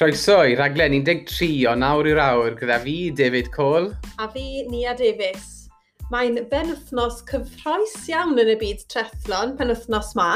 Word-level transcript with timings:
Croeso 0.00 0.38
i 0.48 0.54
raglen 0.56 0.94
13 1.04 1.66
o 1.68 1.74
nawr 1.76 2.06
i'r 2.08 2.18
awr 2.24 2.54
gyda 2.56 2.78
fi, 2.80 3.10
David 3.12 3.50
Cole. 3.52 3.90
A 4.16 4.30
fi, 4.32 4.62
Nia 4.64 4.94
Davies. 4.96 5.66
Mae'n 6.08 6.38
benwthnos 6.48 7.18
cyffroes 7.28 8.08
iawn 8.08 8.40
yn 8.40 8.54
y 8.54 8.56
byd 8.62 8.86
trethlon, 8.88 9.52
penwthnos 9.58 10.14
ma. 10.16 10.30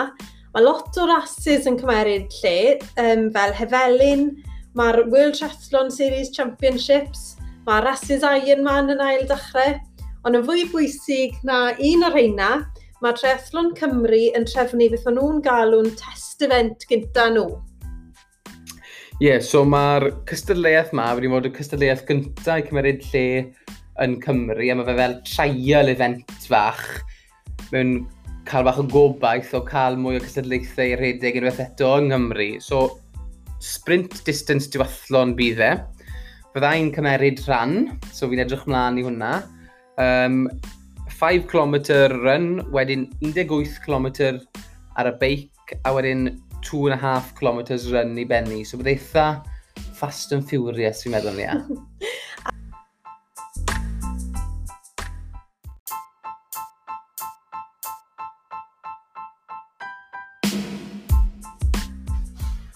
Mae 0.52 0.66
lot 0.66 1.00
o 1.00 1.08
rasis 1.08 1.64
yn 1.64 1.80
cymeryd 1.80 2.28
lle, 2.42 2.76
um, 3.00 3.30
fel 3.32 3.56
Hefelin, 3.56 4.28
mae'r 4.76 5.06
World 5.08 5.40
Triathlon 5.40 5.88
Series 5.88 6.28
Championships, 6.36 7.38
mae 7.64 7.80
rasis 7.88 8.20
Ironman 8.20 8.92
yn 8.92 9.00
ail 9.00 9.24
dechrau, 9.32 9.78
ond 10.28 10.42
yn 10.42 10.44
fwy 10.44 10.68
bwysig 10.76 11.40
na 11.40 11.70
un 11.72 12.04
o'r 12.04 12.20
reina, 12.20 12.54
mae 13.00 13.16
Triathlon 13.16 13.72
Cymru 13.80 14.26
yn 14.36 14.44
trefnu 14.44 14.92
beth 14.92 15.08
maen 15.08 15.22
nhw'n 15.22 15.46
galw'n 15.48 15.94
test 15.96 16.44
event 16.44 16.84
gyda 16.92 17.32
nhw. 17.32 17.54
Ie, 19.22 19.28
yeah, 19.28 19.38
so 19.38 19.60
mae'r 19.62 20.08
cystadleuaeth 20.26 20.88
ma 20.98 21.04
wedi 21.14 21.28
bod 21.30 21.44
y 21.46 21.50
cystadleuaeth 21.54 22.00
gyntaf 22.08 22.58
i 22.58 22.64
cymeryd 22.66 23.04
lle 23.12 23.26
yn 24.02 24.16
Cymru, 24.24 24.64
a 24.66 24.74
mae 24.74 24.86
fe 24.88 24.96
fel 24.98 25.14
trial 25.28 25.90
event 25.92 26.32
fach 26.48 26.82
mewn 27.70 27.92
cael 28.48 28.66
bach 28.66 28.80
o 28.82 28.84
gobaith 28.90 29.52
o 29.54 29.60
cael 29.68 29.94
mwy 30.02 30.18
o 30.18 30.24
cystadlaethau 30.24 30.90
i 30.90 30.98
redeg 30.98 31.38
unwaith 31.38 31.62
eto 31.62 31.92
yng 32.00 32.10
Nghymru. 32.10 32.48
So, 32.58 32.98
sprint 33.62 34.18
distance 34.26 34.66
diwathlon 34.74 35.36
bydd 35.38 35.62
e. 35.62 35.70
Byddai'n 36.56 36.90
cymeryd 36.98 37.44
rhan, 37.46 37.76
so 38.10 38.26
fi'n 38.26 38.42
edrych 38.42 38.66
mlaen 38.66 38.98
i 38.98 39.06
hwnna. 39.06 39.30
Um, 40.02 40.48
5km 41.20 41.78
run, 42.18 42.50
wedyn 42.74 43.06
18km 43.22 44.10
ar 44.98 45.14
y 45.14 45.14
beic, 45.22 45.78
a 45.86 45.94
wedyn 45.94 46.32
two 46.64 46.86
and 46.86 46.94
a 46.94 47.00
half 47.00 47.34
kilometres 47.38 47.92
run 47.92 48.18
i 48.18 48.24
benni, 48.24 48.64
so 48.64 48.80
bydd 48.80 48.94
eitha 48.96 49.26
fast 50.00 50.32
and 50.32 50.48
furious 50.48 51.04
fi'n 51.04 51.14
meddwl 51.14 51.36
ni. 51.38 51.46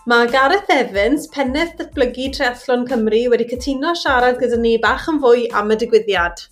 Mae 0.08 0.28
Gareth 0.32 0.70
Evans, 0.72 1.26
penneth 1.28 1.74
datblygu 1.76 2.30
Treathlon 2.32 2.86
Cymru, 2.88 3.18
wedi 3.32 3.44
cytuno 3.50 3.90
siarad 4.02 4.38
gyda 4.40 4.56
ni 4.62 4.76
bach 4.80 5.04
yn 5.12 5.20
fwy 5.20 5.44
am 5.60 5.74
y 5.74 5.76
digwyddiad. 5.82 6.46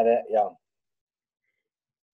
Ere, 0.00 0.16
iawn. 0.32 0.54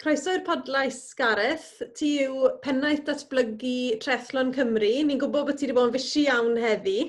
Croeso 0.00 0.32
i'r 0.32 0.44
podlais 0.46 0.98
Gareth. 1.16 1.82
Ti 1.96 2.10
yw 2.24 2.44
pennaeth 2.64 3.02
datblygu 3.04 3.98
Trethlon 4.00 4.52
Cymru. 4.56 4.92
Ni'n 5.04 5.18
gwybod 5.20 5.50
bod 5.50 5.58
ti 5.60 5.66
wedi 5.66 5.76
bod 5.76 5.90
yn 5.90 5.96
fysi 5.98 6.22
iawn 6.24 6.56
heddi. 6.60 7.02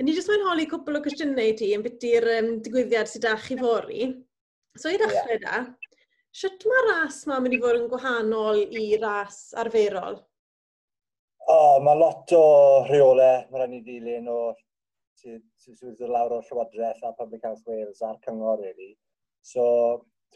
Ni 0.00 0.14
jyst 0.16 0.30
mae'n 0.32 0.46
holi 0.48 0.64
cwpl 0.70 0.96
o 0.96 1.02
cwestiynau 1.04 1.52
ti 1.58 1.68
yn 1.76 1.84
byty'r 1.84 2.28
um, 2.38 2.48
digwyddiad 2.64 3.10
sydd 3.12 3.28
â 3.28 3.34
chi 3.42 3.58
fori. 3.60 4.08
So 4.80 4.92
i 4.92 4.96
ddechrau 5.00 5.36
yeah. 5.36 5.44
da, 5.44 5.60
sut 6.36 6.64
mae 6.68 6.86
ras 6.88 7.22
yma 7.28 7.38
mynd 7.44 7.58
i 7.58 7.60
fod 7.60 7.82
yn 7.82 7.86
gwahanol 7.92 8.64
i 8.64 8.88
ras 9.04 9.38
arferol? 9.60 10.18
O, 11.46 11.54
oh, 11.54 11.78
mae 11.84 12.00
lot 12.00 12.32
o 12.36 12.44
rheolau 12.88 13.44
mae'n 13.52 13.62
rhaid 13.62 13.76
i 13.76 13.84
ddilyn 13.84 14.32
o 14.32 14.40
sydd 15.20 15.44
sy, 15.60 15.76
sy, 15.76 16.08
lawr 16.08 16.38
o 16.38 16.42
Llywodraeth 16.48 17.04
a 17.04 17.12
Public 17.20 17.44
Health 17.44 17.68
Wales 17.68 18.00
a'r 18.04 18.20
Cyngor, 18.24 18.60
really. 18.64 18.94
So, 19.44 19.64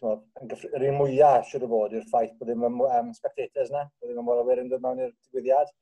yr 0.00 0.84
un 0.88 0.96
mwyaf 0.96 1.48
siwr 1.50 1.66
o 1.66 1.70
fod 1.72 1.94
yw'r 1.96 2.08
ffaith 2.10 2.36
bod 2.38 2.48
ddim 2.48 2.66
um, 2.66 3.08
spectators 3.16 3.72
na, 3.74 3.84
bod 4.00 4.10
ddim 4.10 4.20
yn 4.22 4.28
welwyr 4.28 4.62
yn 4.62 4.70
dod 4.72 4.84
mewn 4.84 5.02
i'r 5.05 5.10
digwyddiad. 5.12 5.72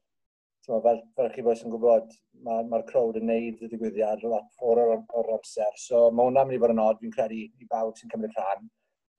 Tyma, 0.67 0.81
fel, 0.85 1.03
fel 1.17 1.29
chi 1.35 1.45
boes 1.47 1.63
yn 1.65 1.73
gwybod, 1.75 2.09
mae'r 2.47 2.67
ma, 2.73 2.81
crowd 2.89 3.21
yn 3.21 3.29
neud 3.31 3.63
y 3.63 3.69
digwyddiad 3.71 4.25
lot 4.27 4.49
ffwr 4.59 4.83
o'r, 4.85 5.05
or 5.21 5.31
amser. 5.37 5.77
So 5.85 6.09
mae 6.11 6.29
hwnna'n 6.29 6.51
mynd 6.51 6.59
i 6.59 6.63
fod 6.65 6.75
yn 6.75 6.83
od, 6.85 6.99
fi'n 7.03 7.15
credu, 7.15 7.45
i 7.47 7.69
bawb 7.71 7.95
sy'n 8.01 8.13
cymryd 8.15 8.35
rhan. 8.37 8.67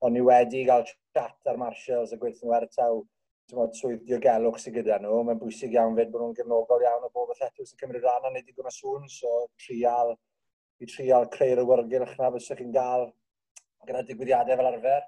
Ond 0.04 0.16
ni 0.16 0.24
wedi 0.24 0.66
cael 0.68 0.84
chat 0.88 1.50
ar 1.52 1.58
marshals 1.60 2.12
a 2.14 2.20
gweithio 2.20 2.48
nhw 2.48 2.56
ar 2.56 2.68
y 2.68 2.70
taw 2.76 3.00
swydd 3.50 4.04
diogelwch 4.08 4.60
sydd 4.62 4.76
gyda 4.78 5.00
nhw. 5.02 5.22
Mae'n 5.26 5.40
bwysig 5.40 5.74
iawn 5.74 5.96
fyd 5.98 6.12
bod 6.12 6.22
nhw'n 6.24 6.36
gefnogol 6.38 6.84
iawn 6.86 7.08
o 7.08 7.10
bob 7.14 7.32
athletwyr 7.34 7.68
sy'n 7.68 7.80
cymryd 7.82 8.04
rhan 8.04 8.28
a 8.28 8.30
wneud 8.30 8.52
i 8.52 8.54
gwna 8.56 8.72
sŵn, 8.76 9.08
so 9.10 9.32
trial, 9.64 10.14
i 10.80 10.88
trial 10.88 11.26
creu'r 11.34 11.64
awyrgylch 11.64 12.14
na 12.20 12.30
bysych 12.36 12.60
chi'n 12.60 12.76
gael 12.76 13.08
gyda 13.88 14.02
digwyddiadau 14.08 14.60
fel 14.60 14.70
arfer. 14.70 15.06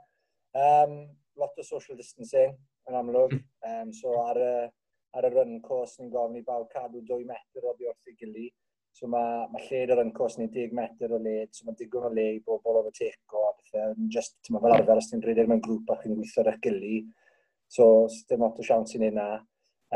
Um, 0.62 0.97
lot 1.41 1.59
o 1.59 1.65
social 1.65 1.97
distancing 1.97 2.56
yn 2.88 2.99
amlwg. 2.99 3.37
Um, 3.69 3.93
so 3.97 4.16
ar 4.22 4.41
y, 4.41 4.53
ar 5.16 5.28
y 5.28 5.33
run 5.33 5.60
course 5.65 6.00
ni'n 6.00 6.12
gofyn 6.12 6.41
i 6.41 6.44
bawb 6.47 6.69
cadw 6.72 7.03
2 7.09 7.25
metr 7.28 7.71
oddi 7.71 7.88
wrth 7.88 8.12
i 8.12 8.16
gilydd. 8.19 8.53
So 8.93 9.09
mae 9.09 9.47
ma 9.49 9.61
lled 9.65 9.91
yr 9.94 10.03
run 10.03 10.12
course 10.12 10.37
ni 10.41 10.50
10 10.53 10.75
metr 10.77 11.15
o 11.16 11.21
led, 11.22 11.49
so 11.56 11.65
mae 11.65 11.77
digon 11.78 12.11
o 12.11 12.12
le 12.12 12.27
i 12.34 12.41
bobl 12.44 12.82
o'r 12.82 12.91
teco 12.97 13.47
a 13.49 13.53
bethau. 13.56 13.94
Just, 14.12 14.37
ti'n 14.44 14.61
fel 14.61 14.77
arfer, 14.77 15.00
os 15.00 15.09
ti'n 15.09 15.25
rhedeg 15.25 15.49
mewn 15.49 15.62
grŵp 15.65 15.93
a 15.94 15.97
chi'n 16.03 16.16
gweithio 16.19 16.44
ar 16.44 16.53
eich 16.53 16.61
gilydd. 16.66 17.11
So, 17.72 17.87
dim 18.28 18.44
lot 18.44 18.61
o 18.61 18.66
siawns 18.66 18.93
i 18.99 19.00
ni 19.00 19.09
na. 19.16 19.28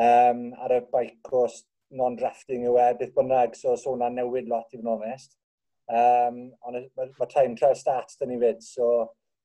Um, 0.06 0.46
ar 0.64 0.72
y 0.78 0.80
bike 0.92 1.20
course, 1.28 1.66
non-drafting 1.96 2.64
yw 2.66 2.78
e, 2.80 2.86
beth 2.98 3.12
bynnag, 3.16 3.54
so, 3.58 3.76
so 3.76 3.92
hwnna'n 3.92 4.16
newid 4.18 4.48
lot 4.50 4.72
i 4.72 4.78
fod 4.78 4.86
yn 4.86 4.94
onest. 4.94 5.36
Um, 5.86 6.38
ond 6.66 6.80
mae 6.98 7.10
ma 7.14 7.26
time 7.30 7.54
trial 7.58 7.76
stats 7.78 8.18
dyn 8.18 8.32
ni 8.32 8.40
fyd, 8.42 8.62
so 8.64 8.86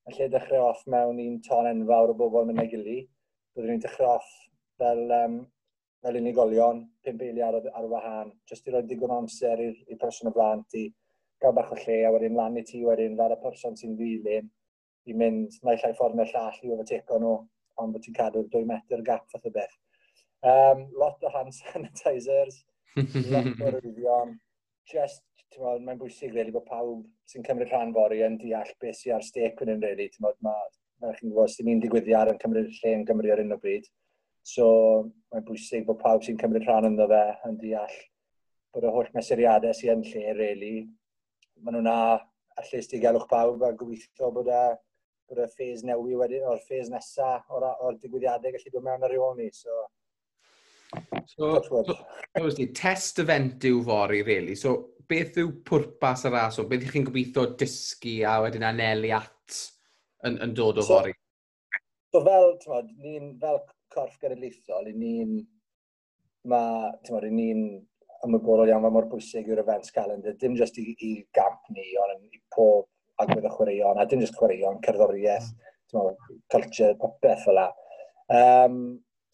yn 0.10 0.16
lle 0.18 0.30
dechrau 0.34 0.72
off 0.72 0.82
mewn 0.90 1.20
un 1.22 1.36
ton 1.46 1.70
enfawr 1.70 2.14
o 2.14 2.16
bobl 2.18 2.48
mynd 2.48 2.64
y 2.64 2.70
gili, 2.72 2.96
byddwn 3.54 3.76
ni'n 3.76 3.84
dechrau 3.84 4.16
off 4.16 4.32
fel, 4.82 5.04
um, 5.20 5.36
fel 6.02 6.18
unigolion, 6.18 6.82
pum 7.06 7.20
beili 7.20 7.46
ar, 7.46 7.60
ar 7.78 7.86
wahân, 7.92 8.34
jyst 8.50 8.68
i 8.68 8.74
roi 8.74 8.82
digon 8.90 9.14
amser 9.20 9.62
i'r 9.68 10.02
person 10.02 10.32
o 10.32 10.34
flaen 10.34 10.66
ti, 10.74 10.88
gael 11.42 11.54
bach 11.58 11.72
o 11.76 11.78
lle, 11.78 12.00
a 12.08 12.14
wedyn 12.16 12.38
lan 12.38 12.58
i 12.58 12.66
ti 12.66 12.82
wedyn 12.88 13.18
fel 13.20 13.38
y 13.38 13.40
person 13.46 13.78
sy'n 13.78 13.94
ddilyn, 14.00 14.50
i 15.10 15.18
mynd 15.18 15.62
naill 15.66 15.82
llai 15.84 15.94
ffordd 15.98 16.18
neu'r 16.18 16.34
llall 16.34 16.62
i 16.66 16.74
overtake 16.74 17.22
nhw, 17.22 17.38
ond 17.82 17.94
bod 17.94 18.06
ti'n 18.06 18.18
cadw'r 18.18 18.50
2 18.54 18.66
metr 18.70 19.06
gap 19.06 19.30
fath 19.30 19.46
o 19.46 19.54
beth. 19.54 19.78
Um, 20.42 20.88
lot 20.98 21.22
o 21.22 21.30
hand 21.36 21.54
sanitizers, 21.60 22.64
lot 23.30 23.54
o 23.62 23.72
rwyddion, 23.78 24.40
just 24.90 25.22
mae'n 25.60 26.00
bwysig 26.00 26.34
really 26.34 26.52
bod 26.56 26.68
pawb 26.68 27.02
sy'n 27.28 27.44
cymryd 27.48 27.72
rhan 27.72 27.94
fori 27.96 28.22
yn 28.26 28.38
deall 28.40 28.72
beth 28.80 29.00
sy'n 29.00 29.18
ar 29.18 29.26
stec 29.26 29.60
yn 29.64 29.74
yn 29.74 29.84
really. 29.84 30.08
Mae, 30.24 30.38
mae 31.02 31.18
chi'n 31.18 31.32
gwybod, 31.32 31.52
sy'n 31.52 31.72
un 31.74 31.82
digwyddiad 31.84 32.32
yn 32.32 32.40
cymryd 32.42 32.70
lle 32.78 32.94
yn 32.96 33.06
Gymru 33.08 33.34
ar 33.34 33.44
un 33.44 33.56
o 33.56 33.60
bryd. 33.60 33.90
So 34.48 34.68
mae'n 35.32 35.46
bwysig 35.48 35.86
bod 35.88 36.00
pawb 36.02 36.24
sy'n 36.26 36.40
cymryd 36.40 36.68
rhan 36.68 36.88
ynddo 36.92 37.08
fe 37.12 37.24
yn 37.50 37.60
deall 37.62 37.98
bod 38.72 38.88
y 38.88 38.94
holl 38.96 39.12
mesuriadau 39.16 39.76
sy'n 39.76 39.98
yn 39.98 40.06
lle, 40.08 40.36
really. 40.40 40.76
Maen 41.62 41.78
nhw'n 41.78 41.92
a 41.92 42.00
allestigalwch 42.62 43.28
pawb 43.32 43.66
a 43.68 43.74
gobeithio 43.76 44.32
bod 44.36 44.52
e 44.52 44.64
bod 45.32 45.44
y 45.44 45.48
ffes 45.52 45.84
newi 45.88 46.16
wedi, 46.20 46.40
o'r 46.44 46.64
ffes 46.64 46.92
nesaf 46.92 47.52
o'r, 47.52 47.68
or 47.80 48.00
digwyddiadau 48.00 48.56
gallu 48.56 48.74
dod 48.74 48.88
mewn 48.88 49.08
ar 49.08 49.16
ei 49.16 49.34
ni. 49.40 49.52
So, 49.56 49.88
So, 51.26 51.62
so, 51.64 51.84
so, 51.88 52.66
test 52.76 53.20
event 53.24 53.64
yw 53.64 53.78
fori, 53.88 54.22
really. 54.28 54.56
So, 54.60 54.90
beth 55.12 55.40
yw 55.42 55.54
pwrpas 55.68 56.26
y 56.28 56.34
ras 56.34 56.60
o? 56.62 56.68
Beth 56.70 56.88
ych 56.88 56.96
chi'n 56.96 57.08
gobeithio 57.08 57.46
dysgu 57.60 58.18
a 58.28 58.40
wedyn 58.46 58.68
anelu 58.72 59.12
at 59.20 59.62
yn, 60.28 60.40
yn 60.46 60.56
dod 60.58 60.82
o 60.82 60.88
so. 60.88 61.02
So 62.12 62.24
fel, 62.26 62.54
tymod, 62.64 62.92
ni'n 63.00 63.36
fel 63.40 63.62
corff 63.94 64.18
genedlaethol, 64.24 64.92
ni'n 64.96 65.42
Ma, 66.50 66.90
tymod, 67.06 67.28
ni'n 67.30 67.60
ymwybodol 68.26 68.70
iawn 68.70 68.82
fel 68.86 68.94
mor 68.96 69.08
bwysig 69.12 69.50
yw'r 69.50 69.62
events 69.62 69.94
calendar, 69.94 70.34
dim 70.42 70.56
jyst 70.58 70.80
i, 70.82 70.88
i 71.06 71.12
gamp 71.38 71.70
ni, 71.74 71.86
ond 72.02 72.34
i 72.34 72.42
pob 72.56 72.88
agwedd 73.22 73.46
y 73.46 73.52
chwaraeon, 73.54 74.02
a 74.02 74.08
dim 74.10 74.24
jyst 74.24 74.38
chwaraeon, 74.40 74.80
cerddoriaeth, 74.86 75.52
mm. 75.94 76.18
culture, 76.54 76.96
popeth 77.02 77.46
fel 77.46 77.60
la. 77.60 77.68
Um, 78.34 78.82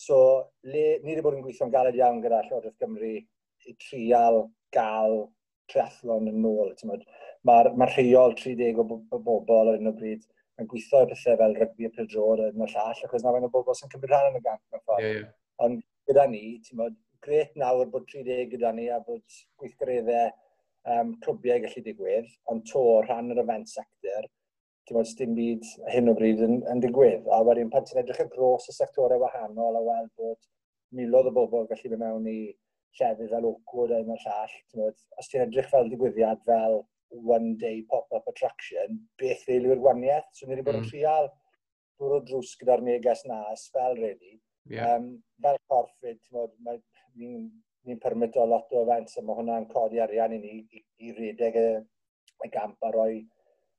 so, 0.02 0.18
le, 0.68 0.86
ni 1.04 1.14
wedi 1.14 1.24
bod 1.24 1.38
yn 1.38 1.46
gweithio'n 1.46 1.72
galed 1.72 1.96
iawn 2.00 2.20
gyda 2.24 2.42
Llywodraeth 2.46 2.80
Gymru 2.84 3.14
i 3.16 3.76
trial 3.86 4.44
gael 4.76 5.18
triathlon 5.72 6.32
yn 6.32 6.48
ôl. 6.48 6.74
Mae'r 7.48 7.72
ma 7.80 7.88
rheol 7.92 8.36
30 8.40 8.82
o, 8.82 8.88
o 8.88 9.20
bobl 9.30 9.74
ar 9.74 9.80
un 9.80 9.92
o 9.92 9.96
bryd 9.96 10.26
yn 10.62 10.70
gweithio 10.70 11.04
pethau 11.10 11.38
fel 11.42 11.56
rygbi 11.60 11.88
a 11.88 11.94
pildrod 11.96 12.42
yn 12.48 12.64
y 12.66 12.70
llall, 12.72 13.04
achos 13.06 13.24
na 13.24 13.34
fe'n 13.36 13.46
o 13.46 13.52
bobl 13.54 13.78
sy'n 13.78 13.92
cymryd 13.92 14.14
rhan 14.14 14.32
yn 14.32 14.40
y 14.40 14.44
gant 14.46 14.64
mewn 14.64 14.84
ffordd. 14.84 15.06
Yeah, 15.06 15.20
yeah. 15.20 15.36
Ond 15.66 15.84
gyda 16.10 16.26
ni, 16.32 16.44
ti'n 16.66 16.82
bod, 16.82 16.98
gret 17.26 17.54
nawr 17.60 17.92
bod 17.94 18.08
30 18.14 18.50
gyda 18.54 18.74
ni 18.74 18.88
a 18.94 18.98
bod 19.06 19.38
gweithgareddau 19.62 20.32
um, 20.96 21.14
clwbiau 21.24 21.62
gallu 21.66 21.84
digwydd, 21.86 22.34
ond 22.52 22.66
to 22.72 22.84
rhan 23.06 23.34
yr 23.36 23.44
event 23.44 23.70
sector, 23.70 24.28
ti'n 24.88 24.98
bod, 24.98 25.14
dim 25.22 25.38
byd 25.38 25.72
hyn 25.94 26.14
o 26.14 26.16
bryd 26.18 26.44
yn, 26.48 26.62
yn 26.74 26.84
digwydd. 26.84 27.28
A 27.34 27.42
wedyn 27.46 27.74
pan 27.74 27.86
ti'n 27.86 28.02
edrych 28.02 28.24
y 28.26 28.30
gros 28.34 28.70
y 28.72 28.78
sectorau 28.78 29.22
wahanol 29.24 29.78
a 29.78 29.84
weld 29.92 30.14
bod 30.18 30.40
milodd 30.98 31.30
o 31.30 31.36
bobl 31.36 31.68
gallu 31.70 31.94
mynd 31.94 32.04
mewn 32.06 32.32
i 32.32 32.40
llefydd 33.00 33.34
fel 33.34 33.50
Oakwood 33.50 33.94
a 33.94 34.02
un 34.04 34.14
llall. 34.14 34.56
Tymod, 34.72 35.02
os 35.20 35.32
ti'n 35.32 35.46
edrych 35.48 35.70
fel 35.74 35.92
digwyddiad 35.92 36.44
fel 36.48 36.82
one-day 37.10 37.84
pop-up 37.92 38.28
attraction, 38.32 38.98
beth 39.20 39.46
rili 39.48 39.72
yw'r 39.72 39.84
waniaeth? 39.84 40.28
So, 40.34 40.46
ni 40.46 40.56
wedi 40.56 40.66
bod 40.68 40.80
yn 40.80 40.84
mm. 40.86 40.90
trial 40.92 41.30
dŵr 41.98 42.18
o 42.18 42.20
drws 42.26 42.58
gyda'r 42.60 42.84
neges 42.86 43.24
na, 43.30 43.40
spel, 43.60 43.96
really. 43.98 44.38
Yeah. 44.70 44.98
Um, 44.98 45.08
fel 45.42 45.58
corffid, 45.72 46.20
ni'n 46.36 47.48
ni, 47.88 47.96
permit 48.04 48.36
o 48.38 48.46
lot 48.46 48.74
o 48.76 48.84
events, 48.84 49.16
a 49.18 49.24
mae 49.24 49.40
hwnna'n 49.40 49.70
codi 49.72 50.02
arian 50.04 50.36
i 50.36 50.42
ni 50.44 50.54
i, 50.60 50.84
i 51.08 51.14
redeg 51.16 51.58
y, 51.62 51.68
y 52.44 52.50
gamp 52.54 52.84
a 52.84 52.92
roi 52.94 53.22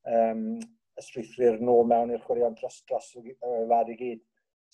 um, 0.09 0.57
y 0.97 1.05
strwythwyr 1.05 1.59
nôl 1.61 1.85
mewn 1.87 2.15
i'r 2.15 2.23
chwaraeon 2.25 2.57
dros 2.57 2.81
dros 2.89 3.11
y 3.21 3.35
fad 3.69 3.93
i 3.93 3.97
gyd. 3.99 4.23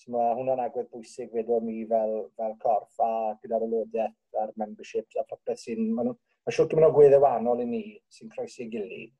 So 0.02 0.12
Mae 0.12 0.34
hwnna'n 0.36 0.60
agwedd 0.66 0.90
bwysig 0.92 1.32
wedyn 1.34 1.64
ni 1.66 1.84
fel, 1.90 2.14
fel 2.36 2.54
corff 2.62 3.00
a 3.04 3.10
gyda'r 3.42 3.64
aelodaeth 3.66 4.42
a'r 4.42 4.52
memberships 4.60 5.16
a 5.16 5.24
popeth 5.30 5.62
sy'n... 5.62 5.88
Mae 5.96 6.10
ma 6.12 6.52
siwr 6.52 6.68
gymaint 6.70 6.90
o 6.90 6.94
gweddau 6.94 7.24
wahanol 7.24 7.62
i 7.64 7.66
ni 7.70 7.82
sy'n 8.12 8.30
croesi 8.34 8.66
i 8.66 8.70
gilydd. 8.74 9.14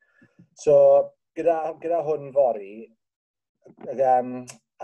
So, 0.62 0.76
gyda, 1.38 1.56
gyda 1.82 2.02
hwn 2.06 2.28
fori, 2.36 2.70
um, 3.96 4.32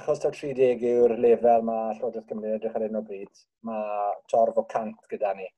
achos 0.00 0.22
taw 0.22 0.32
30 0.32 0.84
yw'r 0.88 1.16
lefel 1.20 1.64
mae 1.68 1.94
Llywodraeth 1.96 2.28
Cymru 2.30 2.48
yn 2.48 2.56
edrych 2.56 2.76
ar 2.78 2.86
un 2.88 3.00
o 3.00 3.02
bryd, 3.06 3.44
mae 3.68 4.12
torf 4.32 4.60
o 4.60 4.64
cant 4.72 5.10
gyda 5.12 5.34
ni. 5.38 5.48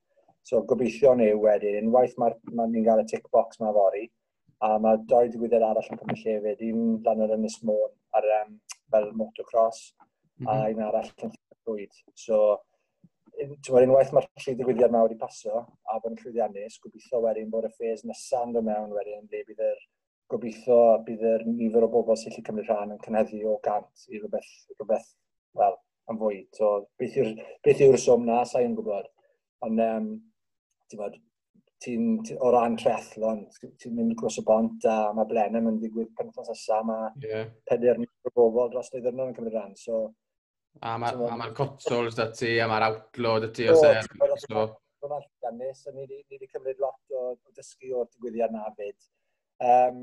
So 0.45 0.65
gobeithio 0.71 1.15
ni 1.17 1.31
wedyn, 1.41 1.79
unwaith 1.85 2.19
mae 2.21 2.35
ma 2.59 2.67
ni'n 2.69 2.85
cael 2.89 3.05
y 3.05 3.09
tick 3.11 3.31
box 3.33 3.63
mae 3.63 3.73
fori, 3.77 4.09
a 4.67 4.75
mae 4.83 4.99
doi 5.11 5.29
digwyddiad 5.31 5.65
arall 5.65 5.93
yn 5.95 6.01
cymryd 6.01 6.25
lle 6.25 6.35
hefyd, 6.37 6.67
un 6.73 6.99
lan 7.07 7.23
yr 7.25 7.37
Ynys 7.39 7.61
Môn 7.69 7.95
ar, 8.19 8.29
um, 8.41 8.59
fel 8.93 9.09
motocross, 9.21 9.87
mm 10.39 10.47
-hmm. 10.47 10.53
a 10.55 10.71
un 10.75 10.87
arall 10.89 11.13
yn 11.27 11.35
llwyd. 11.65 12.01
So, 12.27 12.45
Twyr 13.67 13.83
unwaith 13.83 14.13
mae'r 14.15 14.27
llu 14.45 14.53
ddigwyddiad 14.55 14.93
yma 14.93 15.01
wedi 15.03 15.17
paso 15.19 15.57
a 15.59 15.97
bod 15.99 16.13
yn 16.13 16.21
llwyddiannus, 16.21 16.77
gobeithio 16.85 17.19
wedyn 17.25 17.51
bod 17.51 17.67
y 17.67 17.71
ffes 17.73 18.05
nesaf 18.07 18.45
yn 18.47 18.53
dod 18.55 18.67
mewn 18.69 18.95
wedyn, 18.95 19.25
le 19.33 19.41
bydd 19.49 19.63
yr 19.71 19.81
gobeithio 20.31 20.79
bydd 21.09 21.25
yr 21.33 21.45
nifer 21.49 21.87
o 21.87 21.89
bobl 21.91 22.19
sy'n 22.21 22.31
gallu 22.31 22.47
cymryd 22.47 22.71
rhan 22.71 22.95
yn 22.95 23.03
cynheddu 23.03 23.43
o 23.51 23.57
gant 23.67 24.07
i 24.07 24.21
rhywbeth, 24.21 24.53
rhywbeth 24.77 25.11
wel, 25.59 25.77
yn 26.13 26.21
fwy. 26.23 26.41
So, 26.59 26.71
beth 27.01 27.85
yw'r 27.89 28.01
swm 28.07 28.27
na, 28.29 28.41
sa'n 28.49 28.79
gwybod. 28.79 29.11
Ond, 29.67 29.83
um, 29.83 30.09
ti'n 30.89 31.03
bod, 31.03 31.19
ti'n, 31.85 32.09
ti, 32.27 32.37
o 32.39 32.51
ran 32.55 32.79
trethlon, 32.81 33.45
ti'n 33.83 33.97
mynd 33.99 34.17
gros 34.21 34.39
y 34.41 34.45
bont 34.47 34.87
a 34.89 34.99
mae 35.17 35.29
Blenheim 35.31 35.73
yn 35.73 35.81
digwydd 35.83 36.15
penwthnos 36.19 36.53
nesaf, 36.55 36.87
mae 36.89 37.11
yeah. 37.27 37.49
pedair 37.69 37.99
o 37.99 38.35
bobl 38.37 38.71
dros 38.73 38.95
oedd 38.95 39.11
yn 39.11 39.35
cymryd 39.37 39.59
rhan. 39.59 39.75
So, 39.81 40.07
A 40.83 40.97
mae'r 40.99 41.21
ma, 41.21 41.31
a 41.31 41.37
ma 41.39 41.51
consoles 41.55 42.17
da 42.19 42.29
ti, 42.35 42.57
a 42.59 42.67
mae'r 42.71 42.89
outlaw 42.89 43.39
da 43.45 43.51
ti, 43.55 43.69
o 43.71 43.77
se. 43.79 43.95
So, 44.49 44.67
Mae'n 45.05 45.19
aldanis, 45.19 45.83
a 45.87 45.93
ni 45.93 46.07
wedi 46.09 46.49
cymryd 46.49 46.79
lot 46.81 47.13
o, 47.13 47.35
o 47.37 47.57
dysgu 47.57 47.93
o'r 47.93 48.07
digwyddiad 48.09 48.55
na 48.55 48.71
fyd. 48.77 48.97
Um, 49.65 49.99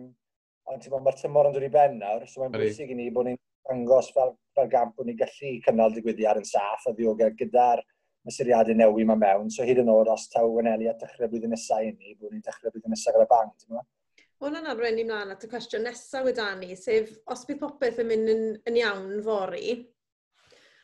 ond 0.70 0.84
ti'n 0.84 0.94
mae'r 0.94 1.18
tymor 1.18 1.50
yn 1.50 1.56
dod 1.56 1.66
i 1.66 1.72
ben 1.74 1.98
nawr, 2.00 2.28
so 2.30 2.44
mae'n 2.44 2.54
bwysig 2.54 2.94
i 2.94 2.98
ni 2.98 3.10
bod 3.14 3.28
ni'n 3.28 3.40
dangos 3.68 4.12
fel, 4.16 4.36
fel 4.56 4.70
gamp 4.72 4.94
bod 4.98 5.10
ni'n 5.10 5.18
gallu 5.20 5.56
cynnal 5.66 5.96
digwyddiad 5.96 6.40
yn 6.42 6.48
saff 6.48 6.86
a 6.88 6.94
ddiogel 6.96 7.34
gyda'r 7.40 7.82
mesuriadau 8.30 8.78
newi 8.78 9.06
mae 9.10 9.20
mewn. 9.22 9.50
So 9.54 9.66
hyd 9.68 9.82
yn 9.82 9.90
oed 9.92 10.12
os 10.14 10.28
taw 10.34 10.46
wanelu 10.54 10.90
at 10.92 11.02
dechrau 11.02 11.32
blwyddyn 11.32 11.54
nesau 11.56 11.88
i 11.88 11.92
ni, 11.96 12.16
bod 12.20 12.36
ni'n 12.36 12.46
dechrau 12.46 12.70
blwyddyn 12.70 12.94
nesau 12.94 13.18
gyda 13.18 13.28
bang, 13.32 13.50
ti'n 13.58 13.74
meddwl? 13.74 13.90
Mae 14.42 14.50
hwnna'n 14.50 14.70
arwain 14.72 14.96
ni 14.98 15.06
mlaen 15.06 15.34
at 15.34 15.44
y 15.46 15.50
cwestiwn 15.50 15.84
nesaf 15.86 16.26
wedi 16.26 16.46
ni, 16.62 16.76
sef 16.78 17.12
os 17.30 17.44
bydd 17.50 17.60
popeth 17.62 18.00
yn 18.02 18.08
mynd 18.10 18.32
yn, 18.34 18.46
yn 18.70 18.80
iawn 18.80 19.20
fori, 19.26 19.76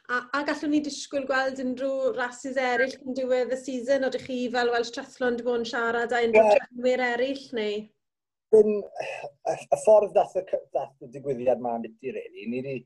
A, 0.07 0.21
a 0.39 0.43
gallwn 0.47 0.71
ni 0.71 0.79
disgwyl 0.83 1.25
gweld 1.27 1.57
unrhyw 1.59 2.13
rhasys 2.15 2.59
eraill 2.63 2.93
yn 3.03 3.15
diwedd 3.17 3.51
y 3.51 3.57
season? 3.59 4.05
Oeddech 4.07 4.27
chi 4.29 4.37
fel 4.53 4.71
Welsh 4.71 4.93
Trethlon 4.95 5.35
wedi 5.35 5.47
bod 5.47 5.59
yn 5.61 5.67
siarad 5.67 6.15
a 6.15 6.21
unrhyw 6.27 6.45
yeah. 6.45 6.61
trefnwyr 6.61 7.03
eraill? 7.09 7.41
Neu? 7.57 7.81
Dim, 8.55 8.69
y, 9.51 9.57
ffordd 9.81 10.15
dath 10.15 10.37
y, 10.39 10.45
dath 10.77 11.03
y 11.03 11.11
digwyddiad 11.17 11.59
ma'n 11.65 11.83
biti, 11.83 12.15
really. 12.15 12.47
Ni 12.47 12.61
wedi, 12.61 12.77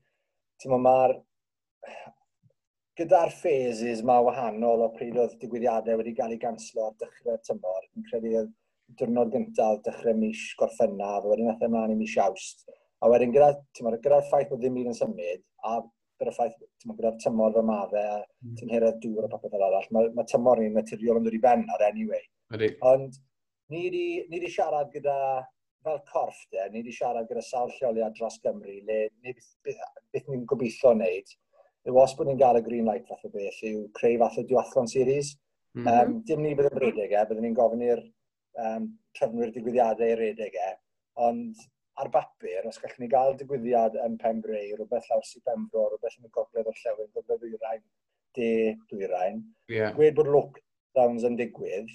ti'n 0.64 0.82
mae'r, 0.88 1.14
Gyda'r 3.00 3.30
phases 3.32 4.02
mae 4.04 4.20
wahanol 4.26 4.82
o 4.84 4.90
pryd 4.92 5.14
oedd 5.16 5.38
digwyddiadau 5.40 5.96
wedi 6.02 6.12
cael 6.18 6.34
ei 6.34 6.40
ganslo 6.42 6.90
ar 6.90 6.98
dechrau 7.00 7.38
tymor. 7.46 7.86
Yn 7.96 8.04
credu 8.10 8.34
oedd 8.40 8.50
diwrnod 8.98 9.30
gyntaf 9.32 9.78
dechrau 9.86 10.18
mis 10.18 10.42
gorffennaf, 10.58 11.22
a 11.22 11.30
wedyn 11.30 11.48
nath 11.48 11.62
e 11.62 11.70
ymlaen 11.70 11.94
i 11.94 11.96
mis 12.02 12.18
awst. 12.20 12.66
A 13.00 13.08
wedyn 13.08 13.32
gyda'r 13.32 13.56
gyda 13.78 14.18
ffaith 14.26 14.50
bod 14.50 14.60
ddim 14.60 14.76
byd 14.76 14.90
yn 14.90 14.98
symud, 14.98 15.46
a 15.64 15.78
gyda'r 16.22 16.36
ffaith, 16.38 16.56
ti'n 16.80 16.96
gyda'r 16.98 17.18
tymor 17.22 17.56
fy 17.56 17.64
fe, 17.92 18.02
a 18.02 18.18
hmm. 18.20 18.54
ti'n 18.60 18.72
hyrraedd 18.72 19.00
dŵr 19.02 19.26
a 19.26 19.32
popeth 19.32 19.58
yr 19.58 19.66
arall. 19.68 19.90
Mae, 19.96 20.08
mae 20.16 20.30
tymor 20.30 20.62
ni'n 20.62 20.78
naturiol 20.78 21.20
yn 21.20 21.26
dod 21.26 21.36
i 21.38 21.42
ben 21.42 21.66
ar 21.74 21.84
anyway. 21.90 22.24
Ydy. 22.56 22.70
Ond 22.92 23.18
ni 23.72 23.84
wedi 24.30 24.50
siarad 24.52 24.90
gyda, 24.94 25.16
fel 25.82 26.00
corff 26.12 26.40
de, 26.52 26.66
ni 26.70 26.82
wedi 26.82 26.94
siarad 26.94 27.28
gyda 27.30 27.42
sawl 27.46 27.72
lleoliad 27.76 28.14
dros 28.18 28.38
Gymru, 28.44 28.78
le 28.88 28.98
ni, 29.10 29.34
beth, 29.66 29.82
beth 30.14 30.28
ni'n 30.30 30.44
gobeithio 30.48 30.94
wneud, 30.94 31.36
yw 31.88 32.00
os 32.02 32.16
bod 32.18 32.30
ni'n 32.30 32.40
gael 32.40 32.60
y 32.60 32.64
green 32.66 32.88
light 32.88 33.08
fath 33.08 33.26
o 33.26 33.32
beth, 33.32 33.60
yw 33.66 33.86
creu 33.98 34.18
fath 34.22 34.38
o 34.38 34.46
diwathlon 34.46 34.90
series. 34.90 35.36
Mm 35.72 35.86
-hmm. 35.86 36.08
um, 36.08 36.16
dim 36.28 36.42
ni 36.44 36.54
bydd 36.54 36.68
yn 36.68 36.82
redeg 36.82 37.12
e, 37.16 37.20
byddwn 37.28 37.46
ni'n 37.46 37.54
gofyn 37.56 37.84
i'r 37.86 38.02
um, 38.60 38.88
trefnwyr 39.16 39.54
digwyddiadau 39.54 40.10
i 40.12 40.18
redeg 40.18 40.58
e, 40.60 40.72
ond 41.26 41.62
ar 42.00 42.08
bapur, 42.12 42.68
os 42.68 42.80
gallwn 42.80 43.04
ni 43.04 43.08
gael 43.12 43.34
digwyddiad 43.40 43.98
yn 44.06 44.16
Pembrey, 44.20 44.70
rhywbeth 44.76 45.10
lawr 45.10 45.26
sy'n 45.28 45.44
Pembro, 45.48 45.88
rhywbeth 45.90 46.16
yn 46.20 46.28
y 46.28 46.32
gogledd 46.36 46.70
o'r 46.70 46.80
llewn, 46.84 47.10
gogledd 47.16 47.44
Dwyrain, 47.44 47.82
de 48.38 48.48
Dwyrain, 48.90 49.42
yeah. 49.72 49.92
gwed 49.96 50.16
bod 50.16 50.30
lockdowns 50.32 51.26
yn 51.28 51.36
digwydd, 51.40 51.92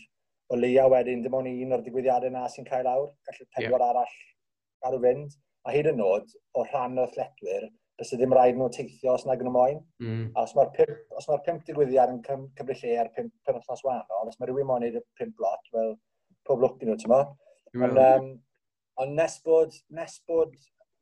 o 0.53 0.59
leia 0.59 0.85
wedyn 0.91 1.25
dim 1.25 1.35
ond 1.35 1.49
un 1.49 1.75
o'r 1.75 1.83
digwyddiadau 1.85 2.31
yna 2.31 2.45
sy'n 2.53 2.67
cael 2.69 2.89
awr, 2.91 3.09
gallu 3.27 3.49
pedwar 3.57 3.83
yeah. 3.83 3.89
arall 3.89 4.87
ar 4.87 4.99
y 4.99 5.01
fynd, 5.07 5.35
a 5.67 5.73
hyd 5.75 5.91
yn 5.91 6.05
oed, 6.05 6.31
o 6.55 6.63
rhan 6.69 7.01
o'r 7.01 7.13
lletwyr, 7.17 7.67
bys 7.97 8.13
ddim 8.13 8.33
rhaid 8.35 8.57
nhw 8.57 8.69
teithio 8.73 9.15
os 9.17 9.25
nag 9.25 9.41
yn 9.41 9.49
y 9.49 9.53
moyn. 9.53 9.79
Mm. 10.03 10.25
A 10.37 10.45
os 10.45 10.53
mae'r 10.55 10.69
pimp, 10.75 10.99
os 11.17 11.27
mae 11.31 11.41
pimp 11.47 11.63
digwyddiad 11.65 12.13
yn 12.13 12.21
cymryd 12.27 12.83
lle 12.83 12.97
ar 13.01 13.09
pimp 13.15 13.33
penwthnos 13.47 13.81
wahanol, 13.87 14.29
os 14.29 14.37
mae 14.37 14.51
rhywun 14.51 14.69
moyn 14.69 14.85
neud 14.85 14.99
y 14.99 15.03
pimp 15.17 15.41
lot, 15.41 15.63
fel 15.73 15.95
pob 16.47 16.61
lwc 16.61 16.77
dyn 16.79 16.93
nhw, 16.93 16.99
ti'n 17.01 17.13
mo? 17.13 17.23
Mm. 17.73 17.87
Ond, 17.87 18.01
um, 18.03 18.29
Ond 19.03 19.13
nes 19.17 19.37
bod, 19.45 19.75
nes 19.93 20.15
bod 20.29 20.55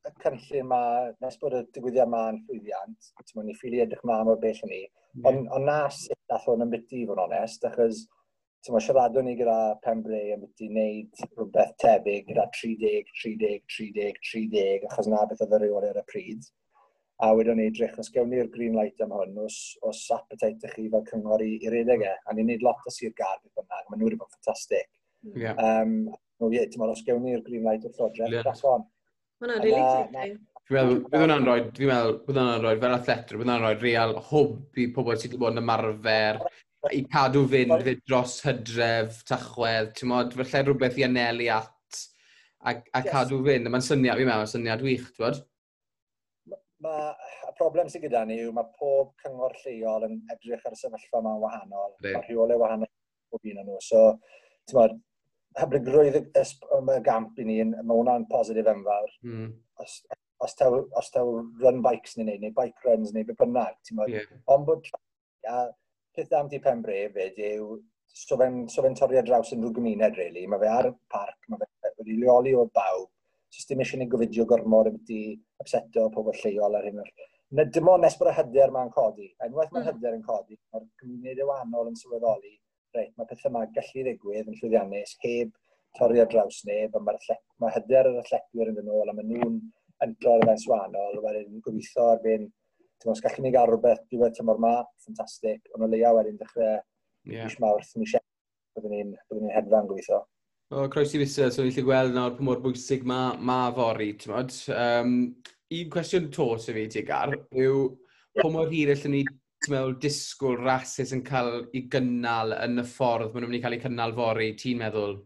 y 0.06 0.12
cynllun 0.22 0.66
yma, 0.66 0.82
nes 1.24 1.38
bod 1.42 1.56
y 1.56 1.62
digwyddiad 1.76 2.10
yma 2.10 2.26
yn 2.34 2.42
llwyddiant, 2.44 3.08
ti'n 3.22 3.38
mwyn, 3.38 3.48
ni 3.50 3.56
ffili 3.58 3.80
edrych 3.84 4.04
mam 4.08 4.30
o'r 4.34 4.42
bell 4.42 4.60
yn 4.68 4.72
ni, 4.74 4.82
yeah. 4.82 5.30
ond 5.30 5.48
on 5.56 5.66
na 5.70 5.78
sut 5.94 6.20
dath 6.30 6.44
hwn 6.46 6.60
o'n 6.60 6.68
ymbyty, 6.68 7.06
fo'n 7.10 7.24
onest, 7.24 7.64
achos 7.70 8.04
ti'n 8.66 8.76
mwyn, 8.76 8.84
siaradwn 8.84 9.30
ni 9.30 9.38
gyda 9.40 9.56
Pembre 9.86 10.20
ymbyty 10.36 10.68
wneud 10.74 11.24
rhywbeth 11.30 11.72
tebyg 11.82 12.28
gyda 12.34 12.46
30, 12.58 13.16
30, 13.24 13.64
30, 13.78 14.20
30, 14.34 14.86
achos 14.92 15.10
na 15.14 15.24
beth 15.30 15.46
oedd 15.46 15.58
y 15.58 15.62
rheol 15.64 15.90
ar 15.90 16.04
y 16.04 16.06
pryd. 16.12 16.52
A 17.24 17.32
wedyn 17.32 17.56
ni 17.62 17.70
edrych, 17.72 17.96
os 18.02 18.12
gewn 18.12 18.28
ni'r 18.34 18.52
green 18.52 18.76
light 18.76 19.00
am 19.06 19.16
hwn, 19.16 19.40
os, 19.46 19.62
os 19.88 20.04
appetite 20.12 20.74
chi 20.74 20.90
fel 20.92 21.08
cyngor 21.08 21.46
i, 21.46 21.54
i 21.64 21.72
redeg 21.72 22.04
e, 22.04 22.12
a 22.12 22.36
ni'n 22.36 22.52
neud 22.52 22.66
lot 22.68 22.84
o 22.84 22.92
sir 22.92 23.16
gar 23.16 23.40
beth 23.40 23.56
bynnag, 23.56 23.88
maen 23.88 24.04
nhw 24.04 24.10
wedi 24.10 24.20
bod 24.20 24.28
yn 24.28 24.36
ffantastig. 24.36 24.90
Yeah. 25.32 25.56
Um, 25.56 26.12
nhw, 26.42 26.52
ie, 26.56 26.66
ti'n 26.72 26.90
os 26.90 27.06
gewn 27.08 27.24
ni'r 27.26 27.46
green 27.46 27.66
light 27.68 27.88
o'r 27.88 27.96
project, 27.96 28.32
yeah. 28.32 28.44
that's 28.46 28.66
on. 28.68 28.86
Mae'n 29.44 29.58
rili 29.64 29.80
really 29.80 30.36
Dwi'n 30.66 30.80
meddwl, 30.82 31.02
bydd 31.06 31.22
hwnna'n 31.22 31.44
rhoi, 31.46 31.64
dwi'n 31.78 31.90
meddwl, 31.92 32.16
bydd 32.26 32.38
hwnna'n 32.40 32.64
rhoi 32.64 32.78
fel 32.82 32.94
athletr, 32.96 33.36
bydd 33.38 33.44
hwnna'n 33.44 33.60
rhoi 33.62 33.76
real 33.84 34.14
hwb 34.32 34.80
i 34.82 34.86
pobl 34.96 35.14
sydd 35.14 35.36
wedi 35.36 35.42
bod 35.44 35.54
yn 35.54 35.62
ymarfer, 35.62 36.40
i 36.90 37.02
cadw 37.14 37.44
fynd 37.52 37.84
fyd 37.86 38.02
dros 38.10 38.40
hydref, 38.48 39.20
tachwedd, 39.30 39.92
ti'n 40.00 40.10
modd, 40.10 40.34
felly 40.40 40.64
rhywbeth 40.64 40.98
i 40.98 41.06
anelu 41.06 41.52
at, 41.54 42.00
a, 42.66 42.74
a 42.74 43.04
yes. 43.04 43.12
cadw 43.12 43.44
fynd. 43.46 43.70
Mae'n 43.70 43.86
syniad, 43.86 44.18
fi'n 44.18 44.32
meddwl, 44.32 44.50
syniad 44.56 44.82
wych, 44.88 45.06
ti'n 45.14 45.28
bod? 45.28 45.40
Mae, 46.86 47.14
y 47.46 47.54
problem 47.62 47.94
sydd 47.94 48.08
gyda 48.08 48.26
ni 48.26 48.40
yw 48.48 48.50
mae 48.58 48.74
pob 48.80 49.14
cyngor 49.22 49.54
lleol 49.62 50.10
yn 50.10 50.18
edrych 50.34 50.66
ar 50.66 50.74
y 50.74 50.82
sefyllfa 50.82 51.22
yma'n 51.22 51.44
wahanol, 51.46 51.94
mae 52.08 52.26
rheolau 52.26 52.66
wahanol 52.66 52.90
pob 53.30 53.52
un 53.54 53.62
o'n 53.62 53.70
nhw. 53.70 53.78
So, 53.86 54.08
ti'n 54.66 54.82
modd, 54.82 54.98
hyblygrwydd 55.60 56.20
y, 56.20 57.00
gamp 57.06 57.40
i 57.40 57.48
ni, 57.48 57.58
mae 57.64 57.96
hwnna'n 57.96 58.28
positif 58.32 58.68
enfawr. 58.72 59.12
Mm. 59.24 59.50
Os, 59.84 59.98
os, 60.44 60.56
taw, 60.60 60.78
os 61.00 61.12
taw 61.14 61.32
run 61.64 61.82
bikes 61.86 62.18
ni'n 62.18 62.30
neud, 62.32 62.44
neu 62.44 62.56
bike 62.56 62.88
runs, 62.88 63.14
neu 63.16 63.28
beth 63.28 63.40
bynnag. 63.40 63.78
Yeah. 64.12 64.32
Ond 64.52 64.68
bod 64.68 64.90
a 65.52 65.66
peth 66.16 66.34
am 66.36 66.50
di 66.52 66.60
pen 66.64 66.82
bref 66.84 67.14
fyd 67.16 67.40
yw, 67.52 67.70
so 68.16 68.40
fe'n 68.40 68.66
so 68.72 68.84
fe 68.84 68.92
torri 69.00 69.20
ar 69.20 69.28
draws 69.28 69.54
unrhyw 69.56 69.76
gymuned, 69.78 70.20
really. 70.20 70.46
Mae 70.52 70.64
fe 70.64 70.72
ar 70.72 70.92
y 70.92 70.96
parc, 71.12 71.40
mae 71.52 71.64
fe 71.64 71.94
wedi 72.00 72.20
leoli 72.24 72.56
o 72.56 72.68
bawb. 72.76 73.12
So 73.56 73.64
dim 73.70 73.84
eisiau 73.84 74.02
ni 74.02 74.10
gofidio 74.12 74.44
gormod 74.50 74.92
am 74.92 75.00
ti 75.08 75.22
upseto 75.64 76.10
pobl 76.12 76.36
lleol 76.42 76.76
ar 76.76 76.90
hyn. 76.90 77.00
Na 77.56 77.64
dim 77.72 77.88
ond 77.88 78.04
nes 78.04 78.18
bod 78.20 78.34
y 78.34 78.36
hyder 78.36 78.74
mae'n 78.76 78.92
codi. 78.92 79.30
Enwaith 79.46 79.72
mae'r 79.72 79.86
hmm. 79.86 80.00
hyder 80.02 80.18
yn 80.18 80.24
codi, 80.26 80.60
mae'r 80.74 80.88
cymuned 81.00 81.40
y 81.40 81.48
wahanol 81.48 81.92
yn 81.94 82.00
sylweddoli 82.00 82.58
reit, 82.98 83.14
mae 83.18 83.30
pethau 83.30 83.52
yma 83.52 83.64
gallu 83.76 84.04
ddigwydd 84.06 84.52
yn 84.52 84.60
llwyddiannus, 84.60 85.16
heb 85.24 85.54
torri 86.00 86.22
ar 86.22 86.30
draws 86.32 86.62
neb, 86.68 86.96
a 86.96 87.02
mae'r 87.04 87.40
mae 87.64 87.74
hyder 87.78 88.12
yr 88.12 88.22
athletwyr 88.22 88.72
yn 88.72 88.78
dyn 88.80 88.92
ôl, 88.92 89.10
a 89.10 89.16
maen 89.16 89.32
nhw'n 89.32 89.58
entro 90.06 90.36
ar 90.36 90.44
y 90.44 90.50
fens 90.50 90.68
wahanol, 90.72 91.20
wedyn 91.24 91.64
gobeithio 91.66 92.10
erbyn, 92.16 92.48
ti'n 93.00 93.10
gwybod, 93.10 93.24
gallwn 93.26 93.48
ni 93.48 93.54
gael 93.56 93.72
rhywbeth 93.72 94.04
diwedd 94.12 94.38
tymor 94.38 94.62
ma, 94.64 94.76
ffantastig, 95.04 95.62
ond 95.76 95.88
o 95.88 95.92
leia 95.92 96.14
wedyn 96.16 96.40
dechrau 96.40 96.72
yeah. 96.72 97.48
mis 97.48 97.60
mawrth, 97.64 97.92
mis 98.02 98.16
e, 98.18 98.24
byddwn 98.76 98.96
ni'n 98.96 99.14
ni 99.46 99.54
hedfan 99.56 99.90
gobeithio. 99.92 100.24
O, 100.74 100.88
croes 100.92 101.14
i 101.14 101.22
fusau, 101.22 101.52
so 101.54 101.64
ni'n 101.64 101.86
gweld 101.86 102.16
nawr 102.16 102.36
pa 102.36 102.48
mor 102.48 102.62
bwysig 102.64 103.06
mae 103.08 103.36
ma 103.38 103.60
fori, 103.76 104.12
ti'n 104.18 104.34
gwybod. 104.34 104.56
Um, 104.76 105.16
un 105.76 105.92
cwestiwn 105.94 106.32
to 106.34 106.50
sef 106.62 106.78
fi, 106.78 107.06
gar, 107.08 107.34
yw 107.56 107.88
pa 108.42 108.52
mor 108.52 108.72
hir 108.74 108.92
allan 108.96 109.16
ni 109.16 109.24
meddwl, 109.72 109.98
disgwyl 110.02 110.58
rhasys 110.60 111.14
yn 111.16 111.24
cael 111.26 111.52
ei 111.66 111.86
gynnal 111.92 112.54
yn 112.58 112.82
y 112.82 112.86
ffordd 112.90 113.34
maen 113.34 113.46
nhw'n 113.46 113.52
mynd 113.52 113.60
i 113.60 113.64
cael 113.64 113.78
ei 113.78 113.84
cynnal 113.84 114.16
fori, 114.18 114.52
ti'n 114.60 114.82
meddwl? 114.82 115.18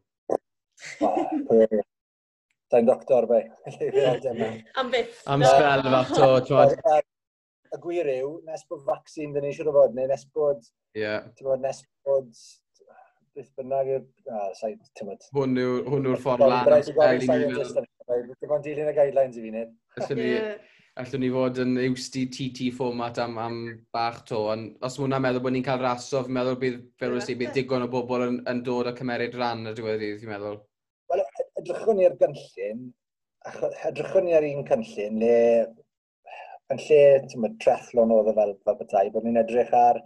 Da'n 2.69 2.85
doctor 2.85 3.27
be. 3.29 3.41
Am 4.79 4.91
byth. 4.93 5.21
Am 5.25 5.45
spel 5.45 5.85
fach 5.87 6.15
to, 6.15 6.29
twad. 6.47 6.75
Y 7.69 7.77
gwir 7.83 8.09
yw, 8.09 8.31
nes 8.47 8.65
bod 8.69 8.81
vaccine 8.87 9.35
dyn 9.35 9.45
ni 9.45 9.51
eisiau 9.53 9.73
fod, 9.73 9.93
neu 9.97 10.09
nes 10.09 10.25
bod, 10.33 10.63
yeah. 10.97 11.27
bod 11.45 11.61
nes 11.61 11.83
bod 12.05 12.31
beth 13.37 13.51
bynnag 13.57 13.91
yw'r... 13.93 14.05
Ah, 14.33 14.49
hwn 15.35 16.09
yw'r 16.09 16.23
ffordd 16.23 16.45
lan. 16.49 16.65
Dwi'n 18.09 18.65
dilyn 18.65 18.89
y 18.89 18.95
guidelines 18.97 19.37
i 19.37 19.45
fi 19.45 19.53
nid 19.53 19.73
allwn 20.99 21.21
ni 21.23 21.29
fod 21.31 21.59
yn 21.63 21.77
iwsti 21.79 22.25
TT 22.33 22.69
format 22.75 23.19
am, 23.23 23.37
am 23.39 23.59
bach 23.95 24.19
to, 24.27 24.41
ond 24.51 24.83
os 24.83 24.97
mae 24.97 25.05
hwnna'n 25.05 25.23
meddwl 25.23 25.43
bod 25.45 25.55
ni'n 25.55 25.65
cael 25.67 25.83
raso, 25.83 26.23
fi'n 26.25 26.35
meddwl 26.35 26.57
bydd, 26.59 26.79
fel 26.99 27.15
wnes 27.15 27.29
bydd 27.41 27.53
digon 27.55 27.85
o 27.85 27.89
bobl 27.91 28.25
yn, 28.25 28.39
yn 28.51 28.59
dod 28.67 28.89
a 28.91 28.93
cymeryd 28.97 29.37
ran 29.39 29.69
y 29.71 29.75
diwedd 29.77 30.03
i, 30.03 30.11
fi'n 30.19 30.33
meddwl. 30.33 30.59
Wel, 31.11 31.23
edrychwn 31.61 31.99
ni'r 32.01 32.17
gynllun, 32.19 32.85
edrychwn 33.91 34.27
ni 34.27 34.35
ar 34.35 34.47
un 34.49 34.67
cynllun, 34.67 35.23
le, 35.23 35.37
yn 36.73 36.83
lle, 36.83 37.01
ti'n 37.31 37.45
mynd, 37.45 37.69
oedd 37.69 38.31
o 38.33 38.37
fel, 38.41 38.55
fel 38.67 38.79
bethau, 38.81 39.13
bod 39.15 39.27
ni'n 39.27 39.43
edrych 39.43 39.75
ar 39.79 40.01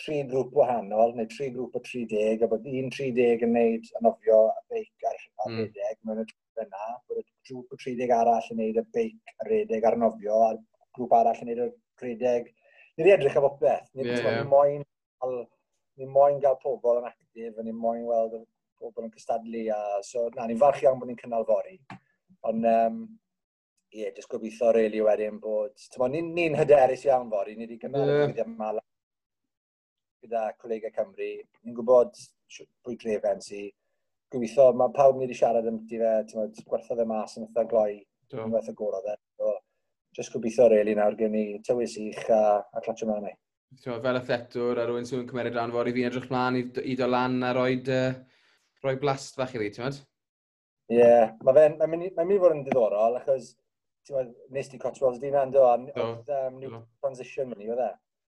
tri 0.00 0.22
grŵp 0.30 0.54
wahanol, 0.56 1.16
neu 1.16 1.26
tri 1.28 1.50
grŵp 1.56 1.74
o 1.76 1.82
30, 1.84 2.46
a 2.46 2.48
bod 2.48 2.68
un 2.70 2.86
30 2.94 3.42
yn 3.48 3.56
neud 3.56 3.90
anofio 3.98 4.44
a 4.52 4.62
beic 4.70 5.10
ar, 5.10 5.18
ar 5.44 5.50
mm. 5.56 5.74
30, 5.74 6.38
yna, 6.64 6.88
bod 7.08 7.20
y 7.20 7.24
grŵp 7.48 7.76
30 7.76 8.14
arall 8.16 8.50
yn 8.52 8.60
neud 8.62 8.80
y 8.80 8.84
beic, 8.96 9.34
y 9.36 9.48
redeg 9.48 9.86
a'r 9.86 9.98
nofio, 10.00 10.42
a'r 10.48 10.60
grŵp 10.96 11.16
arall 11.20 11.42
yn 11.44 11.50
neud 11.50 11.62
y 11.64 11.70
redeg. 12.04 12.50
Ni'n 12.96 13.08
ni 13.08 13.14
edrych 13.14 13.38
am 13.40 13.48
beth. 13.60 13.88
Ni'n 13.94 14.10
yeah, 14.10 14.26
yeah. 14.26 14.44
moyn 14.48 14.84
cael 15.20 15.40
ni 16.00 16.08
moyn 16.08 16.40
gael 16.42 16.58
pobl 16.62 17.00
yn 17.00 17.08
actif, 17.08 17.56
a 17.56 17.64
ni 17.64 17.72
moyn 17.76 18.04
weld 18.08 18.36
pobl 18.80 19.06
yn 19.06 19.12
cystadlu, 19.14 19.66
a 19.74 20.00
so 20.06 20.28
na, 20.36 20.46
ni'n 20.48 20.60
falch 20.60 20.84
iawn 20.84 21.00
bod 21.00 21.10
ni'n 21.10 21.18
cynnal 21.20 21.46
fori. 21.48 21.76
Ond, 22.48 22.68
um, 22.70 23.02
ie, 23.92 24.04
yeah, 24.04 24.14
jyst 24.16 24.30
gobeithio 24.32 24.70
really 24.76 25.02
wedyn 25.04 25.40
bod, 25.42 25.76
ni'n 26.12 26.30
ni, 26.36 26.46
hyderus 26.56 27.04
iawn 27.08 27.28
fori, 27.32 27.56
ni 27.56 27.66
wedi 27.66 27.80
cynnal 27.82 28.08
yeah. 28.08 28.30
gyda 28.32 28.46
Mala, 28.48 28.84
gyda 30.24 30.46
colega 30.60 30.92
Cymru, 30.96 31.30
ni'n 31.64 31.76
gwybod 31.76 32.16
pwy 32.84 32.96
grefen 33.00 33.44
sy, 33.44 33.66
gobeithio, 34.32 34.70
mae 34.78 34.94
pawb 34.94 35.18
ni 35.18 35.26
wedi 35.26 35.36
siarad 35.38 35.68
amdano 35.68 36.14
fe, 36.30 36.64
gwerthodd 36.70 37.02
e 37.02 37.06
mas 37.10 37.36
yn 37.38 37.46
eitha 37.46 37.66
gloi, 37.70 38.00
yn 38.34 38.56
eitha 38.60 38.74
gorodd 38.78 39.08
e. 39.10 39.16
So, 39.38 39.54
just 40.16 40.34
gobeithio 40.34 40.68
rili 40.68 40.80
really, 40.80 40.98
nawr 40.98 41.16
gen 41.18 41.36
i 41.38 41.44
tywys 41.66 41.96
i'ch 42.00 42.28
a, 42.34 42.42
a 42.74 42.82
clatio 42.84 43.08
mewn 43.10 43.30
ei. 43.30 43.36
Fel 43.84 44.18
athletwr 44.18 44.80
a 44.82 44.86
rwy'n 44.88 45.06
sy'n 45.06 45.26
cymryd 45.28 45.54
rhan 45.54 45.74
fawr 45.74 45.90
i 45.90 45.94
fi'n 45.94 46.08
edrych 46.08 46.30
mlaen 46.30 46.58
i, 46.58 46.64
i 46.92 46.96
do 46.98 47.06
lan 47.06 47.38
a 47.46 47.52
roi, 47.54 47.76
uh, 47.94 48.14
roi 48.84 48.96
blast 49.02 49.38
fach 49.38 49.54
i 49.54 49.62
fi, 49.62 49.70
ti'n 49.74 49.86
meddwl? 49.86 50.06
Ie, 50.90 50.98
yeah, 50.98 51.34
mae 51.46 51.86
mynd 51.86 52.08
i 52.10 52.38
fod 52.42 52.56
yn 52.56 52.64
diddorol, 52.66 53.20
achos 53.20 53.52
ti'n 54.06 54.32
nes 54.54 54.70
di 54.72 54.80
Cotswolds 54.82 55.20
di 55.22 55.30
na'n 55.30 55.54
do, 55.54 55.62
a 55.68 55.76
oedd 55.78 56.32
um, 56.34 56.58
new 56.58 56.80
transition 57.02 57.52
mynd 57.52 57.62
i, 57.62 57.70
oedd 57.70 57.84
e? 57.84 57.92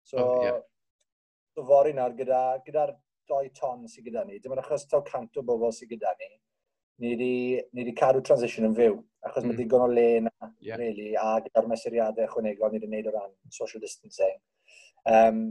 So, 0.06 0.20
oh, 0.20 0.44
yeah. 0.44 0.60
so 1.56 1.64
fori 1.66 1.94
nawr 1.96 2.14
gyda'r 2.18 2.62
gyda 2.66 2.86
doi 3.30 3.48
ton 3.58 3.84
sydd 3.90 4.08
gyda 4.08 4.24
ni, 4.28 4.40
dim 4.40 4.54
ond 4.54 4.62
achos 4.62 4.86
taw 4.90 5.02
cant 5.06 5.40
o 5.40 5.44
bobl 5.46 5.72
sydd 5.74 5.92
gyda 5.94 6.14
ni, 6.20 6.30
ni 7.02 7.12
wedi, 7.14 7.34
ni 7.72 7.84
wedi 7.84 7.96
cadw 8.00 8.22
transition 8.26 8.68
yn 8.68 8.76
fyw, 8.78 8.98
achos 9.26 9.44
mm. 9.44 9.50
mae 9.50 9.60
digon 9.60 9.86
o 9.86 9.90
le 9.92 10.08
na, 10.26 10.50
yeah. 10.60 10.80
really, 10.80 11.12
a 11.18 11.38
gyda'r 11.46 11.70
mesuriadau 11.70 12.30
chwanegol 12.32 12.72
ni 12.72 12.80
wedi 12.80 12.90
gwneud 12.90 13.10
o 13.10 13.16
ran 13.16 13.34
social 13.58 13.82
distancing. 13.84 14.38
Um, 15.10 15.42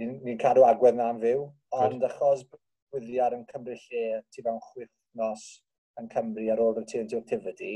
ni'n 0.00 0.16
ni 0.24 0.38
cadw 0.40 0.66
agwedd 0.68 0.98
yna 0.98 1.12
yn 1.14 1.22
fyw, 1.22 1.44
ond 1.76 2.00
Good. 2.00 2.10
achos 2.10 2.46
bwyddiad 2.94 3.36
yn 3.36 3.46
cymryd 3.52 3.86
lle 3.90 4.08
tu 4.32 4.44
fewn 4.44 4.60
chwithnos 4.70 5.46
yn 6.00 6.10
Cymru 6.12 6.48
ar 6.52 6.60
ôl 6.60 6.74
return 6.76 7.08
activity, 7.18 7.74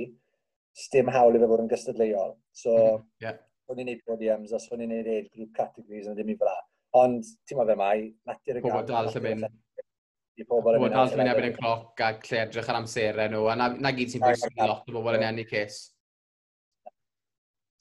stym 0.76 1.08
hawl 1.12 1.36
i 1.36 1.40
fe 1.42 1.48
fod 1.50 1.62
yn 1.64 1.70
gystadleuol. 1.70 2.34
So, 2.62 2.74
mm, 2.76 3.06
yeah. 3.24 3.38
o'n 3.70 3.80
i'n 3.82 3.90
neud 3.90 4.02
podiums, 4.06 4.52
os 4.56 4.68
o'n 4.72 4.84
i'n 4.84 4.92
neud 4.94 5.08
age 5.08 5.30
group 5.34 5.54
categories, 5.56 6.08
yn 6.10 6.18
ddim 6.18 6.34
i 6.34 6.36
fel. 6.40 6.60
Ond, 6.98 7.26
ti'n 7.46 7.58
modd 7.58 7.70
fe 7.70 7.76
mai, 7.78 8.08
natur 8.26 8.58
y 8.58 8.62
gael. 8.64 8.72
Pobl 8.74 8.88
dal 8.88 9.10
sy'n 9.14 9.26
mynd. 9.26 9.46
Pobl 10.48 10.88
dal 10.90 11.10
sy'n 11.10 11.20
mynd 11.20 11.32
ebyn 11.32 11.48
yn 11.52 11.56
cloc 11.58 12.02
a 12.02 12.10
lle 12.16 12.42
edrych 12.42 12.70
ar 12.72 12.80
amserau 12.80 13.28
e 13.28 13.30
nhw. 13.30 13.46
A 13.52 13.56
na, 13.60 13.68
na 13.78 13.92
gyd 13.94 14.10
sy'n 14.10 14.24
bwysig 14.24 14.58
lot 14.58 14.90
o 14.90 14.96
bobl 14.96 15.18
yn 15.20 15.26
enni 15.28 15.46
cys. 15.46 15.78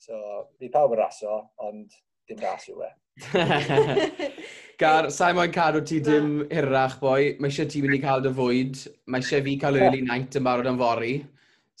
So, 0.00 0.16
fi 0.60 0.70
pawb 0.72 0.94
yn 0.94 1.02
raso, 1.02 1.40
ond 1.66 1.96
dim 2.30 2.38
ras 2.44 2.68
yw 2.70 2.84
e. 2.86 2.90
Gar, 4.80 5.10
sa'i 5.12 5.34
moyn 5.36 5.50
cadw 5.52 5.82
ti 5.84 5.98
dim 6.04 6.30
hirach, 6.48 6.96
boi. 7.02 7.34
Mae 7.42 7.50
eisiau 7.50 7.68
ti 7.68 7.82
mynd 7.84 7.98
i 7.98 8.00
cael 8.04 8.22
dy 8.24 8.32
fwyd. 8.38 8.78
Mae 9.10 9.20
eisiau 9.20 9.44
fi 9.44 9.56
cael 9.60 9.80
early 9.80 10.00
night 10.06 10.38
yn 10.38 10.46
barod 10.46 10.70
yn 10.70 10.78
fori. 10.80 11.12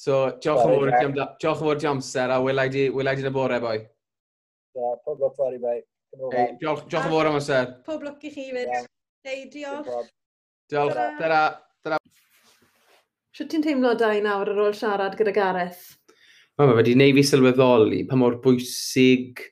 So, 0.00 0.18
diolch 0.42 0.66
yn 0.66 1.14
fawr 1.62 1.78
ti 1.80 1.88
amser, 1.88 2.34
a 2.34 2.42
welai 2.42 2.66
di, 2.72 2.88
welai 2.92 3.14
di 3.16 3.24
na 3.24 3.32
bore, 3.32 3.62
boi. 3.62 3.78
Yeah, 4.76 4.98
pob 5.06 5.22
lwc 5.22 5.38
fori, 5.38 5.62
boi. 5.62 5.78
Hey, 6.10 6.56
diolch, 6.58 6.88
diolch 6.90 7.06
yn 7.06 7.12
fawr 7.12 7.28
am 7.28 7.36
amser. 7.38 7.68
Pob 7.86 8.02
lwc 8.02 8.24
i 8.26 8.30
chi 8.34 8.48
fyd. 8.50 8.70
Hei, 9.26 9.44
diolch. 9.52 10.08
Diolch, 10.72 10.96
dyra. 11.20 11.42
dyra. 11.86 11.98
Sio 13.36 13.46
ti'n 13.46 13.62
teimlo 13.62 13.92
da 13.98 14.08
i 14.16 14.22
nawr 14.24 14.50
ar 14.50 14.58
ôl 14.64 14.74
siarad 14.74 15.14
gyda 15.18 15.34
Gareth? 15.36 15.84
Ma, 16.58 16.66
mae 16.66 16.80
wedi 16.80 16.96
neud 16.98 17.14
fi 17.20 17.24
sylweddoli 17.28 18.02
pa 18.10 18.18
mor 18.18 18.40
bwysig 18.42 19.44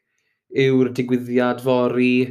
yw'r 0.65 0.91
digwyddiad 0.99 1.63
fori 1.63 2.27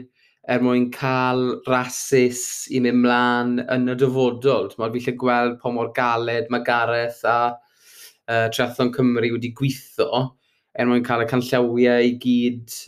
er 0.51 0.63
mwyn 0.63 0.89
cael 0.91 1.48
rasis 1.72 2.43
i 2.67 2.84
mynd 2.84 3.00
mlaen 3.05 3.57
yn 3.63 3.96
y 3.96 3.98
dyfodol. 4.03 4.74
Mae 4.75 4.91
fi 4.98 5.05
lle 5.07 5.17
gweld 5.24 5.57
pa 5.63 5.72
mor 5.72 5.96
galed 5.96 6.51
mae 6.51 6.67
Gareth 6.67 7.24
a 7.24 7.39
uh, 7.55 8.46
Triathlon 8.51 8.91
Cymru 8.96 9.31
wedi 9.38 9.55
gweithio 9.55 10.25
er 10.75 10.91
mwyn 10.91 11.07
cael 11.07 11.24
y 11.24 11.31
canllawiau 11.31 12.12
i 12.12 12.15
gyd 12.22 12.81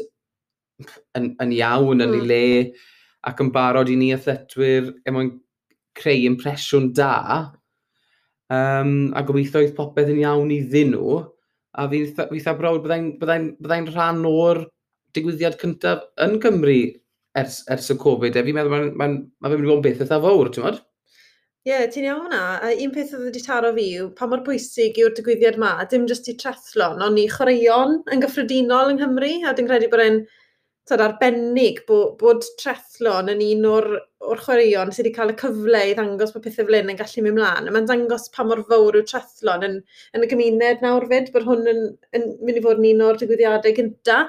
yn, 1.18 1.34
yn 1.44 1.54
iawn, 1.56 2.04
yn 2.04 2.12
mm. 2.12 2.18
ei 2.20 2.30
le, 2.30 2.44
ac 3.30 3.42
yn 3.44 3.52
barod 3.56 3.92
i 3.92 3.98
ni 4.00 4.12
athletwyr 4.16 4.94
er 5.06 5.16
mwyn 5.16 5.34
creu 6.00 6.28
impresiwn 6.30 6.92
da, 6.96 7.16
um, 8.54 9.12
a 9.16 9.24
gobeithio 9.26 9.64
oedd 9.64 9.76
popeth 9.78 10.12
yn 10.14 10.22
iawn 10.24 10.54
i 10.56 10.62
ddyn 10.72 10.94
nhw, 10.96 11.22
a 11.80 11.88
fi'n 11.92 12.24
eitha 12.26 12.56
brawd 12.58 12.84
byddai'n 12.86 13.10
byddai, 13.22 13.40
byddai, 13.60 13.82
rhan 13.92 14.26
o'r 14.28 14.64
digwyddiad 15.16 15.58
cyntaf 15.62 16.06
yn 16.26 16.38
Cymru 16.44 16.80
ers, 17.38 17.64
ers 17.72 17.90
y 17.94 17.98
Covid. 18.02 18.38
E, 18.38 18.46
fi'n 18.46 18.58
meddwl 18.58 18.74
mae'n 18.76 18.94
ma, 18.94 19.10
ma 19.10 19.50
ma 19.50 19.52
mynd 19.52 19.66
i 19.66 19.70
fod 19.70 19.82
yn 19.82 19.86
beth 19.86 20.06
eitha 20.06 20.22
fawr, 20.24 20.52
ti'n 20.54 20.66
modd? 20.66 20.82
Ie, 21.68 21.74
yeah, 21.74 21.86
ti'n 21.92 22.08
iawn 22.08 22.26
hwnna. 22.26 22.44
A 22.66 22.74
un 22.86 22.94
peth 22.96 23.14
oedd 23.14 23.26
wedi 23.28 23.42
taro 23.46 23.72
fi 23.76 23.86
yw 24.00 24.10
pa 24.18 24.28
mor 24.32 24.42
bwysig 24.46 24.98
yw'r 25.02 25.16
digwyddiad 25.18 25.60
yma, 25.60 25.74
dim 25.92 26.08
jyst 26.10 26.30
i 26.32 26.36
trethlon, 26.40 27.04
ond 27.06 27.20
i 27.22 27.28
chwaraeon 27.30 28.00
yn 28.14 28.24
gyffredinol 28.24 28.94
yng 28.94 29.02
Nghymru, 29.02 29.34
a 29.44 29.54
dwi'n 29.54 29.70
credu 29.70 29.92
bod 29.92 30.06
e'n 30.06 30.22
tyd, 30.90 31.04
arbennig 31.06 31.84
bod, 31.88 32.16
bod 32.20 32.46
trethlon 32.60 33.32
yn 33.34 33.44
un 33.46 33.68
o'r, 33.70 33.90
or 34.30 34.40
chwaraeon 34.44 34.92
sydd 34.92 35.08
wedi 35.08 35.16
cael 35.16 35.32
y 35.32 35.36
cyfle 35.40 35.82
i 35.88 35.94
ddangos 35.96 36.34
bod 36.36 36.44
pethau 36.44 36.68
fel 36.68 36.76
hyn 36.76 36.92
yn 36.92 36.98
gallu 37.00 37.24
mynd 37.24 37.38
mlaen. 37.38 37.70
Mae'n 37.72 37.88
dangos 37.88 38.28
pa 38.34 38.44
mor 38.46 38.62
fawr 38.68 38.98
yw 39.00 39.06
trethlon 39.08 39.64
yn, 39.68 39.78
yn 40.18 40.26
y 40.26 40.30
gymuned 40.32 40.84
nawr 40.84 41.08
fyd, 41.12 41.30
bod 41.36 41.46
hwn 41.48 41.70
yn, 41.72 41.80
yn 42.18 42.26
mynd 42.44 42.60
i 42.60 42.64
fod 42.66 42.82
yn 42.82 42.90
un 42.92 43.06
o'r 43.08 43.22
digwyddiadau 43.22 43.78
gynta. 43.78 44.20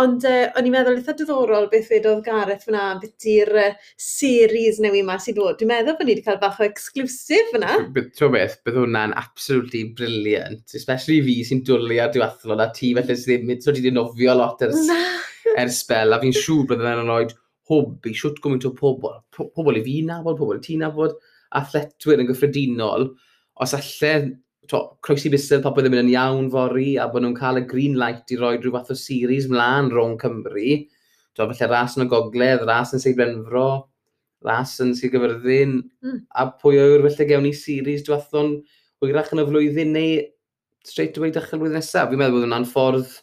Ond 0.00 0.24
uh, 0.28 0.48
o'n 0.56 0.68
i'n 0.68 0.74
meddwl 0.74 0.98
eitha 0.98 1.14
diddorol 1.16 1.68
beth 1.72 1.92
oedd 1.96 2.24
Gareth 2.24 2.66
fyna, 2.68 2.86
beth 3.02 3.28
i'r 3.32 3.52
uh, 3.60 3.68
series 4.00 4.80
newi 4.84 5.04
yma 5.04 5.18
sydd 5.20 5.38
bod. 5.40 5.60
Dwi'n 5.60 5.72
meddwl 5.72 5.98
bod 5.98 6.08
ni 6.08 6.16
wedi 6.16 6.26
cael 6.26 6.40
bach 6.42 6.58
o 6.60 6.66
exclusif 6.66 7.52
fyna. 7.52 7.76
Ti'n 7.96 8.34
beth, 8.34 8.58
bydd 8.64 8.80
hwnna'n 8.82 9.16
absolutely 9.20 9.84
brilliant, 9.96 10.64
especially 10.76 11.20
fi 11.28 11.38
sy'n 11.48 11.64
dwlu 11.68 12.00
ar 12.02 12.12
diwathlon 12.14 12.64
a 12.64 12.70
ti 12.76 12.92
felly 12.96 13.20
sydd 13.20 13.46
ddim, 13.46 13.56
so 13.60 13.72
ti 13.72 13.84
wedi 13.84 13.96
nofio 13.96 14.36
lot 14.36 14.64
ers... 14.68 14.84
Na 14.88 15.00
ers 15.54 15.82
spel, 15.82 16.14
a 16.14 16.20
fi'n 16.22 16.34
siŵr 16.36 16.66
byddai 16.72 16.96
fe'n 16.96 17.10
rhoi 17.10 17.26
i 18.06 18.14
siwt 18.14 18.40
gwmynt 18.42 18.66
o 18.68 18.72
pobl, 18.76 19.16
pobl 19.34 19.78
i 19.78 19.84
fi 19.84 20.00
nabod, 20.06 20.38
pobl 20.38 20.58
i 20.58 20.64
ti 20.64 20.76
nabod, 20.80 21.16
athletwyr 21.58 22.22
yn 22.22 22.28
gyffredinol, 22.30 23.08
os 23.62 23.74
allan 23.74 24.34
to, 24.70 24.82
croesi 25.04 25.30
busedd 25.32 25.62
pa 25.64 25.72
byddai'n 25.74 25.94
mynd 25.94 26.04
yn 26.04 26.12
iawn 26.14 26.48
fori 26.52 26.94
a 27.00 27.06
bod 27.10 27.24
nhw'n 27.24 27.36
cael 27.38 27.60
y 27.60 27.66
green 27.70 27.96
light 28.00 28.32
i 28.34 28.38
roi 28.40 28.56
rhyw 28.58 28.74
fath 28.74 28.92
o 28.94 28.96
series 28.98 29.48
mlaen 29.50 29.90
rhwng 29.92 30.16
Cymru. 30.22 30.78
To, 31.36 31.46
felly 31.50 31.68
ras 31.70 31.96
yn 31.98 32.06
y 32.06 32.08
gogledd, 32.10 32.64
ras 32.66 32.94
yn 32.96 33.02
Seid 33.02 33.18
Benfro, 33.18 33.66
ras 34.46 34.76
yn 34.82 34.94
Sir 34.96 35.12
Gyfyrddin, 35.12 35.78
mm. 36.04 36.22
a 36.32 36.48
pwy 36.62 36.80
o'r 36.80 37.04
felly 37.10 37.28
gewn 37.30 37.46
ni 37.46 37.52
series 37.56 38.04
diwethon 38.06 38.56
hwyrach 39.02 39.32
yn 39.34 39.42
y 39.42 39.46
flwyddyn 39.50 39.94
neu 39.96 40.18
straight 40.86 41.18
away 41.20 41.34
dechrau 41.34 41.60
flwyddyn 41.60 41.80
nesaf. 41.80 42.10
Fi'n 42.10 42.22
meddwl 42.22 42.38
bod 42.38 42.46
hwnna'n 42.46 42.68
ffordd 42.70 43.16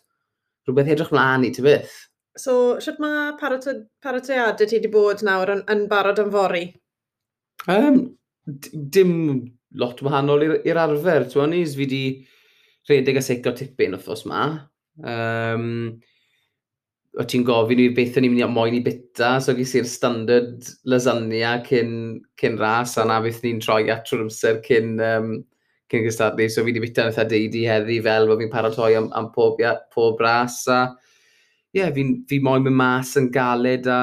rhywbeth 0.68 0.92
edrych 0.94 1.14
mlaen 1.16 1.48
i, 1.48 1.52
ti 1.56 1.66
beth? 1.66 1.96
So, 2.40 2.80
sut 2.82 2.98
mae 3.02 3.34
paratoiadau 3.38 4.66
ti 4.66 4.80
wedi 4.80 4.90
bod 4.94 5.22
nawr 5.26 5.52
yn, 5.54 5.60
yn 5.70 5.84
barod 5.92 6.22
yn 6.24 6.32
fori? 6.34 6.64
Um, 7.70 8.00
dim 8.94 9.12
lot 9.78 10.02
wahanol 10.06 10.46
i'r- 10.48 10.80
arfer. 10.86 11.28
T'mo, 11.30 11.46
ni 11.50 11.62
fi 11.70 11.84
wedi 11.84 12.02
rhedeg 12.90 13.20
a 13.20 13.24
seiclo 13.24 13.54
tipyn 13.58 13.94
wrthos 13.98 14.26
yma. 14.26 14.42
Um, 15.06 16.02
o 17.14 17.24
ti'n 17.30 17.46
gofyn 17.46 17.84
i 17.84 17.88
beth 17.94 18.18
o'n 18.18 18.26
i'n 18.26 18.34
mynd 18.34 18.44
i 18.48 18.50
moyn 18.50 18.80
i 18.80 18.82
bita, 18.86 19.36
so 19.42 19.54
ges 19.54 19.76
i'r 19.78 19.86
standard 19.90 20.66
lasagna 20.90 21.60
cyn, 21.68 21.94
cyn 22.42 22.58
ras, 22.58 22.98
a 22.98 23.06
na 23.06 23.20
beth 23.22 23.44
ni'n 23.46 23.62
troi 23.62 23.84
at 23.94 24.08
trwy'r 24.10 24.26
amser 24.26 24.58
cyn, 24.66 24.96
um, 24.98 25.32
cyn 25.94 26.06
gystadlu. 26.08 26.50
So 26.50 26.66
fi 26.66 26.72
wedi 26.72 26.82
bita 26.82 27.06
yn 27.06 27.14
eitha 27.14 27.30
deudi 27.30 27.64
heddi 27.70 28.02
fel 28.10 28.26
bod 28.30 28.42
fi'n 28.42 28.54
paratoi 28.54 28.96
am, 28.98 29.12
am 29.14 29.30
pob, 29.38 29.62
ia- 29.62 29.78
pob 29.94 30.22
ras, 30.26 30.64
a 30.66 30.88
yeah, 31.74 31.92
fi, 31.94 32.06
fi 32.30 32.40
moyn 32.44 32.64
mynd 32.66 32.78
mas 32.80 33.16
yn 33.20 33.30
galed 33.34 33.90
a, 33.90 34.00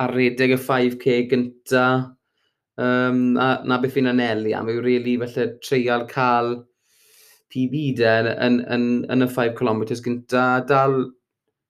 a 0.00 0.10
redeg 0.10 0.56
y 0.56 0.60
5k 0.60 1.16
gynta. 1.30 1.86
Um, 2.74 3.36
a 3.38 3.60
na 3.62 3.78
beth 3.78 3.94
fi'n 3.94 4.10
anelu 4.10 4.54
am 4.58 4.70
yw 4.72 4.80
really 4.82 5.14
felly 5.20 5.44
treial 5.62 6.08
cael 6.10 6.56
PB 7.54 7.82
de 8.00 8.14
yn, 8.18 8.30
yn, 8.34 8.56
yn, 8.74 8.88
yn 9.14 9.26
y 9.26 9.28
5km 9.30 9.84
gynta. 10.02 10.46
Dal, 10.66 10.98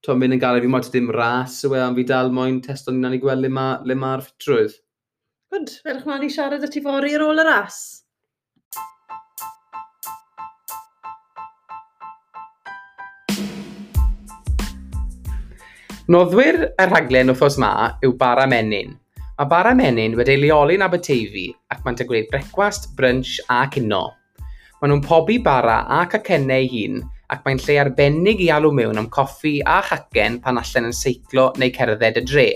to, 0.05 0.17
mynd 0.17 0.39
yn 0.39 0.41
galed 0.41 0.65
fi 0.65 0.73
moyn 0.73 0.89
dim 0.95 1.13
ras 1.13 1.61
yw 1.69 1.77
e, 1.77 1.83
ond 1.85 2.01
fi 2.01 2.07
dal 2.09 2.33
moyn 2.33 2.63
testo 2.65 2.95
ni'n 2.95 3.19
i 3.19 3.21
gweld 3.21 3.45
le 3.45 3.53
mae'r 3.53 3.85
ma, 3.85 4.01
ma 4.01 4.15
ffitrwydd. 4.25 4.79
Gwyd, 5.53 5.77
ferch 5.85 6.09
mlaen 6.09 6.25
i 6.25 6.33
siarad 6.33 6.65
y 6.65 6.73
ti 6.73 6.81
fori 6.85 7.13
ar 7.19 7.27
ôl 7.29 7.45
y 7.45 7.47
ras. 7.51 7.83
Noddwyr 16.05 16.59
y 16.77 16.85
rhaglen 16.85 17.31
wrthos 17.33 17.55
ma 17.57 17.87
yw 18.05 18.11
Bara 18.21 18.43
Menyn. 18.45 18.91
Mae 19.39 19.49
Bara 19.49 19.71
Menyn 19.73 20.13
wedi 20.19 20.35
leoli'n 20.37 20.83
Aberteifi 20.85 21.47
ac 21.73 21.79
mae'n 21.81 21.97
degwyd 21.97 22.27
brecwast, 22.29 22.91
brunch 22.93 23.39
a 23.49 23.63
cino. 23.73 24.03
Maen 24.83 24.93
nhw'n 24.93 25.01
pobi 25.07 25.39
bara 25.41 25.79
a 25.89 26.03
cacennau 26.13 26.69
hun 26.69 26.99
ac 27.33 27.41
mae'n 27.47 27.63
lle 27.65 27.79
arbennig 27.81 28.43
i 28.45 28.51
alw 28.53 28.69
mewn 28.77 29.01
am 29.01 29.09
coffi 29.09 29.55
a 29.65 29.79
chacen 29.89 30.37
pan 30.45 30.61
allan 30.61 30.91
yn 30.91 30.99
seiclo 30.99 31.47
neu 31.57 31.73
cerdded 31.73 32.21
y 32.21 32.25
dre. 32.29 32.47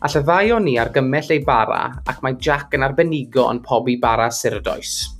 All 0.00 0.16
y 0.16 0.24
ddau 0.24 0.54
o 0.56 0.62
ni 0.64 0.78
argymell 0.80 1.36
ei 1.36 1.44
bara 1.44 1.82
ac 2.08 2.24
mae 2.24 2.40
Jack 2.40 2.72
yn 2.78 2.88
arbenigo 2.88 3.44
yn 3.52 3.60
pobi 3.60 3.98
bara 4.00 4.30
surdoes. 4.32 5.13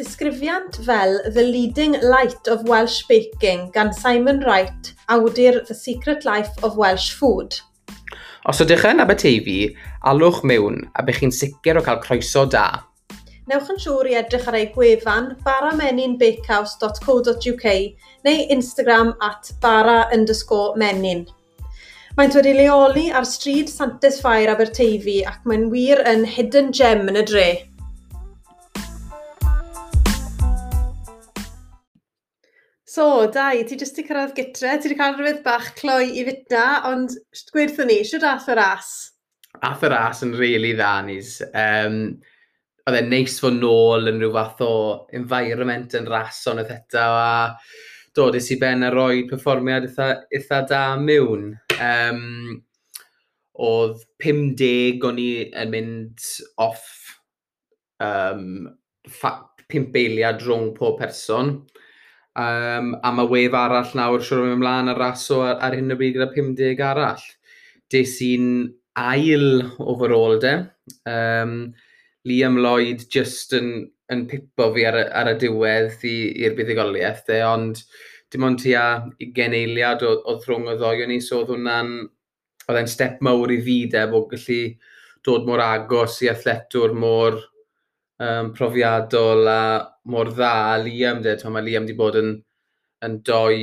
Disgrifiant 0.00 0.76
fel 0.86 1.18
The 1.34 1.42
Leading 1.42 2.00
Light 2.00 2.48
of 2.48 2.62
Welsh 2.62 3.02
Baking 3.08 3.70
gan 3.74 3.92
Simon 3.92 4.40
Wright, 4.40 4.94
awdur 5.10 5.66
The 5.66 5.74
Secret 5.74 6.24
Life 6.24 6.48
of 6.62 6.78
Welsh 6.78 7.12
Food. 7.12 7.60
Os 8.48 8.60
ydych 8.64 8.86
yn 8.88 9.00
Aberteifi, 9.04 9.76
alwch 10.08 10.40
mewn 10.48 10.88
a 10.96 11.04
bych 11.04 11.20
chi'n 11.20 11.36
sicr 11.36 11.76
o 11.76 11.84
cael 11.84 12.00
croeso 12.00 12.48
da. 12.48 12.88
Newch 13.52 13.68
yn 13.74 13.80
siŵr 13.84 14.08
i 14.08 14.16
edrych 14.22 14.48
ar 14.48 14.56
ei 14.62 14.72
gwefan 14.72 15.36
barameninbakehouse.co.uk 15.44 17.66
neu 18.24 18.38
Instagram 18.56 19.12
at 19.20 19.52
bara 19.60 20.08
underscore 20.16 20.72
menin. 20.80 21.28
Maent 22.16 22.32
wedi 22.40 22.56
leoli 22.56 23.12
ar 23.12 23.28
stryd 23.28 23.68
Santes 23.68 24.24
Ffair 24.24 24.48
Aberteifi 24.54 25.20
ac 25.28 25.44
mae'n 25.44 25.68
wir 25.74 26.00
yn 26.08 26.24
hidden 26.24 26.72
gem 26.80 27.04
yn 27.12 27.20
y 27.20 27.24
dre. 27.28 27.68
So, 32.92 33.04
dau, 33.32 33.56
ti 33.64 33.76
jyst 33.80 34.02
i 34.02 34.04
cyrraedd 34.04 34.34
gytre, 34.36 34.74
ti 34.76 34.90
wedi 34.90 34.96
cael 34.98 35.14
rhywbeth 35.16 35.44
bach 35.46 35.70
cloi 35.78 36.10
i 36.20 36.26
fyta, 36.26 36.64
ond 36.90 37.14
gweithio 37.54 37.86
ni, 37.88 38.02
siwr 38.04 38.20
dath 38.20 38.50
y 38.52 38.56
ras? 38.58 38.90
Ath 39.64 39.86
y 39.86 39.88
ras 39.88 40.20
yn 40.26 40.34
really 40.36 40.74
dda 40.76 40.90
nis. 41.06 41.38
Um, 41.56 41.96
oedd 42.84 42.98
e'n 42.98 43.08
neis 43.08 43.38
fod 43.40 43.56
nôl 43.62 44.12
yn 44.12 44.20
rhyw 44.20 44.34
fath 44.34 44.60
o 44.66 44.74
environment 45.16 45.96
yn 45.96 46.10
rason 46.12 46.60
oedd 46.60 46.74
eto 46.76 47.06
a 47.16 47.32
dod 48.12 48.36
i 48.36 48.60
ben 48.60 48.84
a 48.84 48.92
roi 48.92 49.24
perfformiad 49.30 49.88
eitha, 49.88 50.10
eitha 50.28 50.60
da 50.68 50.84
mewn. 51.00 51.48
Um, 51.80 52.60
oedd 53.56 54.04
50 54.20 55.00
o'n 55.08 55.22
i 55.22 55.30
yn 55.64 55.72
mynd 55.78 56.28
off 56.60 56.84
um, 58.04 58.66
5 59.08 59.96
eiliad 59.96 60.44
rhwng 60.44 60.74
pob 60.76 61.00
person 61.00 61.62
Um, 62.32 62.94
a 63.04 63.10
mae 63.12 63.28
wef 63.28 63.54
arall 63.56 63.90
nawr 63.98 64.22
siwr 64.24 64.46
o'n 64.46 64.54
ymlaen 64.54 64.88
ar 64.88 65.00
raso 65.00 65.42
ar, 65.44 65.58
ar 65.60 65.76
hyn 65.76 65.92
o 65.92 65.98
bryd 66.00 66.16
gyda 66.16 66.30
50 66.32 66.84
arall. 66.88 67.24
Des 67.92 68.14
i'n 68.24 68.46
ail 68.96 69.66
overall 69.78 70.38
de. 70.40 70.54
Um, 71.08 71.74
Liam 72.28 72.56
Lloyd 72.62 73.04
just 73.10 73.52
yn, 73.56 73.90
yn 74.12 74.24
pipo 74.30 74.70
fi 74.72 74.86
ar, 74.88 74.98
ar 75.10 75.32
y 75.32 75.36
diwedd 75.42 76.06
i'r 76.08 76.56
buddigoliaeth 76.56 77.24
de, 77.28 77.42
ond 77.44 77.82
dim 78.32 78.46
ond 78.48 78.62
tua 78.62 78.86
i 79.20 79.28
geneiliad 79.36 80.04
o, 80.06 80.14
o 80.24 80.38
thrwng 80.40 80.70
y 80.72 80.76
ddoi 80.80 81.04
o'n 81.04 81.14
i, 81.16 81.20
so 81.20 81.42
oedd 81.42 81.52
hwnna'n 81.52 81.94
oedd 82.68 82.78
e'n 82.78 82.90
step 82.90 83.20
mawr 83.26 83.52
i 83.52 83.58
fi 83.64 83.78
de, 83.92 84.06
bod 84.08 84.30
gallu 84.30 84.60
dod 85.26 85.48
mor 85.48 85.62
agos 85.64 86.20
i 86.24 86.30
athletwr 86.30 86.94
mor 86.96 87.36
um, 88.22 88.52
profiadol 88.56 89.50
a 89.50 89.62
mor 90.04 90.30
dda 90.32 90.52
a 90.72 90.76
Liam, 90.82 91.22
de. 91.22 91.36
Mae 91.48 91.66
Liam 91.66 91.86
wedi 91.86 91.96
bod 91.98 92.18
yn, 92.20 92.34
yn 93.06 93.18
doi 93.26 93.56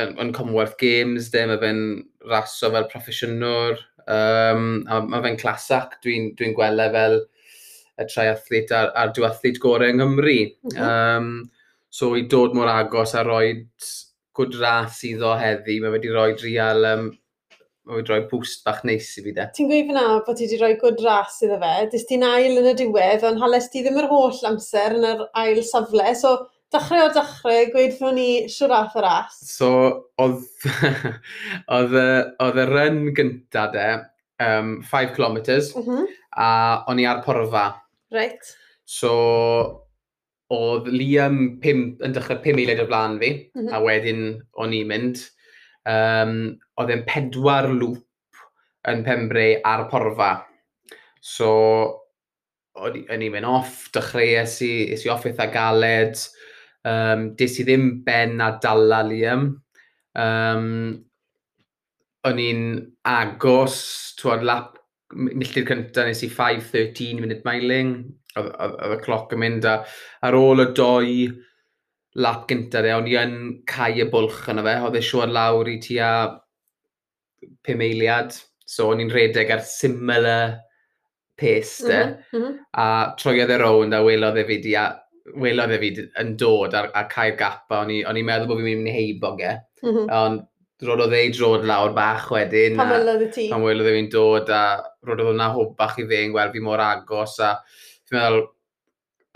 yn, 0.00 0.14
yn 0.20 0.32
Commonwealth 0.36 0.76
Games, 0.80 1.30
de. 1.34 1.44
Mae 1.50 1.60
fe'n 1.62 1.84
raso 2.30 2.70
fel 2.74 2.88
proffesiynwr. 2.92 3.82
Um, 4.04 4.84
a 4.90 5.00
mae 5.06 5.22
fe'n 5.24 5.40
clasac, 5.40 5.98
dwi'n 6.04 6.32
dwi, 6.34 6.50
dwi 6.50 6.56
gweld 6.58 6.84
e 6.84 6.88
fel 6.92 7.20
y 7.94 8.06
triathlet 8.10 8.72
a'r, 8.74 8.90
ar 8.98 9.12
diwathlete 9.16 9.62
gorau 9.62 9.92
yng 9.92 10.02
Nghymru. 10.02 10.38
Mm 10.66 10.74
-hmm. 10.74 10.88
um, 10.88 11.74
so 11.94 12.14
i 12.18 12.24
dod 12.30 12.56
mor 12.58 12.68
agos 12.68 13.14
a 13.14 13.22
roi 13.22 13.54
gwdrath 14.34 15.04
iddo 15.06 15.36
heddi, 15.38 15.78
mae 15.80 15.94
wedi 15.94 16.10
rhoi 16.10 16.32
real 16.42 16.88
um, 16.90 17.12
mae 17.84 17.98
wedi 17.98 18.12
rhoi 18.12 18.24
boost 18.30 18.64
bach 18.64 18.80
neis 18.88 19.10
i 19.18 19.24
fi 19.24 19.34
de. 19.36 19.44
Ti'n 19.56 19.68
gweud 19.68 19.90
fyna 19.90 20.04
bod 20.24 20.38
ti 20.38 20.46
wedi 20.46 20.58
rhoi 20.60 20.76
gwrdd 20.80 21.04
ras 21.04 21.36
iddo 21.44 21.58
fe, 21.60 21.74
dys 21.92 22.06
ti'n 22.08 22.24
ail 22.26 22.58
yn 22.62 22.70
y 22.70 22.74
diwedd, 22.78 23.26
ond 23.28 23.42
hales 23.42 23.68
ti 23.72 23.84
ddim 23.84 24.00
yr 24.00 24.08
holl 24.12 24.40
amser 24.48 24.96
yn 24.96 25.06
yr 25.10 25.22
ail 25.42 25.60
safle, 25.68 26.06
so 26.16 26.34
dechrau 26.74 27.04
o 27.04 27.12
dechrau, 27.14 27.68
gweud 27.74 27.94
fy 27.98 28.14
ni 28.16 28.28
siwr 28.54 28.74
ath 28.78 28.96
y 28.98 29.04
ras. 29.04 29.36
So, 29.50 29.70
oedd, 30.24 30.48
oedd, 31.76 31.96
oedd 32.46 32.60
y 32.64 32.66
run 32.72 33.00
gynta 33.16 33.68
de, 33.74 33.86
um, 34.48 34.74
5 34.88 35.14
km, 35.18 35.38
mm 35.44 35.84
-hmm. 35.84 36.10
a 36.40 36.50
o'n 36.88 37.04
i 37.04 37.08
ar 37.10 37.22
porfa. 37.26 37.66
Reit. 38.14 38.54
So, 38.88 39.12
oedd 40.54 40.88
Liam 40.88 41.60
pim, 41.60 41.86
yn 42.00 42.16
dechrau 42.16 42.40
5 42.40 42.64
eiliad 42.64 42.82
o 42.84 42.88
blaen 42.88 43.20
fi, 43.20 43.34
mm 43.52 43.60
-hmm. 43.60 43.76
a 43.76 43.84
wedyn 43.84 44.26
o'n 44.56 44.72
i'n 44.72 44.88
mynd 44.88 45.28
um, 45.90 46.34
oedd 46.80 46.92
e'n 46.94 47.04
pedwar 47.08 47.68
lŵp 47.70 48.42
yn 48.90 49.04
Pembre 49.06 49.46
ar 49.64 49.86
porfa. 49.90 50.32
So, 51.24 51.50
o'n 52.74 52.98
i'n 53.14 53.32
mynd 53.32 53.48
off, 53.48 53.88
dechreuais 53.94 54.58
i, 54.66 54.72
is 54.96 55.04
i 55.06 55.12
off 55.12 55.26
eitha 55.28 55.48
galed, 55.52 56.20
um, 56.88 57.30
des 57.38 57.58
i 57.60 57.66
ddim 57.66 57.90
ben 58.06 58.42
a 58.44 58.54
dala 58.62 59.02
Liam. 59.06 59.48
Um, 60.14 60.68
o'n 62.24 62.40
i'n 62.40 62.66
agos, 63.08 63.78
twad 64.18 64.44
lap, 64.46 64.76
milltir 65.14 65.66
cyntaf 65.68 66.08
nes 66.08 66.22
i 66.26 66.30
5.13 66.32 67.20
minute 67.22 67.44
miling, 67.46 67.96
oedd 68.40 68.94
y 68.96 69.00
cloc 69.04 69.34
yn 69.36 69.42
mynd, 69.44 69.66
a 69.68 69.80
ar 70.26 70.36
ôl 70.38 70.64
y 70.64 70.70
doi, 70.76 71.10
lap 72.14 72.46
gyntaf 72.50 72.86
iawn, 72.86 73.08
i 73.10 73.16
yn 73.18 73.36
cael 73.68 74.04
y 74.04 74.08
bwlch 74.10 74.48
yna 74.52 74.64
fe, 74.66 74.74
oedd 74.86 74.98
e 74.98 75.02
siwr 75.04 75.32
lawr 75.34 75.70
i 75.70 75.78
tua 75.82 76.10
5 77.66 77.82
eiliad, 77.88 78.36
so 78.64 78.90
o'n 78.90 79.02
i'n 79.02 79.12
redeg 79.12 79.50
ar 79.54 79.64
similar 79.66 80.58
pace 81.36 81.82
de, 81.82 81.98
mm 81.98 82.14
-hmm, 82.14 82.38
mm 82.38 82.44
-hmm. 82.44 82.58
a 82.78 83.14
troiodd 83.18 83.50
e 83.50 83.58
rownd 83.58 83.94
a 83.94 84.02
welodd 84.06 84.38
e 84.38 84.46
fi 84.48 84.58
di, 84.62 84.76
a 84.78 84.86
welodd 85.42 85.74
e 85.74 85.78
fi 85.82 85.90
yn 86.22 86.34
dod 86.38 86.74
a, 86.78 86.84
a 86.94 87.06
cael 87.10 87.36
gap, 87.36 87.64
a 87.70 87.82
o'n 87.82 87.90
i'n 87.90 88.26
meddwl 88.26 88.50
bod 88.50 88.62
fi'n 88.62 88.70
mynd 88.70 88.92
i 88.92 88.98
heibog 88.98 89.40
mhm. 89.42 89.50
e, 89.50 89.88
mm 89.88 89.94
-hmm. 89.96 90.12
ond 90.20 90.50
rododd 90.84 91.14
ei 91.16 91.30
drod 91.32 91.64
lawr 91.64 91.94
bach 91.96 92.28
wedyn. 92.30 92.76
Pan 92.76 92.90
welodd 92.92 93.22
y 93.24 93.30
ti. 93.32 93.48
Pan 93.50 93.62
welodd 93.62 93.88
e 93.88 93.94
fi'n 93.96 94.10
dod 94.12 94.50
a 94.52 94.62
rododd 95.06 95.30
hwnna 95.32 95.50
hwbach 95.54 95.98
i 96.02 96.06
fe 96.10 96.24
yn 96.26 96.34
gweld 96.34 96.54
fi 96.54 96.62
mor 96.62 96.82
agos 96.82 97.38
a 97.40 97.54
fi'n 98.06 98.18
meddwl 98.18 98.42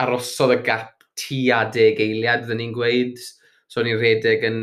arosodd 0.05 0.55
y 0.55 0.61
gap 0.67 0.98
tua 1.19 1.65
deg 1.75 2.01
eiliad, 2.05 2.47
fydden 2.47 2.63
ni'n 2.63 2.75
gweud. 2.77 3.21
So, 3.69 3.85
ni'n 3.85 4.01
redeg 4.01 4.47
yn 4.49 4.61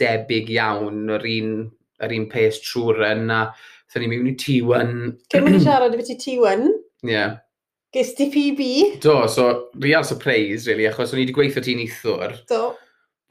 debyg 0.00 0.50
iawn 0.56 1.04
yr 1.14 1.26
un, 1.30 1.56
yr 2.02 2.14
un 2.16 2.28
pace 2.32 2.62
trwy'r 2.64 3.04
yn, 3.12 3.26
a 3.30 3.42
fydden 3.92 4.10
ni'n 4.10 4.22
mynd 4.24 4.34
i 4.34 4.38
T1. 4.42 4.94
Cyn 5.32 5.46
mynd 5.46 5.60
i 5.60 5.64
siarad 5.64 5.94
i 5.94 6.00
beth 6.00 6.14
i 6.14 6.20
T1? 6.22 6.70
Ie. 7.06 7.12
Yeah. 7.12 7.36
Ges 7.96 8.12
ti 8.12 8.26
PB? 8.28 8.98
Do, 9.00 9.26
so, 9.28 9.70
real 9.80 10.04
surprise, 10.04 10.66
really, 10.66 10.84
achos 10.84 11.14
o'n 11.14 11.20
i 11.20 11.22
wedi 11.22 11.34
gweithio 11.36 11.62
ti'n 11.64 11.78
eithwr. 11.80 12.34
Do. 12.50 12.74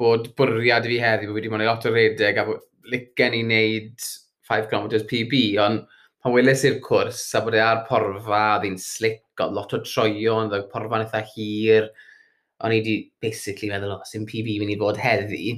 Bod 0.02 0.32
bwriad 0.40 0.88
i 0.88 0.96
fi 0.96 1.02
heddi, 1.04 1.28
bod 1.28 1.38
wedi 1.38 1.52
mwyn 1.52 1.66
lot 1.68 1.86
o 1.86 1.92
redeg, 1.94 2.40
a 2.40 2.56
licen 2.90 3.36
i 3.38 3.44
wneud 3.46 4.08
5 4.50 4.72
km 4.72 4.88
PB, 5.12 5.42
ond 5.62 5.84
pan 6.24 6.34
weles 6.34 6.64
i'r 6.66 6.80
cwrs 6.82 7.22
a 7.38 7.44
bod 7.46 7.60
e 7.60 7.62
ar 7.62 7.84
porfa, 7.90 8.42
oedd 8.56 8.66
hi'n 8.66 8.80
slick 8.82 9.22
got 9.38 9.54
lot 9.54 9.74
o 9.76 9.82
troion, 9.84 10.52
fel 10.52 10.68
porfan 10.72 11.06
eitha 11.06 11.24
hir. 11.34 11.90
O'n 12.64 12.72
i 12.72 12.80
wedi 12.80 12.96
basically 13.22 13.70
meddwl, 13.72 13.98
o, 13.98 14.08
sy'n 14.08 14.28
PB 14.30 14.60
mynd 14.62 14.76
i 14.76 14.80
fod 14.80 15.00
heddi. 15.02 15.56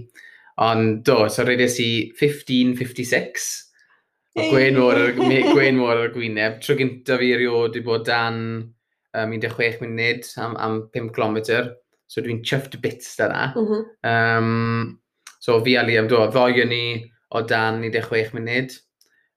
Ond 0.65 1.03
do, 1.05 1.27
so 1.29 1.45
redes 1.45 1.77
i 1.83 1.89
15.56. 2.17 3.49
Gwen 4.37 4.77
mor 4.77 4.97
ar, 4.97 5.13
gwen 5.53 5.77
mor 5.77 5.97
ar 5.97 6.13
gwyneb. 6.13 6.57
Tro 6.63 6.77
gynta 6.77 7.17
fi 7.21 7.33
erioed 7.35 7.75
wedi 7.75 7.85
bod 7.85 8.07
dan 8.09 8.39
um, 9.17 9.35
16 9.37 9.81
munud 9.83 10.31
am, 10.41 10.57
am 10.57 10.79
5 10.93 11.11
km. 11.13 11.37
So 12.07 12.23
dwi'n 12.23 12.41
chuffed 12.45 12.79
bits 12.81 13.15
da 13.19 13.27
na. 13.29 13.45
Mm 13.53 13.67
-hmm. 13.67 13.83
um, 14.09 14.99
so 15.39 15.59
fi 15.63 15.75
a 15.77 15.83
Liam, 15.83 16.07
do, 16.07 16.21
ddoi 16.31 16.63
yn 16.63 16.69
ni 16.73 16.83
o 17.29 17.41
dan 17.41 17.81
16 17.83 18.33
munud. 18.33 18.77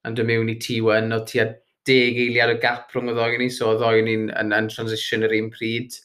Yn 0.07 0.15
dod 0.17 0.25
mewn 0.25 0.49
i 0.49 0.57
T1 0.57 1.13
o 1.13 1.19
tua 1.29 1.45
deg 1.87 2.19
eiliad 2.25 2.53
o 2.53 2.59
gap 2.61 2.93
rhwng 2.93 3.09
y 3.11 3.15
ddoi 3.17 3.39
ni, 3.41 3.49
so 3.53 3.73
y 3.73 3.79
ddoi 3.79 4.03
ni'n 4.05 4.29
yn, 4.37 4.53
yn, 4.55 4.69
transition 4.71 5.25
yr 5.25 5.35
un 5.39 5.49
pryd. 5.53 5.97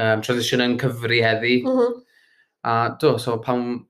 Um, 0.00 0.22
transition 0.24 0.64
yn 0.64 0.78
cyfri 0.80 1.20
heddi. 1.24 1.60
Mm 1.66 1.76
-hmm. 1.76 2.00
A 2.70 2.74
do, 3.00 3.16
so 3.18 3.38
pan, 3.38 3.84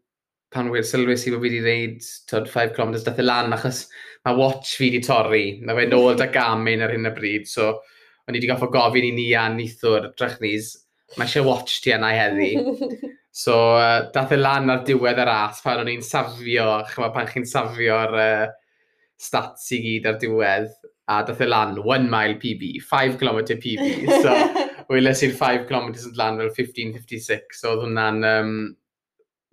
pan 0.50 0.70
wir 0.70 0.82
sylwys 0.86 1.26
i 1.26 1.32
bod 1.34 1.42
fi 1.42 1.48
wedi 1.48 1.62
reid 1.62 2.02
5km 2.30 2.98
dath 3.04 3.18
i 3.18 3.26
lan, 3.26 3.54
achos 3.54 3.84
mae 4.24 4.36
watch 4.36 4.76
fi 4.78 4.88
wedi 4.88 5.02
torri. 5.06 5.46
Mae 5.62 5.78
fe'n 5.78 5.96
ôl 5.96 6.18
da 6.18 6.26
gamen 6.34 6.82
ar 6.82 6.94
hyn 6.94 7.10
o 7.10 7.14
bryd, 7.14 7.48
so 7.50 7.70
o'n 7.70 8.34
i 8.34 8.38
wedi 8.38 8.50
goffo 8.50 8.70
gofyn 8.70 9.08
i 9.10 9.14
ni 9.14 9.30
a 9.34 9.48
nithwr 9.50 10.10
drachnis, 10.18 10.74
mae 11.16 11.26
eisiau 11.26 11.46
watch 11.46 11.80
ti 11.82 11.94
yna 11.94 12.10
heddi. 12.14 12.52
so 13.42 13.56
uh, 13.78 14.10
dath 14.14 14.34
i 14.34 14.38
lan 14.38 14.70
ar 14.70 14.82
diwedd 14.86 15.22
yr 15.22 15.30
as 15.30 15.62
pan 15.62 15.82
o'n 15.82 15.92
i'n 15.94 16.02
safio, 16.02 16.70
chyma 16.90 17.12
pan 17.14 17.30
chi'n 17.30 17.46
safio'r 17.46 18.18
uh, 18.18 18.46
stats 19.20 19.70
i 19.76 19.82
gyd 19.84 20.08
ar 20.10 20.18
diwedd 20.20 20.70
a 21.10 21.20
dath 21.26 21.42
e 21.42 21.48
lan 21.48 21.78
1 21.82 22.10
mile 22.10 22.36
PB, 22.42 22.74
5 22.86 23.16
km 23.20 23.40
PB, 23.62 23.88
so 24.22 24.34
weles 24.92 25.22
i'r 25.26 25.36
5 25.38 25.66
km 25.70 25.90
yn 25.92 26.18
lan 26.20 26.38
fel 26.42 26.52
15.56, 26.58 27.56
so 27.58 27.74
oedd 27.74 27.86
hwnna'n, 27.86 28.20
um, 28.30 28.52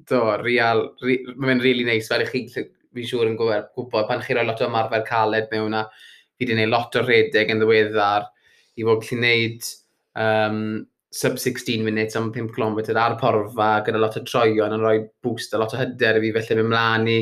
do, 0.10 0.22
real, 0.44 0.84
re, 1.06 1.22
mae'n 1.38 1.64
really 1.64 1.86
neis, 1.88 2.10
fel 2.12 2.26
i 2.26 2.30
chi, 2.30 2.46
fi 2.54 3.08
siŵr 3.08 3.32
yn 3.32 3.40
gwybod, 3.40 3.72
gwybod 3.78 4.10
pan 4.10 4.22
chi 4.24 4.38
roi 4.38 4.46
lot 4.48 4.62
o 4.62 4.70
ymarfer 4.70 5.06
caled 5.08 5.50
mewn 5.54 5.78
a 5.78 5.88
fi 6.38 6.46
wedi 6.46 6.54
gwneud 6.54 6.74
lot 6.74 6.96
o 6.98 7.04
redeg 7.06 7.52
yn 7.54 7.62
ddiweddar 7.62 8.28
i 8.78 8.86
fod 8.86 9.02
gallu 9.02 9.18
gwneud 9.18 9.70
um, 10.22 10.62
sub 11.18 11.38
16 11.42 11.84
minutes 11.86 12.18
am 12.20 12.30
5 12.34 12.52
km 12.56 12.78
ar 13.02 13.18
porfa 13.22 13.70
gyda 13.86 14.02
lot 14.02 14.18
o 14.20 14.24
troion 14.28 14.76
yn 14.76 14.84
rhoi 14.84 15.00
boost 15.24 15.54
a 15.54 15.62
lot 15.62 15.74
o 15.74 15.80
hyder 15.82 16.20
i 16.20 16.26
fi 16.26 16.34
felly 16.36 16.60
mynd 16.60 16.74
mlaen 16.74 17.10
i 17.14 17.18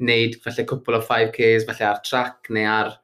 wneud 0.00 0.38
falle 0.44 0.64
cwpl 0.70 0.98
o 1.00 1.02
5Ks 1.10 1.66
falle 1.68 1.90
ar 1.90 2.00
track 2.06 2.50
neu 2.54 2.68
ar 2.72 2.94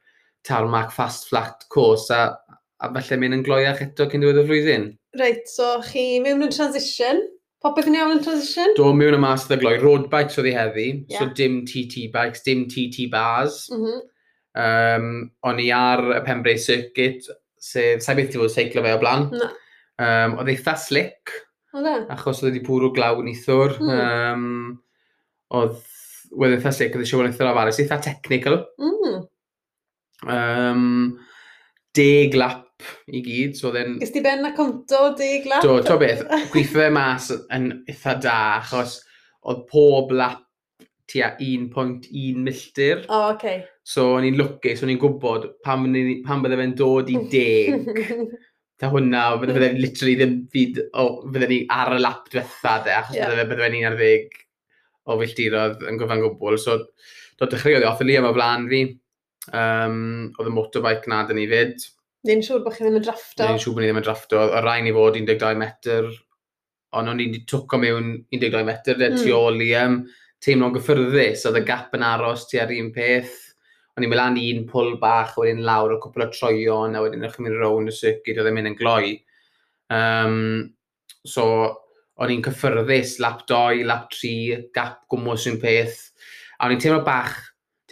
tarmac 0.46 0.92
fast 0.92 1.28
flat 1.28 1.64
course 1.72 2.11
a, 2.14 2.35
a 2.80 2.90
felly 2.94 3.20
mynd 3.20 3.38
yn 3.38 3.44
gloiach 3.46 3.83
eto 3.85 4.07
cyn 4.11 4.24
diwedd 4.24 4.42
y 4.42 4.48
flwyddyn. 4.48 4.90
Reit, 5.20 5.46
so 5.50 5.78
chi 5.87 6.18
mewn 6.22 6.44
yn 6.46 6.52
transition. 6.54 7.22
Popeth 7.64 7.88
yn 7.88 7.96
iawn 7.96 8.18
yn 8.18 8.24
transition? 8.24 8.74
Do, 8.76 8.90
mewn 8.96 9.16
y 9.16 9.20
mas 9.22 9.46
y 9.48 9.57
gloi. 9.61 9.78
Road 9.80 10.11
bikes 10.12 10.37
oedd 10.40 10.50
i 10.50 10.57
heddi, 10.57 10.88
yeah. 11.09 11.22
so 11.22 11.30
dim 11.38 11.62
TT 11.68 12.11
bikes, 12.12 12.44
dim 12.44 12.66
TT 12.68 13.09
bars. 13.12 13.62
Mm 13.72 13.87
-hmm. 13.87 14.02
um, 14.64 15.09
o'n 15.48 15.62
i 15.64 15.70
ar 15.72 16.04
y 16.18 16.20
Pembrey 16.26 16.61
Circuit, 16.61 17.24
sef, 17.57 18.04
sa'i 18.04 18.18
beth 18.18 18.37
i 18.37 18.42
fod 18.42 18.52
seiclo 18.52 18.85
fe 18.85 18.92
o 18.92 19.00
blaen. 19.00 19.30
No. 19.33 19.50
Um, 20.04 20.37
oedd 20.42 20.50
eitha 20.52 20.76
slick, 20.76 21.33
Ola. 21.72 22.00
achos 22.12 22.42
oedd 22.42 22.50
wedi 22.50 22.64
pwrw 22.66 22.92
glaw 22.96 23.22
nithwr. 23.24 23.78
Mm. 23.80 23.94
Um, 23.96 24.48
oedd, 25.57 25.80
wedd 26.35 26.59
eitha 26.59 26.74
slick, 26.74 26.98
oedd 26.98 27.07
eisiau 27.07 27.22
bod 27.22 27.30
eitha 27.30 27.48
afarus, 27.48 27.80
eitha 27.80 28.00
technical. 28.11 28.61
Mm. 28.83 29.22
Um, 30.30 31.18
deg 31.94 32.37
lap 32.38 32.62
i 33.08 33.20
gyd, 33.24 33.56
so 33.56 33.70
then... 33.74 33.98
Gys 34.00 34.12
ti 34.14 34.22
ben 34.24 34.44
a 34.46 34.52
conto 34.56 35.10
deg 35.18 35.46
lap? 35.48 35.64
Do, 35.64 35.78
to 35.84 35.98
beth, 36.00 36.24
gweithio 36.52 36.80
fe 36.80 36.88
mas 36.92 37.30
yn 37.34 37.70
eitha 37.90 38.16
da, 38.22 38.38
achos 38.60 38.98
oedd 39.44 39.62
pob 39.70 40.12
lap 40.16 40.42
tua 41.10 41.34
1.1 41.38 42.40
milltir. 42.44 43.04
O, 43.08 43.12
oh, 43.12 43.28
okay. 43.34 43.62
So, 43.84 44.14
o'n 44.16 44.26
i'n 44.28 44.38
lwcus, 44.40 44.80
so 44.80 44.87
o'n 44.87 44.94
i'n 44.94 45.00
gwybod 45.02 45.50
pam, 45.64 45.87
ni, 45.92 46.20
pam 46.24 46.42
bydde 46.44 46.58
fe'n 46.60 46.74
dod 46.80 47.12
i 47.12 47.20
deg. 47.32 47.90
Ta 48.80 48.90
hwnna, 48.90 49.26
bydde 49.40 49.58
fe'n 49.58 49.78
literally 49.82 50.16
ddim 50.18 50.38
byd, 50.52 50.80
o, 50.88 51.04
oh, 51.04 51.20
bydde 51.28 51.50
ni 51.52 51.60
ar 51.72 51.94
y 51.94 52.00
lap 52.00 52.26
diwetha, 52.32 52.78
de, 52.87 52.96
achos 52.96 53.20
yeah. 53.20 53.30
bydde 53.30 53.60
fe'n 53.60 53.78
11 53.82 54.40
o 55.04 55.18
filltirodd 55.20 55.84
yn 55.90 56.00
gyfan 56.00 56.24
gwbl. 56.24 56.58
So, 56.60 56.80
do, 57.38 57.48
dechreuodd 57.48 57.84
e 57.84 57.90
off 57.90 58.02
y 58.02 58.08
Liam 58.08 58.28
o 58.28 58.34
flaen 58.37 58.68
fi. 58.72 58.87
Um, 59.52 60.30
oedd 60.38 60.48
y 60.48 60.52
motorbike 60.54 61.11
na 61.11 61.24
dyn 61.28 61.37
ni 61.40 61.48
fyd. 61.50 61.83
Ni'n 62.24 62.44
siŵr 62.44 62.62
bod 62.64 62.76
chi 62.76 62.87
ddim 62.87 62.98
yn 63.00 63.04
drafto. 63.04 63.44
Ni'n 63.44 63.61
siŵr 63.61 63.74
bod 63.76 63.85
ni 63.85 63.88
ddim 63.90 64.00
yn 64.00 64.07
drafto. 64.07 64.40
O 64.40 64.61
rai 64.64 64.78
ni 64.85 64.94
fod 64.96 65.18
12 65.20 65.59
metr, 65.61 66.09
ond 66.96 67.12
o'n 67.12 67.20
i'n 67.20 67.42
twco 67.50 67.80
mewn 67.80 68.14
12 68.33 68.64
metr 68.64 68.96
mm. 68.96 69.18
tu 69.18 69.28
hmm. 69.28 69.37
ôl 69.37 69.61
i 69.61 69.70
um, 69.83 69.98
teimlo'n 70.44 70.76
gyffyrddus. 70.78 71.44
Oedd 71.50 71.61
y 71.61 71.64
gap 71.68 71.92
yn 71.98 72.07
aros 72.09 72.46
tu 72.48 72.62
ar 72.62 72.72
un 72.72 72.90
peth. 72.94 73.37
O'n 73.94 74.07
i'n 74.07 74.11
mynd 74.11 74.18
lan 74.18 74.40
un 74.40 74.64
pwl 74.70 74.96
bach, 75.02 75.37
wedyn 75.38 75.62
lawr 75.66 75.94
o 75.94 76.00
cwpl 76.02 76.24
o 76.24 76.30
troion, 76.33 76.96
a 76.96 77.04
wedyn 77.04 77.28
ych 77.28 77.37
mynd 77.44 77.61
rown 77.61 77.92
y 77.92 77.94
circuit, 77.94 78.40
oedd 78.40 78.48
e'n 78.50 78.57
mynd 78.57 78.72
yn 78.72 78.78
gloi. 78.80 79.12
Um, 79.92 80.40
so, 81.28 81.44
o'n 82.18 82.33
i'n 82.33 82.42
cyffyrddus, 82.42 83.18
lap 83.22 83.44
2, 83.50 83.85
lap 83.87 84.09
3, 84.16 84.64
gap 84.74 85.04
gwmwys 85.12 85.46
un 85.52 85.61
peth. 85.62 86.00
A 86.57 86.66
o'n 86.66 86.74
i'n 86.74 86.83
teimlo 86.83 87.04
bach 87.07 87.37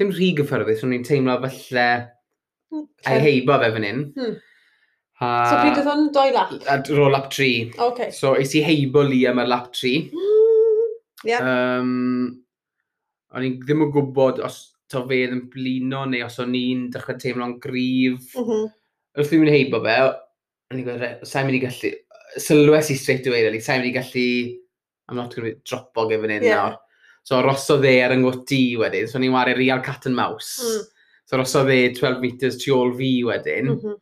dim 0.03 0.15
rhy 0.15 0.33
gyffyrddus, 0.39 0.83
ond 0.85 0.95
ni'n 0.95 1.07
teimlo 1.07 1.39
falle 1.43 1.87
okay. 2.73 3.15
ei 3.15 3.23
heibo 3.27 3.59
fe 3.63 3.71
fan 3.77 3.89
hyn. 3.89 4.03
Hmm. 4.17 4.41
A, 5.23 5.29
so 5.47 5.59
pryd 5.61 5.79
oedd 5.79 5.89
hwn 5.89 6.09
doi 6.15 6.29
lap? 6.35 6.53
A 6.67 6.81
ro 6.97 7.07
lap 7.13 7.29
3. 7.31 7.79
Okay. 7.91 8.11
So 8.15 8.35
eis 8.39 8.55
i 8.59 8.65
heibo 8.67 9.05
Liam 9.07 9.39
ar 9.39 9.51
lap 9.51 9.71
3. 9.79 10.11
Mm, 10.11 10.89
yeah. 11.29 11.47
um, 11.47 11.93
o'n 13.33 13.47
i 13.47 13.53
ddim 13.61 13.87
yn 13.87 13.93
gwybod 13.95 14.43
os 14.43 14.59
to 14.93 15.05
fe 15.09 15.23
yn 15.29 15.45
blino 15.53 16.03
neu 16.11 16.27
os 16.27 16.41
o'n 16.43 16.57
i'n 16.59 16.89
dechrau 16.93 17.21
teimlo'n 17.23 17.59
gryf. 17.63 18.33
Mm 18.35 18.49
-hmm. 18.49 18.73
Wrth 19.17 19.31
fi'n 19.31 19.45
mynd 19.45 19.55
heibo 19.55 19.83
fe, 19.85 19.99
o'n 20.73 20.81
i'n 20.81 20.89
gwybod, 20.89 21.27
sa'n 21.29 21.47
mynd 21.47 21.61
i 21.61 21.63
gallu, 21.63 21.93
sylwes 22.43 22.91
i 22.91 22.99
straight 22.99 23.29
away, 23.31 23.45
really, 23.47 23.63
sa'n 23.63 23.81
mynd 23.81 23.93
i 23.93 23.97
gallu, 24.01 24.29
I'm 25.09 25.17
not 25.17 25.35
going 25.35 25.53
to 25.53 25.59
drop 25.69 25.97
o 25.97 26.09
gyfyn 26.11 26.35
hyn 26.35 26.49
yeah. 26.49 26.59
nawr. 26.59 26.81
So 27.23 27.39
rosodd 27.45 27.87
e 27.87 28.01
ar 28.03 28.17
yng 28.17 28.27
di 28.49 28.63
wedyn, 28.81 29.09
so 29.09 29.19
ni'n 29.19 29.35
wario 29.35 29.57
real 29.57 29.81
cat 29.81 30.07
and 30.07 30.17
mouse. 30.19 30.59
Mm. 30.59 30.85
So 31.31 31.39
rosodd 31.39 31.71
e 31.71 31.81
12 31.95 32.21
metres 32.21 32.59
tu 32.59 32.75
ôl 32.75 32.97
fi 32.99 33.13
wedyn. 33.25 33.71
Mm 33.71 33.81
-hmm. 33.81 33.97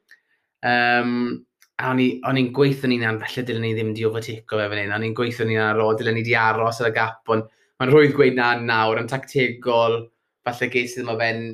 um, 0.70 1.46
a 1.80 1.90
o'n 1.92 2.38
i'n 2.40 2.50
gweithio 2.56 2.88
ni'n 2.90 3.06
an, 3.08 3.20
felly 3.22 3.44
dylen 3.46 3.64
ni 3.64 3.72
ddim 3.74 3.94
di 3.96 4.04
overtico 4.04 4.58
fe 4.58 4.68
fan 4.68 4.82
hyn, 4.82 4.92
o'n 4.96 5.06
i'n 5.06 5.16
gweithio 5.16 5.46
ni'n 5.48 5.62
an, 5.64 5.80
o, 5.80 5.92
dylen 5.96 6.18
ni 6.18 6.24
di 6.26 6.34
aros 6.36 6.80
ar 6.82 6.90
y 6.90 6.94
gap, 6.96 7.22
ond 7.32 7.46
mae'n 7.80 7.92
rwydd 7.92 8.12
gweud 8.16 8.36
na 8.36 8.50
nawr, 8.60 9.00
yn 9.00 9.08
tactegol, 9.08 9.96
falle 10.44 10.68
geis 10.72 10.96
ddim 10.96 11.12
o 11.12 11.16
fe'n 11.20 11.46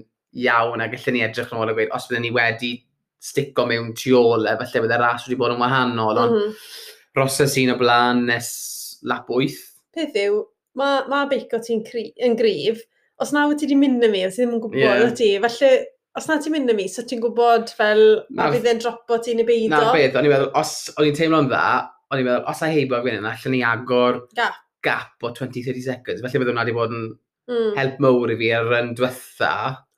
iawn, 0.47 0.83
a 0.83 0.89
gallwn 0.91 1.17
ni 1.17 1.23
edrych 1.27 1.53
yn 1.55 1.63
ôl 1.63 1.71
a 1.71 1.77
gweud, 1.77 1.95
os 1.95 2.09
bydden 2.11 2.27
ni 2.27 2.33
wedi 2.35 2.73
stico 3.23 3.67
mewn 3.71 3.93
tu 3.99 4.17
ôl, 4.19 4.49
e, 4.49 4.57
falle 4.63 4.85
bydde'r 4.87 5.05
ras 5.05 5.29
wedi 5.29 5.39
bod 5.39 5.55
yn 5.55 5.63
wahanol, 5.63 6.23
ond 6.25 6.35
mm 6.35 6.43
-hmm. 6.43 6.67
roses 7.21 7.57
un 7.63 7.75
o 7.77 7.79
blaen 7.79 8.27
nes 8.33 8.51
lap 9.07 9.31
8. 9.31 9.63
Peth 9.95 10.19
yw, 10.27 10.43
mae 10.79 11.03
ma 11.11 11.25
beico 11.31 11.61
ti'n 11.63 11.83
yn 12.27 12.39
gryf, 12.39 12.85
os 13.23 13.33
na 13.33 13.47
wyt 13.49 13.63
ti 13.63 13.69
wedi 13.69 13.79
mynd 13.81 14.05
â 14.05 14.11
mi, 14.13 14.23
os 14.27 14.37
ti 14.37 14.45
ddim 14.45 14.57
yn 14.57 14.63
gwybod 14.65 14.83
yeah. 14.83 15.15
ti, 15.17 15.31
felly, 15.43 15.73
os 16.17 16.29
na 16.29 16.39
ti'n 16.43 16.55
mynd 16.55 16.73
â 16.73 16.77
mi, 16.77 16.87
so 16.93 17.05
ti'n 17.09 17.23
gwybod 17.23 17.73
fel, 17.77 18.03
na, 18.37 18.49
fydd 18.53 18.69
e'n 18.73 18.83
dropo 18.83 19.19
ti'n 19.25 19.43
ei 19.43 19.49
beidio. 19.49 19.73
Na 19.73 19.95
beth, 19.95 20.19
o'n 20.19 20.29
i'n 20.29 20.35
meddwl, 20.35 20.53
os 20.61 20.75
o'n 20.95 21.09
i'n 21.09 21.17
teimlo'n 21.17 21.51
dda, 21.51 21.65
o'n 22.13 22.23
i'n 22.23 22.29
meddwl, 22.29 22.47
os 22.53 22.63
a 22.63 22.71
heibo 22.73 23.01
gwneud 23.05 23.23
yna, 23.23 23.33
allan 23.33 23.57
ni 23.57 23.63
agor 23.67 24.21
gap, 24.37 24.61
gap 24.85 25.27
o 25.27 25.33
20-30 25.33 25.87
seconds, 25.89 26.23
felly 26.25 26.43
bydd 26.43 26.53
hwnna 26.53 26.67
wedi 26.67 26.77
bod 26.77 26.95
yn 26.97 27.09
mm. 27.51 27.73
help 27.79 28.01
mowr 28.05 28.35
i 28.35 28.39
fi 28.41 28.53
ar 28.59 28.73
yn 28.83 28.95
diwetha. 28.99 29.53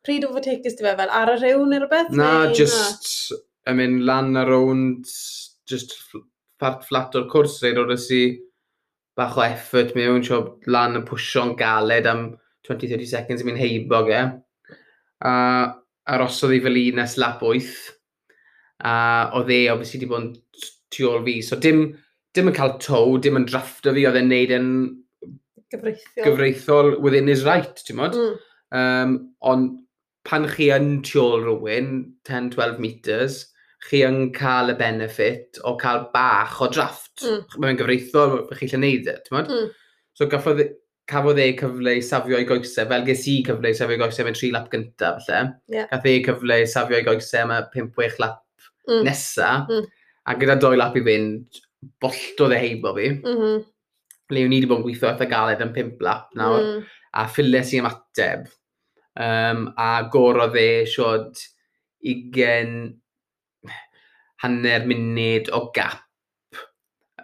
Pryd 0.07 0.27
overtakers 0.29 0.79
ti 0.79 0.87
fe 0.87 0.97
fel, 0.99 1.15
ar 1.21 1.35
y 1.35 1.39
rewn 1.43 1.73
neu 1.73 1.83
rhywbeth? 1.83 2.15
Na, 2.15 2.33
neu, 2.47 2.57
just, 2.57 3.35
yn 3.69 3.81
mynd 3.81 4.05
lan 4.09 4.39
ar 4.39 4.51
rownd, 4.51 5.11
just 5.69 5.97
flat, 6.07 6.85
flat 6.87 7.19
o'r 7.19 7.27
cwrs, 7.31 7.59
reid 7.65 7.81
o'r 7.83 7.95
ysi, 7.99 8.23
bach 9.19 9.39
o 9.39 9.45
effort 9.45 9.95
mewn, 9.99 10.23
tio 10.25 10.41
lan 10.71 11.01
yn 11.01 11.07
pwysio'n 11.09 11.57
galed 11.59 12.07
am 12.07 12.29
20-30 12.69 13.11
seconds 13.11 13.43
i 13.43 13.49
mi'n 13.49 13.61
heibo 13.61 14.05
ge. 14.07 14.23
A 15.27 15.33
arosodd 16.15 16.55
i 16.57 16.61
fel 16.65 16.79
un 16.81 17.01
nes 17.03 17.17
lap 17.21 17.43
8. 17.45 17.73
A 18.89 18.95
oedd 19.39 19.51
e, 19.51 19.65
obviously, 19.73 19.99
wedi 19.99 20.11
bod 20.13 20.23
yn 20.23 20.31
tu 20.95 21.09
ôl 21.11 21.25
fi. 21.27 21.41
So 21.45 21.59
dim, 21.61 21.83
dim 22.35 22.51
yn 22.51 22.57
cael 22.57 22.77
tow, 22.83 23.19
dim 23.23 23.41
yn 23.41 23.49
drafto 23.49 23.93
fi, 23.97 24.07
oedd 24.09 24.21
e'n 24.21 24.31
neud 24.31 24.55
yn 24.55 24.71
gyfreithiol. 25.73 26.25
gyfreithiol 26.25 26.95
within 27.05 27.29
his 27.31 27.45
right, 27.49 27.83
ti'n 27.85 27.99
modd? 27.99 28.17
Mm. 28.17 28.41
Um, 28.79 29.15
ond 29.51 29.77
pan 30.29 30.47
chi 30.51 30.71
yn 30.75 30.99
tu 31.07 31.21
ôl 31.23 31.45
rhywun, 31.45 31.93
10-12 32.29 32.83
metres, 32.85 33.41
chi 33.87 34.03
yn 34.07 34.33
cael 34.35 34.73
y 34.73 34.77
benefit 34.79 35.61
o 35.69 35.77
cael 35.79 36.09
bach 36.15 36.59
o 36.65 36.69
drafft. 36.73 37.23
Mm. 37.23 37.45
Mae'n 37.63 37.79
gyfreithol, 37.79 38.35
mae 38.49 38.59
chi 38.59 38.67
eisiau 38.67 38.83
neud 38.83 39.07
e, 39.07 39.15
ti'n 39.25 39.37
modd? 39.37 39.53
Mm. 39.55 39.71
So 40.19 40.27
gaffodd, 40.31 40.65
e- 40.65 40.73
cafodd 41.09 41.41
e 41.41 41.47
cyfle 41.59 41.95
i 42.01 42.03
safio 42.05 42.41
i 42.41 42.49
goesau, 42.49 42.89
fel 42.91 43.07
ges 43.07 43.25
i 43.31 43.39
cyfle 43.47 43.73
i 43.73 43.79
safio 43.79 43.97
i 43.97 44.03
goesau 44.03 44.27
mewn 44.27 44.37
tri 44.37 44.51
lap 44.55 44.69
gyntaf, 44.73 45.23
falle. 45.27 45.55
Yeah. 45.73 45.89
Gath 45.93 46.11
e 46.11 46.19
cyfle 46.27 46.61
i 46.65 46.69
safio 46.69 47.01
i 47.01 47.07
goesau 47.07 47.49
mewn 47.53 47.71
5-6 47.75 48.21
lap 48.25 48.43
mm. 48.91 49.01
nesa, 49.07 49.55
mm. 49.71 49.89
a 50.27 50.37
gyda 50.43 50.59
doi 50.61 50.75
lap 50.77 50.99
i 50.99 51.05
fynd, 51.07 51.63
boltodd 52.03 52.57
e 52.57 52.63
heibo 52.65 52.95
fi. 52.99 53.11
Mm 53.15 53.43
-hmm. 53.43 53.67
Le 54.29 54.41
i 54.43 54.49
wedi 54.51 54.67
bod 54.69 54.83
yn 54.83 54.85
gweithio 54.85 55.09
eitha 55.09 55.29
galed 55.31 55.63
yn 55.65 55.75
5 55.77 56.03
lap 56.05 56.35
nawr, 56.37 56.61
mm. 56.61 56.87
a 57.15 57.29
ffiles 57.31 57.73
i 57.73 57.81
ymateb. 57.81 58.49
Um, 59.19 59.69
a 59.75 60.03
gorodd 60.13 60.57
e 60.59 60.85
siod 60.87 61.39
20 62.07 62.99
hanner 64.43 64.87
munud 64.87 65.51
o 65.53 65.69
gap 65.75 66.05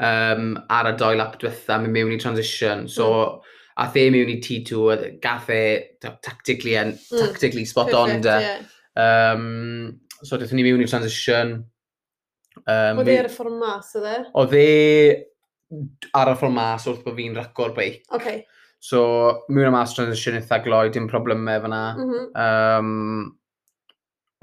um, 0.01 0.55
ar 0.69 0.91
y 0.91 0.95
doi 0.99 1.15
lap 1.19 1.37
diwetha, 1.41 1.79
mynd 1.83 1.95
mewn 1.95 2.15
i 2.15 2.21
transition. 2.21 2.89
So, 2.89 3.11
mm. 3.11 3.53
a 3.83 3.91
the 3.93 4.09
mewn 4.11 4.33
i 4.33 4.39
T2, 4.43 5.21
gath 5.23 5.51
e 5.51 5.63
tactically, 6.01 6.77
and, 6.77 6.95
mm. 6.95 7.19
tactically 7.19 7.65
spot 7.65 7.91
Perfect, 7.91 8.27
on. 8.27 8.41
Yeah. 8.41 8.63
Um, 8.97 10.01
so, 10.23 10.39
dethon 10.39 10.59
ni 10.59 10.67
mewn 10.67 10.83
i 10.83 10.91
transition. 10.91 11.63
Um, 12.67 13.01
Oedd 13.03 13.11
e 13.11 13.19
ar 13.19 13.29
y 13.29 13.33
ffordd 13.35 13.57
mas, 13.59 13.95
oedd 13.99 14.11
e? 14.11 14.19
Oedd 14.41 14.59
e 14.59 14.67
ar 16.15 16.31
y 16.31 16.35
ffordd 16.39 16.55
mas 16.55 16.85
wrth 16.87 17.03
bod 17.07 17.17
fi'n 17.19 17.35
racor 17.39 17.75
beic. 17.77 18.05
Okay. 18.15 18.45
So, 18.85 19.01
mewn 19.49 19.71
y 19.71 19.75
mas 19.75 19.95
transition 19.97 20.39
eitha 20.39 20.61
gloi, 20.65 20.89
dim 20.95 21.09
problemau 21.11 21.63
fyna. 21.65 21.83
Mm 21.99 22.13
-hmm. 22.13 22.29
um, 22.45 23.33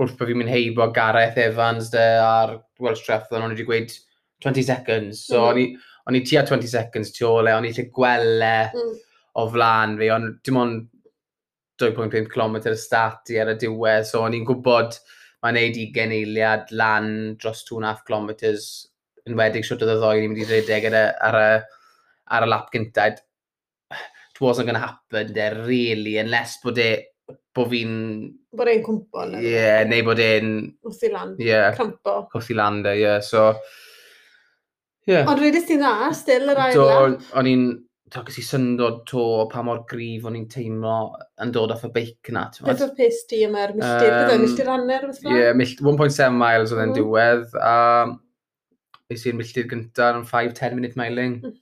wrth 0.01 0.17
bod 0.17 0.31
fi'n 0.31 0.39
mynd 0.41 0.51
heibo 0.51 0.87
Gareth 0.95 1.37
Evans 1.41 1.91
de 1.93 2.03
a'r 2.23 2.57
Welsh 2.81 3.05
Treffon, 3.05 3.37
mm-hmm. 3.37 3.45
o'n 3.45 3.53
i 3.53 3.57
wedi 3.59 3.67
gweud 3.67 3.95
20 4.41 4.65
seconds. 4.65 5.25
So 5.27 5.43
mm. 5.51 5.75
o'n 6.09 6.17
i 6.17 6.23
tua 6.25 6.43
20 6.47 6.71
seconds 6.71 7.13
tu 7.15 7.27
ole, 7.29 7.53
o'n 7.53 7.67
i 7.69 7.73
lle 7.75 7.87
gwele 7.93 8.55
mm. 8.73 8.95
o 9.37 9.47
flan 9.53 9.97
fi, 9.99 10.09
ond 10.13 10.39
dim 10.45 10.59
ond 10.61 10.87
2.5 11.81 12.29
km 12.29 12.59
y 12.69 12.77
stati 12.77 13.39
ar 13.41 13.53
y 13.53 13.57
diwedd, 13.61 14.07
so 14.09 14.23
o'n 14.25 14.37
i'n 14.37 14.45
gwybod 14.47 14.97
mae'n 15.41 15.57
neud 15.57 15.77
i 15.81 15.87
geneiliad 15.93 16.73
lan 16.77 17.11
dros 17.41 17.63
2.5 17.69 18.03
km 18.05 18.29
yn 19.29 19.37
wedig 19.37 19.65
siwt 19.65 19.83
oedd 19.85 19.95
y 19.95 19.99
ddoi 20.01 20.21
ni'n 20.21 20.33
mynd 20.33 20.43
i 20.43 20.49
redeg 20.49 20.87
ar 20.89 20.97
y, 20.97 21.05
ar 21.29 21.37
y, 21.39 21.51
ar 22.37 22.45
y 22.45 22.49
lap 22.49 22.69
gyntaf. 22.73 23.21
It 24.31 24.41
wasn't 24.41 24.65
going 24.65 24.79
to 24.79 24.81
happen, 24.81 25.33
de, 25.33 25.49
really, 25.67 26.17
unless 26.17 26.57
bod 26.63 26.79
e 26.81 26.91
bod 27.55 27.69
fi'n... 27.71 27.93
Bod 28.57 28.71
e'n 28.71 28.83
cwmpo. 28.85 29.27
Ie, 29.37 29.45
yeah, 29.53 29.83
neu 29.87 30.03
bod 30.07 30.19
e'n... 30.23 30.57
Wrth 30.87 31.05
i 31.07 31.13
land. 31.13 31.39
Ie. 31.39 31.47
Yeah. 31.51 31.69
Crampo. 31.77 32.17
Wrth 32.33 32.51
i 32.51 32.57
land, 32.57 32.89
e, 32.89 32.97
ie. 32.97 33.05
Yeah. 33.05 33.23
So. 33.25 33.51
Yeah. 35.09 35.29
Ond 35.29 35.41
rydych 35.41 35.67
ti'n 35.69 35.81
dda, 35.81 36.11
still 36.17 36.51
yr 36.53 36.61
ail 36.67 36.83
lan. 36.83 37.17
o'n 37.39 37.49
i'n... 37.51 37.71
To, 38.11 38.25
gys 38.27 38.41
i 38.41 38.43
syndod 38.43 39.05
to 39.07 39.21
pa 39.47 39.61
mor 39.63 39.85
grif 39.87 40.25
o'n 40.27 40.35
i'n 40.35 40.49
teimlo 40.51 40.95
yn 41.39 41.53
dod 41.55 41.71
off 41.71 41.85
y 41.87 41.91
beic 41.93 42.27
na. 42.35 42.41
Beth 42.65 42.83
oedd 42.83 42.97
pes 42.97 43.21
di 43.29 43.39
yma'r 43.47 43.71
milltir? 43.77 44.09
Um, 44.11 44.17
Beth 44.17 44.33
oedd 44.33 44.43
milltir 44.43 44.71
anner? 44.73 45.05
Ie, 45.13 45.37
yeah, 45.37 45.53
1.7 45.55 46.35
miles 46.35 46.73
oedd 46.75 46.81
e'n 46.83 46.91
mm. 46.91 46.97
diwedd. 46.97 47.55
A 47.55 47.77
beth 49.07 49.23
sy'n 49.23 49.39
milltir 49.39 49.69
gyntaf 49.71 50.19
yn 50.19 50.27
5-10 50.27 50.75
minute 50.75 50.99
miling. 50.99 51.37
Mm. 51.39 51.55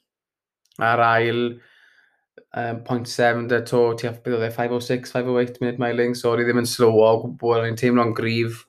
A'r 0.90 1.06
ail, 1.06 1.44
um, 2.58 2.84
0.7 2.84 3.48
da 3.50 3.62
to, 3.68 3.82
ti 4.00 4.08
aff 4.10 4.22
bydd 4.24 4.38
oedd 4.38 4.48
e 4.48 4.52
506, 4.56 5.14
508 5.16 5.60
munud 5.64 5.82
miling, 5.82 6.16
so 6.18 6.36
ni 6.36 6.46
ddim 6.48 6.62
yn 6.62 6.70
slow 6.70 7.02
o 7.04 7.12
gwbl, 7.24 7.66
ni'n 7.66 7.80
teimlo'n 7.80 8.16
grif. 8.18 8.64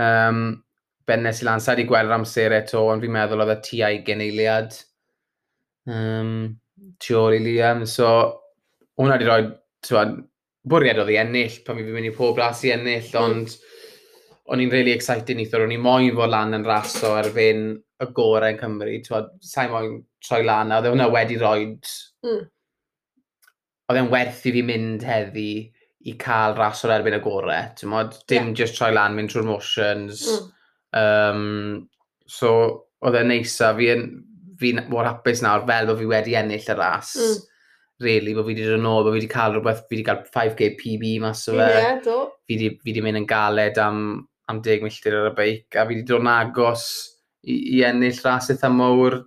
Um, 0.00 0.62
bennes 1.08 1.42
i 1.42 1.46
lan, 1.46 1.62
sa'i 1.62 1.80
di 1.80 1.86
gweld 1.88 2.10
yr 2.10 2.16
amser 2.16 2.54
eto, 2.56 2.84
ond 2.90 3.02
fi'n 3.02 3.14
meddwl 3.14 3.42
oedd 3.44 3.54
y 3.56 3.58
ti 3.66 3.80
geneiliad 4.06 4.76
um, 5.90 6.54
tu 7.02 7.18
ôl 7.18 7.36
i 7.36 7.42
Liam, 7.42 7.84
so 7.90 8.08
hwnna 8.98 9.18
wedi 9.18 9.28
rhoi 9.28 9.42
tywad, 9.86 10.16
bwriad 10.68 11.02
oedd 11.02 11.12
i 11.12 11.18
ennill, 11.22 11.58
pan 11.66 11.78
fi'n 11.78 11.90
mynd 11.96 12.12
i 12.12 12.14
pob 12.16 12.38
ras 12.38 12.62
i 12.66 12.72
ennill, 12.74 13.10
hmm. 13.10 13.22
ond 13.26 13.56
o'n 14.52 14.62
i'n 14.62 14.72
really 14.74 14.94
excited 14.94 15.38
neithwr, 15.38 15.66
o'n 15.66 15.74
i 15.74 15.80
moyn 15.80 16.14
fod 16.16 16.32
lan 16.32 16.56
yn 16.58 16.66
raso 16.66 17.14
erbyn 17.18 17.68
y 18.02 18.08
gorau 18.14 18.50
yn 18.50 18.58
Cymru, 18.60 18.96
tywad, 19.06 19.30
sa'i 19.42 19.70
moyn 19.70 20.00
troi 20.22 20.42
lan, 20.46 20.70
a 20.70 20.80
oedd 20.80 20.90
e- 20.90 20.94
hwnna 20.94 21.12
wedi 21.12 21.38
rhoi 21.40 21.68
mm 21.68 22.42
oedd 23.90 24.00
e'n 24.00 24.10
werth 24.12 24.44
i 24.48 24.54
fi 24.54 24.64
mynd 24.66 25.04
heddi 25.06 25.52
i 26.08 26.16
cael 26.18 26.56
ras 26.58 26.82
o'r 26.86 26.96
erbyn 26.96 27.18
y 27.18 27.20
gorau. 27.22 27.70
Dim 27.78 27.94
yeah. 27.94 28.50
just 28.58 28.78
troi 28.78 28.90
lan, 28.94 29.14
mynd 29.16 29.30
trwy'r 29.32 29.46
motions. 29.46 30.24
Mm. 30.26 30.50
Um, 30.98 31.78
so, 32.26 32.52
oedd 33.02 33.18
e'n 33.20 33.30
neisa. 33.30 33.70
Fi 33.78 33.92
yn, 33.94 34.04
fi'n 34.62 34.84
mor 34.90 35.06
hapus 35.08 35.42
nawr 35.44 35.66
fel 35.68 35.88
bod 35.90 36.00
fi 36.00 36.10
wedi 36.10 36.36
ennill 36.38 36.66
y 36.74 36.78
ras. 36.78 37.14
Mm. 37.18 37.48
Really, 38.02 38.34
bod 38.34 38.48
fi 38.48 38.56
wedi 38.56 38.66
dod 38.66 38.80
yn 38.80 38.90
ôl, 38.90 39.04
bod 39.04 39.14
fi 39.14 39.20
wedi 39.20 39.30
cael 39.30 39.56
rhywbeth, 39.56 39.84
fi 39.86 39.96
wedi 39.96 40.08
cael 40.08 40.24
5k 40.34 40.72
PB 40.80 41.14
mas 41.22 41.46
o 41.46 41.56
fe. 41.56 41.68
Ie, 41.68 41.78
yeah, 41.78 42.02
do. 42.02 42.18
Fi 42.48 42.58
wedi, 42.58 42.72
fi 42.80 42.90
wedi 42.90 43.06
mynd 43.06 43.22
yn 43.22 43.30
galed 43.30 43.78
am, 43.82 44.02
am 44.50 44.62
10 44.64 44.82
milltir 44.86 45.18
ar 45.20 45.30
y 45.30 45.36
beic, 45.38 45.68
a 45.76 45.86
fi 45.86 45.94
wedi 45.94 46.06
dod 46.08 46.24
yn 46.24 46.32
agos 46.34 46.88
i, 47.46 47.60
i 47.78 47.86
ennill 47.86 48.18
ras 48.26 48.50
eitha 48.50 48.72
mawr, 48.74 49.22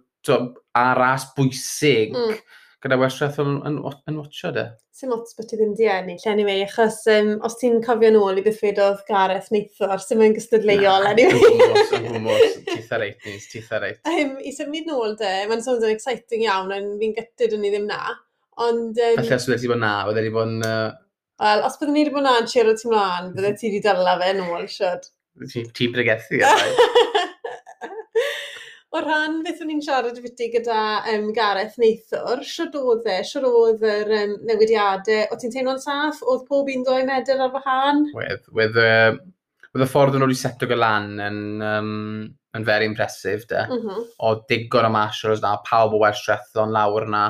a 0.76 0.86
ras 0.98 1.30
bwysig. 1.38 2.16
Mm 2.16 2.62
gyda 2.86 2.98
wersiaeth 3.02 3.40
yn, 3.42 3.56
yn, 3.66 3.78
yn 4.10 4.18
watcho 4.20 4.52
de. 4.54 4.66
Sy'n 4.96 5.10
lot 5.12 5.32
bod 5.38 5.48
ti 5.50 5.58
ddim 5.58 5.72
di 5.78 5.88
ennill, 5.90 6.26
anyway, 6.30 6.62
achos 6.68 7.00
um, 7.12 7.32
os 7.46 7.58
ti'n 7.60 7.80
cofio 7.86 8.12
nôl 8.14 8.38
i 8.38 8.44
beth 8.46 8.60
fedodd 8.62 9.02
Gareth 9.08 9.50
Neithor, 9.54 9.98
sy'n 10.04 10.22
mynd 10.22 10.38
gystadleuol, 10.38 11.08
anyway. 11.10 11.42
Yn 11.98 12.06
gwmwys, 12.12 12.60
yn 12.60 12.70
ar 12.70 12.70
titha 12.70 13.00
reit, 13.02 13.26
nes, 13.26 13.72
ar 13.74 13.84
reit. 13.88 14.00
Um, 14.12 14.36
I 14.38 14.54
symud 14.54 14.92
nôl 14.92 15.18
de, 15.20 15.34
mae'n 15.50 15.66
sôn 15.66 15.82
yn 15.82 15.96
exciting 15.96 16.46
iawn, 16.46 16.72
ond 16.76 17.02
fi'n 17.02 17.18
gytid 17.18 17.58
yn 17.58 17.66
i 17.66 17.74
ddim 17.74 17.90
na. 17.90 18.14
Ond... 18.62 18.94
Um, 18.94 19.18
Felly 19.18 19.36
os 19.40 19.50
wedi 19.50 19.74
bod 19.74 19.82
na, 19.82 19.96
wedi 20.10 20.22
wedi 20.22 20.36
bod 20.38 20.54
yn... 20.54 20.62
Uh... 20.62 20.94
Wel, 21.42 21.66
os 21.68 21.82
byddwn 21.82 21.98
ni 21.98 22.06
wedi 22.06 22.16
bod 22.16 22.30
na'n 22.30 22.48
siarad 22.54 22.80
ti 22.80 22.92
mlaen, 22.92 23.34
bydde 23.36 23.56
ti 23.58 23.72
wedi 23.72 23.84
dala 23.84 24.16
fe 24.22 24.32
nôl, 24.38 24.70
siod. 24.72 25.10
Ti'n 25.76 25.92
bregethu. 25.98 26.40
o 28.96 29.02
ran 29.04 29.42
beth 29.44 29.62
o'n 29.64 29.74
i'n 29.74 29.84
siarad 29.84 30.18
fyty 30.24 30.50
gyda 30.54 30.80
um, 31.12 31.30
Gareth 31.36 31.78
neithwr, 31.82 32.44
siwr 32.48 32.76
oedd 32.80 33.08
e, 33.12 33.20
siwr 33.28 33.48
oedd 33.50 33.86
yr 33.92 34.12
um, 34.22 34.36
newidiadau, 34.48 35.26
o 35.32 35.40
ti'n 35.40 35.54
teimlo'n 35.54 35.82
saff, 35.84 36.22
oedd 36.24 36.46
pob 36.50 36.72
un 36.72 36.86
doi 36.88 37.02
medr 37.08 37.44
ar 37.44 37.54
wahan? 37.56 38.06
Wedd, 38.16 38.46
wedd, 38.56 38.80
uh, 38.80 39.18
wedd 39.74 39.86
y 39.86 39.90
ffordd 39.92 40.20
yn 40.20 40.26
ôl 40.28 40.36
i 40.36 40.40
setio 40.40 40.70
gylan 40.72 41.12
yn, 41.26 41.42
um, 41.66 41.90
yn 42.56 42.68
very 42.68 42.88
impressive, 42.88 43.44
de. 43.52 43.66
Mm 43.68 43.82
-hmm. 43.84 44.08
O 44.24 44.36
digon 44.50 44.88
o 44.88 44.94
marshals 44.96 45.44
na, 45.44 45.58
pawb 45.68 45.98
o 45.98 46.02
Welsh 46.06 46.24
Trethon 46.28 46.72
lawr 46.76 47.10
na, 47.12 47.28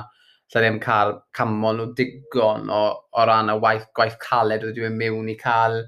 lle 0.54 0.62
ddim 0.62 0.80
cael 0.84 1.16
camon 1.34 1.80
nhw 1.82 1.92
digon 1.98 2.70
o, 2.70 2.84
o 2.94 3.26
ran 3.26 3.50
y 3.50 3.58
waith, 3.62 3.90
gwaith 3.98 4.20
caled 4.22 4.64
oedd 4.68 4.78
wedi 4.78 4.94
mewn 4.94 5.34
i 5.34 5.38
cael 5.40 5.82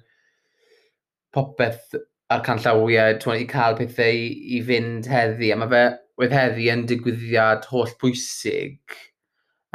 popeth 1.35 1.93
a'r 2.33 2.43
canllawiau, 2.43 3.15
i 3.37 3.47
cael 3.47 3.77
pethau 3.77 4.15
i, 4.19 4.27
i 4.57 4.61
fynd 4.67 5.07
heddi, 5.07 5.51
a 5.53 5.59
mae 5.59 5.71
fe 5.71 5.83
wedd 6.19 6.33
heddi 6.35 6.67
yn 6.73 6.83
digwyddiad 6.89 7.67
holl 7.71 7.93
bwysig 8.01 8.97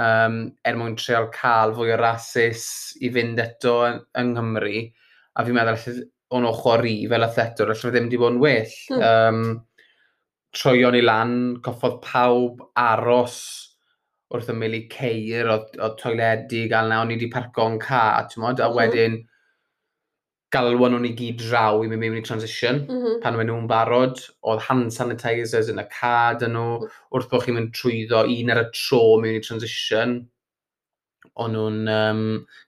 um, 0.03 0.39
er 0.67 0.79
mwyn 0.79 0.97
treol 1.01 1.31
cael 1.35 1.73
fwy 1.77 1.95
o 1.95 1.99
rasis 2.01 2.65
i 3.01 3.11
fynd 3.15 3.41
eto 3.41 3.77
yng, 3.89 4.01
yng 4.21 4.35
Nghymru. 4.35 4.85
A 5.33 5.47
fi'n 5.47 5.57
meddwl, 5.57 6.01
o'n 6.37 6.49
ochr 6.49 6.87
i 6.89 6.95
fel 7.09 7.27
athletwr, 7.27 7.73
allai 7.73 7.93
ddim 7.95 8.09
wedi 8.09 8.21
bod 8.21 8.35
yn 8.35 8.41
well. 8.43 8.79
Mm. 8.93 9.03
Um, 9.09 9.43
troion 10.53 10.97
i 10.99 11.03
lan, 11.05 11.37
coffodd 11.65 12.01
pawb 12.05 12.61
aros 12.77 13.39
wrth 14.33 14.49
ymwyl 14.53 14.77
i 14.77 14.87
ceir 14.93 15.49
o, 15.53 15.59
o 15.85 15.93
toiledig, 16.01 16.73
a 16.73 16.85
na 16.89 17.03
o'n 17.03 17.13
i 17.13 17.17
wedi 17.17 17.33
parco'n 17.33 17.81
ca, 17.81 18.07
a 18.21 18.25
hmm. 18.29 18.77
wedyn... 18.77 19.21
Mm 19.21 19.29
galwan 20.53 20.93
nhw'n 20.93 21.09
i 21.09 21.15
gyd 21.17 21.41
draw 21.41 21.81
i 21.81 21.89
mynd 21.89 22.03
mewn 22.03 22.19
i 22.19 22.25
transition, 22.27 22.83
mm 22.85 22.99
-hmm. 22.99 23.21
pan 23.25 23.39
maen 23.39 23.49
nhw'n 23.49 23.69
barod, 23.71 24.21
oedd 24.45 24.65
hand 24.67 24.93
sanitizers 24.93 25.71
yn 25.73 25.81
y 25.81 25.87
cad 25.95 26.45
yn 26.47 26.57
nhw, 26.59 26.89
wrth 27.15 27.31
bod 27.31 27.47
chi'n 27.47 27.57
mynd 27.59 27.73
trwyddo 27.79 28.25
un 28.35 28.53
ar 28.53 28.63
y 28.63 28.67
tro 28.77 29.03
mewn 29.23 29.39
i 29.39 29.45
transition, 29.47 30.19
o'n 31.41 31.57
nhw'n 31.57 31.93
um, 31.97 32.25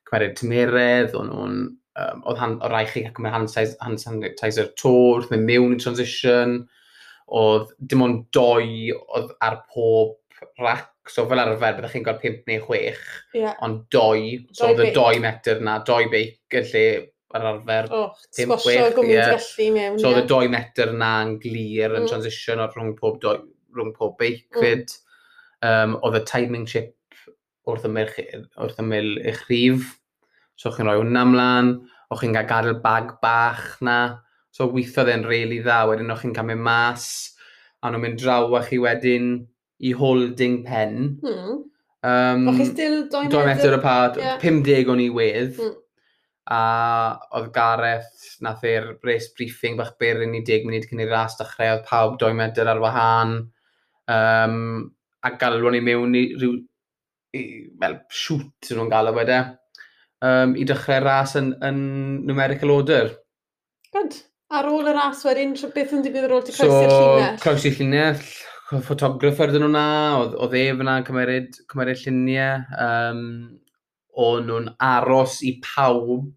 cymeriad 0.08 0.36
tymeredd, 0.40 1.16
o'n 1.18 1.30
nhw'n 1.32 1.60
um, 2.00 2.24
oedd 2.24 2.40
han, 2.40 2.56
o 2.64 2.72
rai 2.72 2.86
chi 2.88 3.04
cael 3.04 3.16
cymryd 3.18 3.36
hand, 3.36 3.76
hand 3.84 4.00
sanitizer 4.00 4.72
to 4.80 4.96
wrth 5.18 5.30
mynd 5.34 5.48
mewn 5.50 5.76
i 5.76 5.80
transition, 5.84 6.62
oedd 7.28 7.70
dim 7.80 8.04
ond 8.04 8.26
doi 8.36 8.92
oedd 8.94 9.32
ar 9.44 9.60
pob 9.72 10.16
rac, 10.60 10.88
so 11.08 11.26
fel 11.28 11.40
arfer 11.40 11.76
byddwch 11.76 11.92
chi'n 11.92 12.04
gael 12.06 12.20
5 12.22 12.48
neu 12.48 12.62
6, 12.64 13.08
yeah. 13.36 13.56
ond 13.64 13.84
doi, 13.92 14.38
so 14.56 14.70
oedd 14.70 14.86
y 14.86 14.92
doi 14.96 15.18
metr 15.20 15.60
na, 15.64 15.82
doi 15.84 16.06
beic 16.12 16.56
yn 16.60 16.72
lle 16.72 16.86
ar 17.34 17.46
arfer. 17.50 17.88
O, 17.90 18.02
oh, 18.02 18.26
sgosio 18.30 18.90
gwmni 18.94 19.16
yeah. 19.16 19.32
gallu 19.34 19.70
mewn. 19.74 19.98
So, 20.00 20.10
oedd 20.10 20.22
y 20.22 20.28
2 20.30 20.50
metr 20.52 20.92
na 20.94 21.10
yn 21.24 21.34
glir 21.42 21.90
yn 21.90 22.04
mm. 22.04 22.10
transition 22.10 22.62
o'r 22.62 22.74
rhwng 22.76 22.94
pob, 22.98 23.18
doi, 23.22 23.38
rhwng 23.74 23.94
pob 23.96 24.14
beic 24.20 24.44
mm. 24.54 24.60
fyd. 24.62 24.94
Um, 25.64 25.96
oedd 26.04 26.20
y 26.20 26.22
timing 26.28 26.68
chip 26.70 26.92
wrth 27.70 27.86
ymyl, 27.88 28.12
wrth 28.60 28.82
ymyl 28.82 29.10
eich 29.24 29.42
rhif. 29.48 29.94
So, 30.60 30.70
chi'n 30.70 30.86
rhoi 30.86 31.00
hwnna 31.00 31.26
mlaen. 31.30 31.74
O'ch 32.12 32.22
chi'n 32.22 32.36
cael 32.36 32.50
gadael 32.50 32.80
bag 32.84 33.16
bach 33.24 33.66
na. 33.84 33.98
So, 34.54 34.68
weithio 34.70 35.06
e'n 35.10 35.26
reili 35.26 35.62
dda. 35.64 35.82
Wedyn 35.90 36.14
o'ch 36.14 36.22
chi'n 36.22 36.34
cael 36.36 36.52
mynd 36.52 36.66
mas. 36.66 37.08
A 37.82 37.90
nhw'n 37.90 38.06
mynd 38.06 38.20
draw 38.22 38.46
â 38.54 38.62
chi 38.68 38.78
wedyn 38.80 39.32
i 39.84 39.90
holding 39.96 40.60
pen. 40.64 41.16
Mm. 41.24 41.62
Um, 42.04 42.50
o'ch 42.52 42.60
chi 42.60 42.68
still 42.70 43.00
2 43.10 43.48
metr 43.48 43.74
apart. 43.80 44.20
Yeah. 44.20 44.38
50 44.44 44.92
o'n 44.94 45.02
i 45.02 45.10
wedd. 45.10 45.58
Mm 45.58 45.80
a 46.52 46.60
oedd 47.38 47.48
Gareth 47.54 48.36
nath 48.44 48.64
i'r 48.68 48.90
race 49.06 49.30
briefing 49.36 49.78
bach 49.78 49.94
byr 50.00 50.22
yn 50.26 50.36
10 50.36 50.66
munud 50.66 50.86
cyn 50.90 51.02
i'r 51.04 51.12
ras 51.14 51.38
dechrau, 51.38 51.78
oedd 51.78 51.86
pawb 51.88 52.18
2 52.20 52.36
metr 52.36 52.68
ar 52.68 52.82
wahân, 52.82 53.34
um, 54.12 54.58
a 55.24 55.32
galw 55.40 55.72
ni 55.72 55.80
mewn 55.84 56.16
i 56.20 56.24
ryw, 56.36 56.58
i, 57.34 57.44
fel, 57.80 57.98
shoot 58.12 58.70
yn 58.70 58.80
nhw'n 58.80 58.92
galw 58.92 59.14
wedi, 59.16 59.40
um, 60.28 60.54
i 60.60 60.68
dechrau 60.68 61.00
ras 61.06 61.36
yn, 61.40 61.54
yn 61.64 61.82
numerical 62.28 62.76
order. 62.76 63.14
Good. 63.94 64.20
Ar 64.54 64.68
ôl 64.68 64.86
y 64.86 64.92
ras 64.92 65.24
wedyn, 65.24 65.56
beth 65.74 65.96
yn 65.96 66.04
digwydd 66.04 66.28
ar 66.28 66.36
ôl 66.36 66.44
ti 66.44 66.52
croesi'r 66.52 66.92
so, 66.92 67.04
llinell? 67.08 67.38
Croesi'r 67.40 67.78
llinell, 67.80 68.24
ffotograffer 68.84 69.52
dyn 69.54 69.64
nhw 69.64 69.72
na, 69.72 69.88
oedd 70.36 70.56
e 70.60 70.66
fyna 70.76 71.00
yn 71.00 71.06
cymeryd, 71.08 71.60
cymeryd 71.72 72.02
lluniau, 72.04 72.82
um, 72.84 73.22
o'n 74.20 74.48
nhw'n 74.48 74.72
aros 74.84 75.40
i 75.46 75.56
pawb 75.64 76.30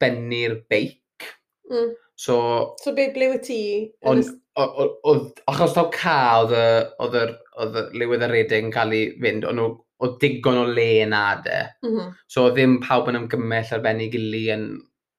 bennu'r 0.00 0.60
beic. 0.70 1.28
Mm. 1.70 1.92
So, 2.20 2.36
so 2.82 2.92
be 2.96 3.08
ble 3.14 3.30
wyt 3.32 3.46
ti? 3.48 3.60
On, 4.04 4.20
oedd, 4.60 5.38
achos 5.48 5.76
taw 5.76 5.88
ca 5.94 6.16
oedd 6.42 6.56
oedd 7.00 7.78
y 7.80 7.84
lywydd 8.00 8.26
y 8.26 8.28
redeg 8.28 8.66
yn 8.66 8.74
cael 8.74 8.92
ei 8.96 9.06
fynd, 9.22 9.46
o'n 9.48 9.56
nhw 9.56 9.70
o 10.00 10.10
digon 10.20 10.60
o 10.62 10.66
le 10.68 11.06
na 11.08 11.24
de. 11.44 11.60
Mm 11.84 11.94
-hmm. 11.94 12.12
So 12.28 12.48
ddim 12.50 12.78
pawb 12.84 13.08
yn 13.08 13.22
ymgymell 13.22 13.72
ar 13.76 13.84
ben 13.84 14.00
ei 14.00 14.10
gili 14.12 14.46
yn 14.52 14.66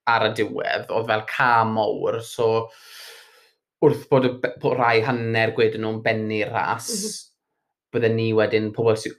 ar 0.09 0.27
y 0.29 0.31
diwedd, 0.37 0.89
oedd 0.89 1.09
fel 1.09 1.25
ca 1.33 1.51
mawr. 1.65 2.21
so 2.21 2.69
wrth 3.81 4.05
bod 4.09 4.25
y 4.29 4.31
bod 4.61 4.77
rai 4.77 5.01
hanner 5.01 5.53
gwedyn 5.57 5.81
nhw'n 5.81 6.01
bennu 6.05 6.41
ras, 6.49 6.89
mm 6.89 7.01
-hmm. 7.01 7.19
bydden 7.93 8.15
ni 8.15 8.27
wedyn 8.37 8.71
pobl 8.75 8.97
sydd 8.97 9.17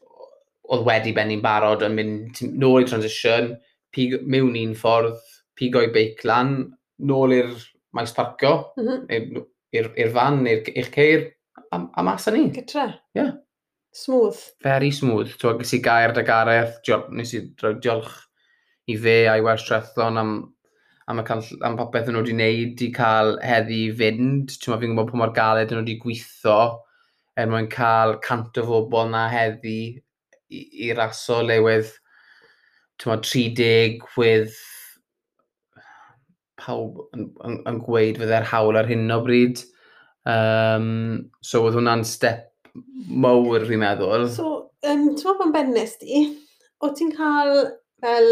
oedd 0.70 0.87
wedi 0.87 1.12
benni'n 1.16 1.42
barod 1.42 1.85
yn 1.87 1.96
mynd 1.98 2.42
nôl 2.62 2.85
i 2.85 2.88
transition, 2.88 3.53
pig, 3.94 4.18
mewn 4.22 4.57
un 4.59 4.75
ffordd, 4.79 5.18
pigo'i 5.59 5.90
beic 5.94 6.22
lan, 6.29 6.57
nôl 7.03 7.35
i'r 7.37 7.55
maes 7.96 8.14
parcio, 8.16 8.55
mm 8.79 8.88
-hmm. 8.88 9.46
i'r 9.79 10.12
fan, 10.14 10.44
i'r 10.48 10.92
ceir, 10.94 11.31
a, 11.72 11.81
a 11.83 12.05
mas 12.07 12.29
â 12.29 12.35
ni. 12.35 12.46
Gytra. 12.55 12.87
Ie. 13.16 13.20
Yeah. 13.20 13.33
Smooth. 13.92 14.38
Very 14.64 14.90
smooth. 14.90 15.35
Twa, 15.40 15.53
gys 15.59 15.75
i 15.77 15.83
gair 15.85 16.14
dy 16.16 16.25
gareth, 16.25 16.79
nes 17.12 17.35
i 17.37 17.42
roi 17.61 17.75
diolch 17.85 18.14
i 18.88 18.96
fe 18.96 19.16
a'i 19.29 19.42
Welsh 19.44 19.66
Trethlon 19.68 20.20
am, 20.20 20.31
am, 21.09 21.20
y 21.20 21.25
canll, 21.29 21.51
am 21.66 21.77
popeth 21.77 22.09
nhw 22.09 22.22
wedi 22.22 22.37
wneud 22.37 22.85
i 22.87 22.88
cael 22.96 23.37
heddi 23.44 23.83
i 23.88 23.92
fynd. 23.98 24.55
Ti'n 24.55 24.79
fi'n 24.81 24.94
gwybod 24.94 25.12
pa 25.12 25.20
mor 25.20 25.35
galed 25.37 25.75
nhw 25.75 25.83
wedi 25.83 25.98
gweithio 26.01 26.57
er 27.37 27.53
mwyn 27.53 27.68
cael 27.72 28.16
cant 28.25 28.59
o 28.61 28.64
fobl 28.68 29.12
na 29.12 29.27
heddi 29.33 29.77
i 30.52 30.62
i 30.88 30.92
raso 30.96 31.40
lewydd 31.46 31.90
mod, 33.02 33.24
30 33.26 33.98
wedd 34.16 34.54
pawb 36.62 37.00
yn, 37.16 37.28
yn, 37.46 37.58
yn 37.66 37.80
gweud 37.82 38.20
fydde'r 38.20 38.46
hawl 38.52 38.78
ar 38.78 38.90
hyn 38.90 39.10
o 39.10 39.18
bryd. 39.24 39.62
Um, 40.28 41.30
so 41.42 41.64
oedd 41.66 41.78
hwnna'n 41.80 42.04
step 42.06 42.50
mowr 43.24 43.66
fi'n 43.66 43.82
meddwl. 43.82 44.28
So, 44.30 44.50
um, 44.86 45.08
ti'n 45.16 45.24
meddwl 45.24 45.38
pan 45.40 45.48
yn 45.50 45.56
bennus 45.56 45.96
di, 46.02 46.22
o 46.82 46.92
ti'n 46.94 47.10
cael 47.16 47.56
fel 48.02 48.30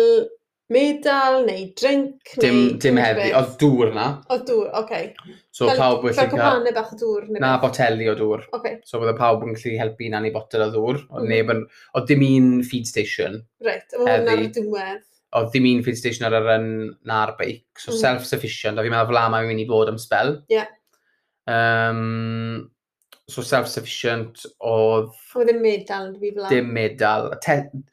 medal 0.71 1.41
neu 1.47 1.67
drink 1.79 2.33
Dim, 2.41 2.57
neu... 2.57 2.79
dim 2.83 2.99
heddi, 3.03 3.29
oedd 3.37 3.53
dŵr 3.61 3.93
na. 3.97 4.07
O 4.31 4.39
dŵr, 4.47 4.71
oce. 4.81 4.81
Okay. 4.81 5.37
So 5.51 5.69
fel, 5.69 5.79
pawb 5.81 6.07
wedi 6.07 6.17
cael... 6.17 6.33
Fel 6.39 6.75
bach 6.77 6.95
o 6.95 6.99
dŵr? 7.01 7.29
Neu 7.29 7.43
na, 7.43 7.53
boteli 7.63 8.09
o 8.11 8.17
dŵr. 8.19 8.47
Okay. 8.59 8.79
So 8.87 9.03
oedd 9.03 9.19
pawb 9.19 9.45
yn 9.47 9.55
gallu 9.57 9.77
helpu 9.83 10.11
na'n 10.13 10.29
ei 10.31 10.35
botel 10.35 10.67
o 10.67 10.71
dŵr. 10.75 11.05
Oedd 11.11 11.27
mm. 11.27 11.31
neb 11.35 11.55
yn... 11.55 11.63
Oedd 11.99 12.11
dim 12.11 12.27
un 12.27 12.51
feed 12.67 12.91
station. 12.91 13.41
Reit, 13.67 13.97
o 13.99 14.05
hwnna 14.07 14.37
ar 14.37 14.45
y 14.47 14.51
diwedd. 14.57 15.07
Oedd 15.39 15.55
dim 15.55 15.71
un 15.71 15.87
feed 15.87 15.99
station 16.01 16.29
ar 16.31 16.39
yr 16.41 16.69
na'r 17.07 17.37
beic. 17.39 17.65
So 17.77 17.93
mm. 17.93 18.01
self-sufficient, 18.03 18.79
a 18.79 18.87
fi'n 18.87 18.95
meddwl 18.95 19.13
fel 19.13 19.23
am 19.25 19.39
a 19.39 19.43
fi'n 19.43 19.53
mynd 19.53 19.65
i 19.65 19.71
fod 19.71 19.93
am 19.93 19.99
spel. 20.03 20.37
Ie. 20.51 20.61
Yeah. 20.61 20.77
Um, 21.51 22.71
so 23.33 23.45
self-sufficient 23.47 24.45
oedd... 24.67 25.09
O 25.39 25.47
ddim 25.47 25.63
medal, 25.65 26.11
yn 26.11 26.19
fi 26.21 26.33
flan. 26.35 26.51
Dim 26.53 26.69
medal. 26.75 27.31
Testament. 27.45 27.87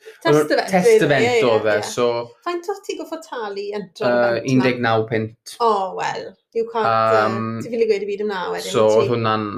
Testament 0.71 1.47
oedd 1.47 1.69
e, 1.71 1.78
so... 1.86 2.10
Faint 2.47 2.67
o 2.73 2.78
ti 2.86 2.97
goffa 3.00 3.21
talu 3.23 3.69
yntron? 3.78 4.12
Uh, 4.12 4.41
19 4.43 5.08
pint. 5.12 5.56
O, 5.63 5.71
wel. 6.00 6.30
Yw 6.58 6.69
cart, 6.73 7.17
um, 7.23 7.58
ti 7.62 7.71
fili 7.71 7.88
gweud 7.89 8.06
i 8.06 8.10
byd 8.10 8.23
yna 8.26 8.45
wedyn. 8.54 8.71
So, 8.73 8.88
oedd 8.97 9.12
hwnna'n 9.13 9.50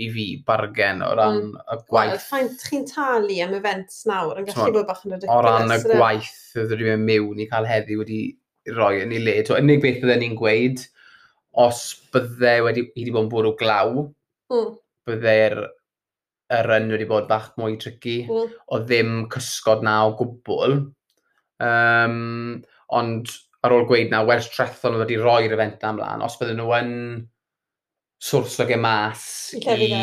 i 0.00 0.08
fi 0.10 0.24
bargen 0.46 1.02
o 1.06 1.10
ran 1.14 1.40
mm. 1.40 1.58
y 1.60 1.76
gwaith. 1.90 2.14
Wel, 2.14 2.24
faint 2.28 2.64
chi'n 2.68 2.86
talu 2.90 3.36
am 3.44 3.54
events 3.58 4.02
nawr 4.10 4.40
yn 4.40 4.48
gallu 4.48 4.72
bod 4.74 4.88
bach 4.88 5.04
yn 5.06 5.14
ridiculous. 5.14 5.36
O 5.36 5.44
ran 5.46 5.74
y 5.74 5.78
gwaith, 5.84 6.40
oedd 6.58 6.74
rhywun 6.74 6.98
yn 6.98 7.06
mewn 7.06 7.44
i 7.44 7.48
cael 7.50 7.68
heddi 7.68 7.98
wedi 8.00 8.24
roi 8.74 8.96
yn 9.04 9.14
ei 9.14 9.22
le. 9.22 9.36
To, 9.46 9.58
Unig 9.60 9.82
beth 9.84 10.00
byddwn 10.02 10.22
ni'n 10.24 10.36
gweud, 10.40 10.82
os 11.64 11.84
bydde 12.14 12.56
wedi, 12.66 12.86
wedi 12.96 13.14
bod 13.14 13.26
yn 13.26 13.32
bwrw 13.32 13.54
glaw, 13.60 13.92
Mm. 14.52 14.74
Bydde'r 15.08 15.58
y 16.54 16.60
run 16.66 16.92
wedi 16.92 17.08
bod 17.08 17.28
bach 17.30 17.52
mwy 17.60 17.78
tricky. 17.80 18.22
Mm. 18.28 18.54
O 18.74 18.80
ddim 18.84 19.16
cysgod 19.32 19.84
na 19.86 20.00
o 20.08 20.14
gwbl. 20.18 20.80
Um, 21.64 22.62
ond 22.94 23.32
ar 23.64 23.72
ôl 23.72 23.86
gweud 23.88 24.10
na, 24.12 24.24
wers 24.28 24.50
trethon 24.52 24.98
oedd 24.98 25.06
wedi 25.06 25.20
roi'r 25.20 25.54
event 25.56 25.80
na 25.80 25.94
ymlaen. 25.94 26.24
Os 26.26 26.36
bydden 26.40 26.60
nhw 26.60 26.74
yn 26.78 26.94
swrso 28.24 28.66
ge 28.68 28.76
mas 28.80 29.24
i, 29.58 29.74
i 29.84 30.02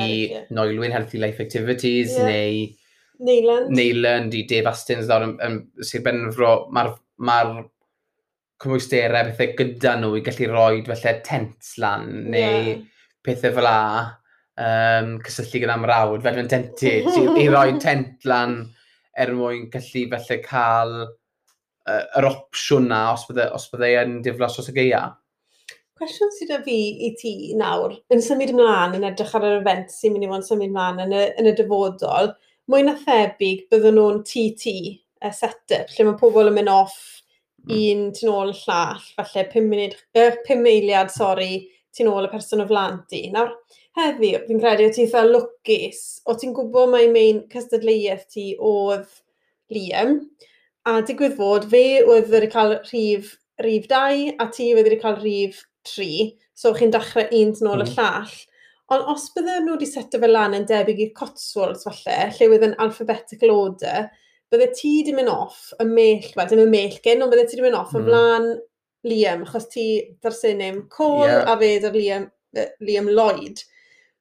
noelwyn 0.54 0.93
Healthy 0.93 1.21
Life 1.21 1.41
Activities 1.43 2.15
yeah. 2.17 2.30
neu 2.30 2.69
Neiland. 3.21 3.69
Neiland 3.77 4.34
i 4.34 4.45
Dave 4.49 4.71
Astins 4.71 5.06
ddawr 5.06 5.27
yn, 5.27 5.36
yn 5.45 5.86
Sir 5.86 6.01
Benfro. 6.06 6.56
Mae'r 6.73 6.95
ma 7.21 7.38
cymwysterau 8.62 9.30
bethau 9.30 9.54
gyda 9.60 9.95
nhw 9.99 10.15
i 10.17 10.23
gallu 10.25 10.49
roi 10.49 10.82
felly 10.88 11.13
tent 11.25 11.69
lan 11.82 12.10
neu 12.34 12.41
yeah. 12.41 12.82
pethau 13.25 13.54
fel 13.58 13.67
la 13.67 13.77
um, 14.62 15.15
cysylltu 15.26 15.63
gyda 15.63 15.78
mrawd, 15.82 16.21
fel 16.21 16.28
fedrwy'n 16.28 16.52
tentu, 16.52 16.93
i 17.41 17.47
roi 17.52 17.71
tent 17.84 18.28
lan 18.30 18.60
er 19.19 19.34
mwyn 19.36 19.67
gallu 19.74 20.06
felly 20.12 20.38
cael 20.45 20.93
uh, 21.06 22.04
yr 22.19 22.30
opsiwn 22.30 22.88
na 22.91 23.02
os 23.15 23.26
bydde, 23.30 23.50
os 23.56 23.67
bydde 23.71 23.91
yn 24.04 24.21
diflas 24.26 24.60
os 24.62 24.71
y 24.71 24.78
geia. 24.78 25.04
Cwestiwn 26.02 26.32
sydd 26.34 26.54
â 26.56 26.62
fi 26.65 26.78
i 27.08 27.12
ti 27.19 27.34
nawr, 27.58 27.93
yn 28.13 28.24
symud 28.26 28.54
ymlaen, 28.54 28.95
yn 28.97 29.06
edrych 29.12 29.36
ar 29.38 29.45
yr 29.45 29.60
event 29.60 29.91
sy'n 29.93 30.15
mynd 30.15 30.26
i 30.26 30.32
fod 30.32 30.41
yn 30.41 30.47
symud 30.47 30.69
ymlaen 30.69 31.04
yn 31.06 31.13
y, 31.13 31.26
yn 31.41 31.52
y 31.52 31.56
dyfodol, 31.58 32.32
mwy 32.71 32.86
na 32.88 32.95
thebyg 32.97 33.67
bydden 33.74 34.00
nhw'n 34.00 34.24
TT 34.26 34.74
y 35.21 35.34
set-up, 35.38 35.91
lle 35.93 36.08
mae 36.08 36.17
pobl 36.17 36.50
yn 36.50 36.58
mynd 36.58 36.71
off 36.74 36.97
hmm. 37.67 37.76
un 37.78 38.08
tu 38.17 38.32
ôl 38.32 38.54
y 38.54 38.58
llall, 38.63 39.06
falle 39.17 39.45
5 39.52 39.69
munud, 39.69 39.93
er, 40.17 40.39
5 40.47 40.71
eiliad, 40.71 41.13
sori, 41.13 41.54
tu 41.93 42.08
ôl 42.10 42.26
y 42.26 42.32
person 42.32 42.63
o 42.63 42.67
flant 42.69 43.04
di. 43.12 43.28
Nawr, 43.34 43.54
heddi, 43.97 44.32
fi'n 44.47 44.62
credu, 44.62 44.88
o 44.88 44.93
ti 44.95 45.06
eitha 45.06 45.25
lwcus, 45.27 46.04
o 46.27 46.36
ti'n 46.39 46.54
gwybod 46.56 46.91
mai 46.93 47.08
mein 47.12 47.43
cystadleuaeth 47.51 48.27
ti 48.32 48.51
oedd 48.58 49.10
Liam, 49.71 50.17
a 50.88 50.99
digwydd 51.06 51.36
fod, 51.38 51.67
fe 51.71 52.01
oedd 52.04 52.32
wedi 52.32 52.49
cael 52.51 52.77
rhif, 52.88 53.36
rhif 53.62 53.89
2, 53.91 54.38
a 54.41 54.47
ti 54.54 54.71
oedd 54.75 54.88
wedi 54.88 55.01
cael 55.01 55.19
rhif 55.19 55.62
3, 55.88 56.32
so 56.58 56.73
chi'n 56.77 56.93
dechrau 56.93 57.27
un 57.27 57.54
yn 57.54 57.69
ôl 57.69 57.84
mm. 57.84 57.86
y 57.86 57.91
hmm. 57.91 57.99
llall. 57.99 58.39
Ond 58.91 59.12
os 59.13 59.30
bydde 59.36 59.62
nhw 59.63 59.77
wedi 59.77 59.88
seto 59.88 60.19
fel 60.19 60.34
lan 60.36 60.58
yn 60.58 60.67
debyg 60.67 60.99
i'r 61.06 61.13
Cotswolds 61.15 61.88
falle, 61.88 62.17
lle 62.36 62.49
oedd 62.51 62.65
yn 62.67 62.75
alphabetical 62.84 63.54
order, 63.54 64.10
bydde 64.51 64.67
ti 64.75 64.97
di 65.08 65.15
mynd 65.15 65.32
off 65.32 65.69
y 65.80 65.88
mell, 65.88 66.27
wel, 66.36 66.49
dim 66.51 66.63
y 66.65 66.67
mell 66.73 66.97
gen, 67.04 67.23
ond 67.23 67.32
bydde 67.32 67.47
ti 67.47 67.60
di 67.60 67.65
mynd 67.65 67.80
off 67.80 67.95
mm. 67.95 68.08
flan 68.10 68.49
Liam, 69.08 69.45
achos 69.47 69.69
ti 69.71 69.86
darsenim 70.21 70.84
Cole 70.91 71.30
yeah. 71.30 71.47
a 71.49 71.56
fe 71.58 71.71
dar 71.82 71.95
Liam, 71.95 72.27
Liam 72.84 73.08
Lloyd. 73.10 73.63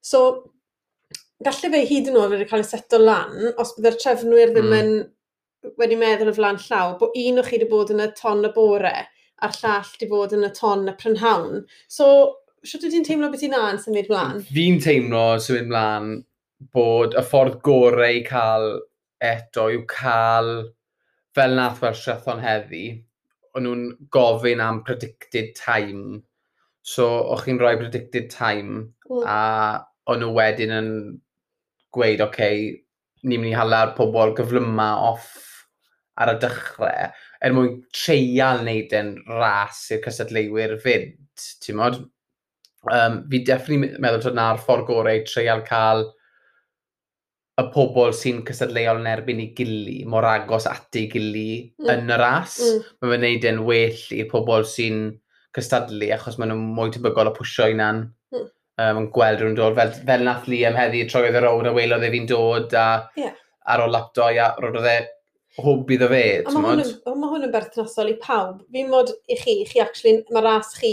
So, 0.01 0.25
galle 1.45 1.73
fe 1.73 1.85
hyd 1.89 2.11
yn 2.11 2.19
oed 2.21 2.35
wedi 2.35 2.49
cael 2.51 2.65
ei 2.65 2.69
seto 2.69 3.01
lan, 3.01 3.33
os 3.61 3.75
bydde'r 3.77 3.99
trefnwyr 4.01 4.53
ddim 4.55 4.69
mm. 4.71 4.77
yn 4.81 5.73
wedi 5.81 5.97
meddwl 6.01 6.33
o 6.33 6.37
flan 6.37 6.61
llaw, 6.61 6.97
bod 7.01 7.17
un 7.21 7.41
o 7.41 7.47
chi 7.47 7.59
wedi 7.59 7.69
bod 7.71 7.93
yn 7.95 8.05
y 8.05 8.11
ton 8.17 8.45
y 8.49 8.53
bore 8.55 8.95
a'r 9.41 9.57
llall 9.63 9.93
wedi 9.93 10.09
bod 10.11 10.35
yn 10.37 10.47
y 10.49 10.53
ton 10.57 10.89
y 10.89 10.95
prynhawn. 11.01 11.63
So, 11.89 12.07
sio 12.65 12.81
ti'n 12.83 13.07
teimlo 13.07 13.31
beth 13.33 13.45
i'n 13.47 13.57
an 13.57 13.81
symud 13.81 14.11
mlaen? 14.13 14.43
Fi'n 14.49 14.81
teimlo 14.85 15.25
symud 15.41 15.71
mlaen 15.71 16.11
bod 16.77 17.17
y 17.17 17.25
ffordd 17.25 17.61
gorau 17.65 18.21
i 18.21 18.25
cael 18.27 18.69
eto 19.25 19.69
yw 19.73 19.85
cael 19.89 20.51
fel 21.37 21.55
nath 21.57 21.81
fel 21.81 21.97
Siathon 21.97 22.43
heddi, 22.45 22.85
o'n 23.57 23.65
nhw'n 23.67 23.87
gofyn 24.13 24.63
am 24.65 24.83
predicted 24.85 25.55
time. 25.59 26.21
So, 26.83 27.07
o'ch 27.33 27.47
chi'n 27.47 27.61
rhoi 27.61 27.77
predicted 27.81 28.29
time 28.33 28.93
mm. 29.09 29.25
a 29.25 29.41
o'n 30.11 30.23
nhw 30.23 30.33
wedyn 30.37 30.75
yn 30.75 30.91
gweud, 31.95 32.23
oce, 32.23 32.29
okay, 32.29 32.71
ni'n 33.25 33.43
mynd 33.43 33.53
i 33.53 33.57
hala'r 33.57 33.95
pobl 33.97 34.35
gyflyma 34.39 34.91
off 35.11 35.29
ar 36.21 36.35
y 36.35 36.39
dechrau, 36.43 37.11
er 37.41 37.57
mwyn 37.57 37.77
treial 37.97 38.63
wneud 38.63 38.95
yn 38.97 39.13
ras 39.29 39.87
i'r 39.95 40.03
cysadleiwyr 40.05 40.77
fyd, 40.83 41.13
ti'n 41.65 41.79
modd? 41.81 42.01
Um, 42.91 43.21
fi 43.29 43.43
definitely 43.45 44.01
meddwl 44.01 44.25
bod 44.25 44.39
na'r 44.39 44.61
ffordd 44.61 44.87
gorau 44.89 45.21
i 45.21 45.25
treial 45.29 45.61
cael 45.67 46.07
y 47.61 47.65
pobl 47.75 48.15
sy'n 48.17 48.41
cysadleol 48.49 49.03
yn 49.03 49.09
erbyn 49.11 49.43
i 49.43 49.51
gili, 49.57 49.99
mor 50.09 50.25
agos 50.29 50.69
at 50.71 50.97
ei 50.97 51.09
gili 51.13 51.51
mm. 51.81 51.91
yn 51.93 52.15
y 52.15 52.21
ras. 52.21 52.57
Mm. 52.65 52.87
Mae 53.03 53.13
fe'n 53.13 53.27
neud 53.27 53.49
yn 53.51 53.61
well 53.69 54.07
i'r 54.17 54.31
pobl 54.31 54.65
sy'n 54.69 55.03
cystadlu 55.57 56.09
achos 56.15 56.39
maen 56.39 56.55
nhw'n 56.55 56.73
mwy 56.77 56.95
tebygol 56.95 57.31
o 57.33 57.35
pwysio 57.37 57.69
i 57.69 57.77
na'n 57.77 58.05
um, 58.81 59.01
yn 59.05 59.09
gweld 59.15 59.41
rhywun 59.43 59.57
dod, 59.59 59.79
fel, 59.79 59.95
fel 60.09 60.27
nath 60.27 60.49
Liam 60.51 60.77
heddi 60.79 61.05
troi 61.11 61.29
oedd 61.29 61.41
y 61.41 61.47
own 61.51 61.71
a 61.71 61.75
weilodd 61.77 62.07
e 62.07 62.13
fi'n 62.13 62.29
dod 62.31 62.77
a 62.79 62.87
yeah. 63.21 63.35
ar 63.71 63.85
o 63.85 63.89
lapdoi 63.91 64.35
a 64.43 64.53
roedd 64.63 64.89
e 64.91 64.99
hwb 65.61 65.91
iddo 65.97 66.09
fe. 66.11 66.25
A 66.47 66.53
mae 66.55 66.77
hwn, 66.77 66.93
ma 67.19 67.33
hwn 67.33 67.49
yn 67.49 67.55
berthnasol 67.55 68.13
i 68.13 68.17
pawb. 68.23 68.61
Fi'n 68.73 68.91
mod 68.93 69.11
i 69.29 69.39
chi, 69.39 69.61
chi 69.69 69.83
actually, 69.83 70.21
mae 70.35 70.45
ras 70.47 70.75
chi 70.79 70.93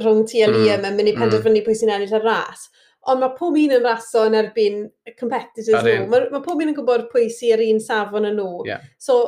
rhwng 0.00 0.22
ti 0.30 0.44
a 0.44 0.48
hmm. 0.48 0.60
Liam 0.60 0.84
mm. 0.84 0.92
yn 0.92 0.96
mynd 0.98 1.10
i 1.10 1.14
hmm. 1.16 1.24
penderfynu 1.24 1.60
mm. 1.60 1.66
pwy 1.66 1.76
sy'n 1.78 1.92
ennill 1.96 2.16
y 2.20 2.22
ras. 2.22 2.68
Ond 3.10 3.22
mae 3.22 3.34
pob 3.36 3.56
un 3.56 3.74
yn 3.74 3.84
raso 3.84 4.26
yn 4.28 4.36
erbyn 4.36 4.82
competitors 5.18 5.72
nhw. 5.72 6.06
Mae, 6.12 6.26
mae 6.30 6.44
pob 6.44 6.60
un 6.60 6.70
yn 6.70 6.76
gwybod 6.76 7.08
pwy 7.12 7.30
sy'n 7.32 7.56
yr 7.56 7.64
un 7.66 7.80
safon 7.82 8.28
yn 8.28 8.36
nhw. 8.38 8.64
Yeah. 8.68 8.84
So, 9.02 9.18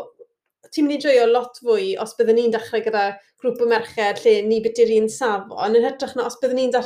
ti'n 0.70 0.86
mynd 0.86 1.00
i 1.00 1.08
joio 1.08 1.24
lot 1.30 1.58
fwy 1.64 1.94
os 2.00 2.12
byddwn 2.18 2.38
ni'n 2.38 2.54
dechrau 2.54 2.84
gyda 2.84 3.06
grŵp 3.42 3.64
o 3.64 3.68
merched 3.70 4.22
lle 4.22 4.36
ni 4.46 4.60
byty'r 4.64 4.92
un 5.00 5.08
safon, 5.12 5.78
yn 5.78 5.88
hytrach 5.88 6.14
na 6.16 6.28
os 6.28 6.38
byddwn 6.40 6.60
ni'n 6.60 6.76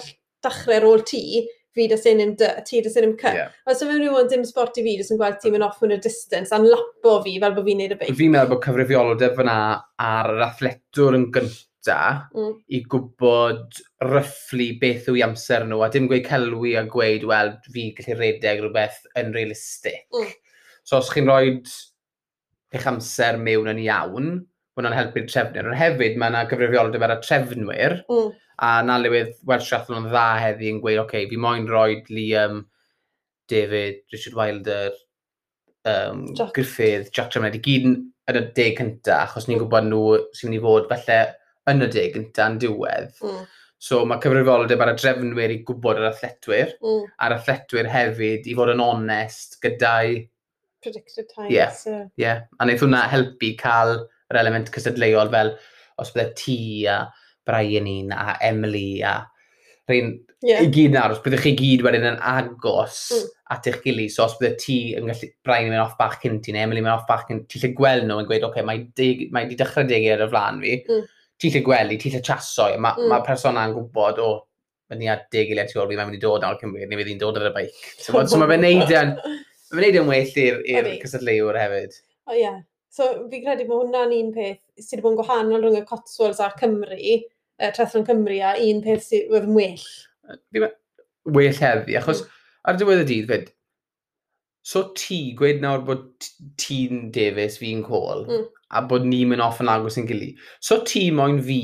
dechrau 0.46 0.78
ar 0.78 0.88
ôl 0.88 1.04
ti, 1.06 1.44
fi 1.76 1.86
dy 1.90 1.98
sy'n 2.00 2.22
ym 2.24 2.32
dy, 2.40 2.48
ti 2.66 2.80
dy 2.84 2.90
sy'n 2.92 3.10
ym 3.10 3.14
cy. 3.20 3.34
Yeah. 3.36 3.52
Os 3.68 3.82
yw 3.84 3.92
rhywun 3.92 4.30
dim 4.32 4.44
sport 4.48 4.78
i 4.80 4.84
fi, 4.86 4.96
jyst 4.96 5.12
yn 5.12 5.20
gweld 5.20 5.38
ti'n 5.42 5.52
mynd 5.54 5.66
off 5.66 5.82
yn 5.84 5.94
y 5.96 6.00
distance, 6.02 6.54
a'n 6.56 6.64
lapo 6.70 7.18
fi 7.24 7.36
fel 7.42 7.56
bod 7.56 7.68
fi'n 7.68 7.82
neud 7.82 7.94
y 7.96 7.98
beic. 8.00 8.16
Fi'n 8.16 8.32
meddwl 8.32 8.54
bod 8.54 8.62
cyfrifiolder 8.64 9.34
fyna 9.36 9.56
ar 10.06 10.30
yr 10.32 10.44
athletwr 10.48 11.18
yn 11.18 11.28
gynta 11.34 11.98
mm. 12.32 12.54
i 12.72 12.80
gwybod 12.88 13.82
ryfflu 14.08 14.70
beth 14.80 15.10
yw 15.12 15.20
i 15.20 15.26
amser 15.26 15.68
nhw, 15.68 15.82
a 15.84 15.90
dim 15.92 16.08
gweud 16.10 16.24
celwi 16.30 16.74
a 16.80 16.86
gweud, 16.90 17.28
wel, 17.28 17.52
fi 17.68 17.90
gallu 17.98 18.18
redeg 18.22 18.64
rhywbeth 18.64 19.02
yn 19.20 19.36
realistig. 19.36 20.06
Mm. 20.16 20.32
So 20.86 21.02
os 21.02 21.12
chi'n 21.12 21.28
rhoi 21.28 21.58
eich 22.76 22.88
amser 22.88 23.36
mewn 23.42 23.68
yn 23.74 23.84
iawn, 23.84 24.32
hwnna'n 24.76 24.96
helpu'r 24.96 25.28
trefnir. 25.30 25.68
Ond 25.70 25.78
hefyd 25.80 26.18
mae 26.20 26.32
yna 26.32 26.44
gyfrifioldeb 26.50 27.04
ar 27.06 27.16
y 27.16 27.18
trefnwyr, 27.24 27.98
mm. 28.12 28.32
a 28.66 28.70
na 28.84 28.98
lywydd 29.00 29.34
Welsh 29.48 29.70
Triathlon 29.70 30.10
dda 30.10 30.26
heddi 30.42 30.72
yn 30.74 30.82
gweud, 30.84 31.00
oce, 31.00 31.08
okay, 31.08 31.28
fi 31.30 31.40
moyn 31.40 31.68
roi 31.70 32.02
Liam, 32.12 32.62
David, 33.48 34.02
Richard 34.12 34.36
Wilder, 34.36 34.92
um, 35.86 36.26
Jack. 36.34 36.52
Griffith, 36.54 37.12
Jack 37.12 37.30
Tremled, 37.32 37.56
i 37.56 37.62
gyd 37.64 37.88
yn 37.90 38.40
y 38.40 38.42
deg 38.56 38.80
cynta, 38.80 39.22
achos 39.24 39.46
ni'n 39.46 39.56
mm. 39.56 39.64
gwybod 39.64 39.88
nhw 39.88 40.06
sy'n 40.34 40.50
mynd 40.50 40.58
i 40.58 40.64
fod 40.64 40.88
falle 40.92 41.20
yn 41.72 41.86
y 41.86 41.90
deg 41.94 42.16
cynta 42.18 42.50
yn 42.50 42.58
diwedd. 42.62 43.14
Mm. 43.22 43.44
So 43.86 44.00
mae 44.08 44.20
cyfrifoldeb 44.22 44.82
ar 44.82 44.92
y 44.92 44.96
drefnwyr 44.98 45.52
i 45.52 45.60
gwybod 45.68 46.00
yr 46.00 46.08
athletwyr, 46.10 46.74
mm. 46.82 47.04
a'r 47.22 47.36
athletwyr 47.36 47.88
hefyd 47.92 48.48
i 48.50 48.56
fod 48.58 48.72
yn 48.74 48.82
onest 48.82 49.60
gyda'i... 49.64 50.24
Predicted 50.84 51.30
times. 51.32 51.48
Ie, 51.48 51.56
yeah. 51.56 51.80
yeah. 51.86 52.04
yeah. 52.20 52.44
a 52.58 52.66
wnaeth 52.66 52.84
hwnna 52.84 53.06
helpu 53.12 53.54
cael 53.60 53.94
yr 54.32 54.40
element 54.42 54.72
cysadleuol 54.74 55.32
fel 55.32 55.54
os 56.02 56.12
bydde 56.14 56.34
ti 56.38 56.58
a 56.90 57.00
Brian 57.46 57.88
un 57.88 58.12
a 58.12 58.36
Emily 58.42 59.02
a 59.06 59.20
rhain 59.86 60.16
yeah. 60.42 60.62
i 60.64 60.70
gyd 60.72 60.94
nawr, 60.94 61.14
os 61.14 61.20
byddwch 61.22 61.44
chi 61.44 61.52
gyd 61.58 61.84
wedyn 61.86 62.08
yn 62.10 62.18
agos 62.26 62.98
mm. 63.14 63.28
at 63.54 63.68
eich 63.70 63.78
gilydd, 63.84 64.12
so 64.12 64.24
os 64.26 64.34
bydde 64.40 64.58
ti 64.62 64.78
yn 64.98 65.06
gallu, 65.10 65.30
Brian 65.46 65.68
yn 65.68 65.74
mynd 65.74 65.84
off 65.84 65.94
bach 66.00 66.18
cyn 66.22 66.40
ti, 66.42 66.54
neu 66.54 66.66
Emily 66.66 66.82
yn 66.82 66.88
mynd 66.88 66.96
off 66.96 67.06
bach 67.08 67.22
cyn 67.28 67.44
ti, 67.46 67.62
lle 67.62 67.70
gweld 67.78 68.08
nhw 68.08 68.18
yn 68.22 68.28
gweud, 68.28 68.42
oce, 68.48 68.50
okay, 68.50 68.66
mae, 68.66 68.82
dig, 68.98 69.28
mae 69.34 69.46
di 69.50 69.58
dechrau 69.58 69.86
degu 69.86 70.10
ar 70.16 70.26
y 70.26 70.28
flan 70.32 70.60
fi, 70.64 70.74
mm. 70.82 71.08
ti 71.42 71.52
lle 71.54 71.64
gwely, 71.70 72.00
ti 72.02 72.12
lle 72.12 72.22
chaso 72.22 72.66
chasoi, 72.66 72.82
mae 72.82 72.98
mm. 72.98 73.10
ma 73.14 73.22
person 73.26 73.62
yn 73.62 73.78
gwybod, 73.78 74.22
o, 74.22 74.30
oh, 74.34 74.44
mae 74.90 75.00
ni 75.00 75.10
ar 75.10 75.26
deg 75.34 75.54
eiliad 75.54 75.70
tu 75.70 75.82
ôl 75.82 75.90
fi, 75.90 75.98
mae'n 75.98 76.10
mynd 76.10 76.18
i 76.18 76.22
dod 76.22 76.42
nawr 76.42 76.58
cymryd, 76.60 76.90
neu 76.90 77.02
fydd 77.02 77.12
hi'n 77.14 77.22
dod 77.22 77.40
ar 77.40 77.50
y 77.52 77.54
beic. 77.60 77.82
So, 78.02 78.18
so 78.26 78.42
mae 78.42 78.50
fe'n 78.50 78.66
neud 78.66 78.90
yn, 78.90 79.14
mae'n 79.70 79.86
neud 79.86 80.00
yn 80.02 80.10
well 80.10 80.40
i'r 80.42 80.94
cysadleuwr 81.02 81.62
hefyd. 81.62 82.00
O, 82.26 82.32
oh, 82.32 82.34
ie. 82.34 82.42
Yeah. 82.42 82.64
So 82.96 83.08
fi 83.30 83.42
credu 83.44 83.66
bod 83.68 83.82
hwnna'n 83.84 84.14
un 84.16 84.30
peth 84.32 84.62
sydd 84.80 85.02
wedi 85.02 85.04
bod 85.04 85.12
yn 85.12 85.18
gwahanol 85.18 85.64
rhwng 85.64 85.78
y 85.82 85.84
Cotswolds 85.88 86.40
a 86.40 86.48
Cymru, 86.56 86.96
uh, 86.96 87.68
Trethlon 87.76 88.06
Cymru, 88.08 88.38
a 88.40 88.54
un 88.70 88.80
peth 88.84 89.04
sydd 89.04 89.28
wedi 89.34 89.50
yn 89.50 89.58
well. 89.58 89.84
Fi 90.32 90.62
meddwl, 90.62 90.78
well 91.36 91.60
heddi, 91.60 91.98
achos 92.00 92.22
mm. 92.24 92.32
ar 92.70 92.80
diwedd 92.80 93.02
y 93.04 93.06
dydd, 93.10 93.28
fyd, 93.28 93.52
so 94.66 94.86
ti 94.96 95.20
gweud 95.36 95.60
nawr 95.62 95.84
bod 95.86 96.08
ti'n 96.62 97.10
Davies 97.12 97.60
fi'n 97.60 97.84
Cole, 97.84 98.24
mm. 98.24 98.48
a 98.72 98.84
bod 98.88 99.04
ni'n 99.06 99.34
mynd 99.34 99.44
off 99.44 99.60
yn 99.60 99.70
agos 99.74 100.00
yn 100.00 100.08
gilydd. 100.08 100.40
So 100.64 100.80
ti 100.88 101.10
moyn 101.14 101.42
fi 101.44 101.60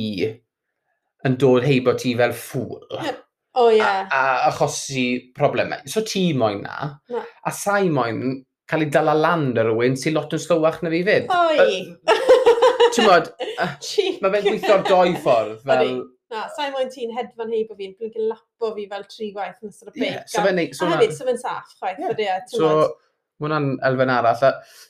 yn 1.26 1.40
dod 1.40 1.64
heibo 1.64 1.96
ti 1.96 2.12
fel 2.18 2.36
ffwl. 2.36 2.84
O 2.92 3.66
oh, 3.66 3.72
ie. 3.72 3.80
Yeah. 3.80 4.04
A, 4.04 4.20
a 4.20 4.52
achosi 4.52 5.32
problemau. 5.36 5.80
So 5.88 6.04
ti 6.04 6.30
moyn 6.36 6.62
na, 6.64 6.94
na. 7.12 7.24
a 7.44 7.52
sa'i 7.56 7.88
moyn 7.92 8.42
cael 8.72 8.86
ei 8.86 8.90
dala 8.94 9.12
land 9.18 9.60
ar 9.60 9.68
rhywun 9.68 9.98
sy'n 10.00 10.16
lot 10.16 10.32
yn 10.32 10.40
slywach 10.40 10.80
na 10.80 10.92
fi 10.92 11.02
fyd. 11.04 11.28
Oi! 11.28 11.68
Ti'n 12.92 13.06
modd, 13.08 13.28
mae 13.36 14.32
fe'n 14.32 14.48
gweithio'r 14.48 14.84
doi 14.88 15.12
ffordd 15.20 15.60
fel... 15.68 15.94
Na, 16.32 16.46
sa'i 16.56 16.72
moyn 16.72 16.88
ti'n 16.88 17.12
hedfan 17.12 17.52
heib 17.52 17.72
o 17.74 17.76
fi, 17.76 17.90
dwi'n 17.92 18.30
lapo 18.30 18.70
fi 18.72 18.86
fel 18.88 19.04
tri 19.10 19.28
gwaith 19.34 19.58
yn 19.60 19.72
ystod 19.72 19.90
y 19.90 19.98
beic. 19.98 20.06
Yeah, 20.06 20.22
so 20.32 20.44
fe'n 20.46 20.56
neud... 20.56 20.76
So 20.78 20.88
a 20.88 20.94
hefyd, 20.94 21.12
so 21.18 21.26
fe'n 21.28 21.40
saff, 21.42 21.74
chwaith, 21.76 22.00
yeah. 22.00 22.40
E, 22.40 22.48
so, 22.48 22.70
mae 23.36 23.50
hwnna'n 23.50 23.68
elfen 23.90 24.12
arall. 24.14 24.46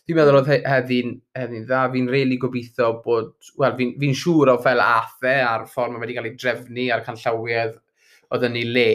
Fi'n 0.07 0.19
meddwl 0.21 0.39
oedd 0.39 0.53
heddi'n 0.53 1.17
heddi 1.41 1.65
dda, 1.65 1.83
fi'n 1.91 2.07
rili 2.07 2.15
really 2.15 2.39
gobeithio 2.47 2.93
bod... 3.03 3.35
Wel, 3.59 3.75
fi'n 3.81 3.95
fi 3.99 4.15
siŵr 4.23 4.55
o 4.55 4.59
fel 4.63 4.85
athe 4.87 5.35
a'r 5.43 5.67
ffordd 5.73 5.97
mae 5.97 6.05
wedi 6.05 6.19
cael 6.21 6.31
ei 6.31 6.39
drefnu 6.39 6.89
a'r 6.95 7.03
canllawiedd 7.09 7.79
oedd 8.31 8.47
yn 8.47 8.63
ei 8.63 8.69
le, 8.79 8.91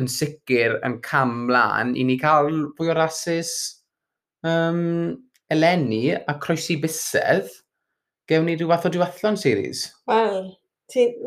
yn 0.00 0.08
sicr 0.08 0.78
yn 0.86 1.00
cam 1.04 1.34
mlaen 1.50 1.92
i 1.98 2.08
ni 2.08 2.16
cael 2.22 2.70
fwy 2.78 2.94
o 2.94 2.96
rasis 2.96 3.52
um, 4.46 5.16
eleni 5.50 6.12
a 6.14 6.36
croesi 6.38 6.76
busedd, 6.80 7.50
gewn 8.28 8.46
ni 8.48 8.56
rhyw 8.56 8.70
fath 8.72 8.88
o 8.88 8.92
diwethlon 8.92 9.38
series. 9.40 9.86
Wel, 10.10 10.50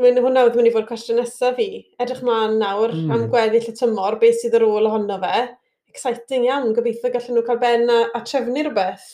mae'n 0.01 0.21
hwnna 0.21 0.45
oedd 0.45 0.57
mynd 0.57 0.69
i 0.69 0.73
fod 0.75 0.87
cwestiwn 0.89 1.19
nesaf 1.21 1.57
fi. 1.57 1.81
Edrych 2.01 2.21
ma'n 2.25 2.59
nawr 2.61 2.93
mm. 2.93 3.11
am 3.13 3.25
gweddill 3.33 3.71
y 3.71 3.75
tymor, 3.77 4.19
beth 4.21 4.39
sydd 4.41 4.57
ar 4.59 4.67
ôl 4.67 4.89
ohono 4.89 5.17
fe. 5.23 5.43
Exciting 5.91 6.47
iawn, 6.47 6.71
gobeithio 6.77 7.11
gallen 7.11 7.37
nhw 7.37 7.45
cael 7.47 7.59
ben 7.61 7.89
a, 7.91 7.99
a 8.15 8.23
trefnu 8.25 8.63
rhywbeth. 8.63 9.09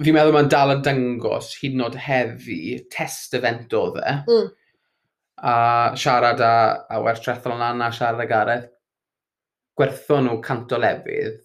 Fi'n 0.00 0.14
meddwl 0.14 0.36
mae'n 0.36 0.50
dal 0.52 0.76
yn 0.76 0.84
dangos 0.86 1.54
hyd 1.58 1.76
yn 1.76 1.84
oed 1.86 1.98
heddi 1.98 2.60
test 2.92 3.34
event 3.38 3.72
oedd 3.76 3.98
e. 4.04 4.16
Mm. 4.28 4.50
A 5.40 5.54
siarad 5.96 6.42
â 6.44 6.54
a 6.92 7.00
werth 7.00 7.24
trethol 7.24 7.56
yna 7.56 7.72
a 7.88 7.92
siarad 7.96 8.20
â 8.20 8.28
gareth. 8.28 8.68
Gwerthon 9.80 10.28
nhw 10.28 10.42
cant 10.44 10.76
o 10.76 10.80
lefydd 10.80 11.40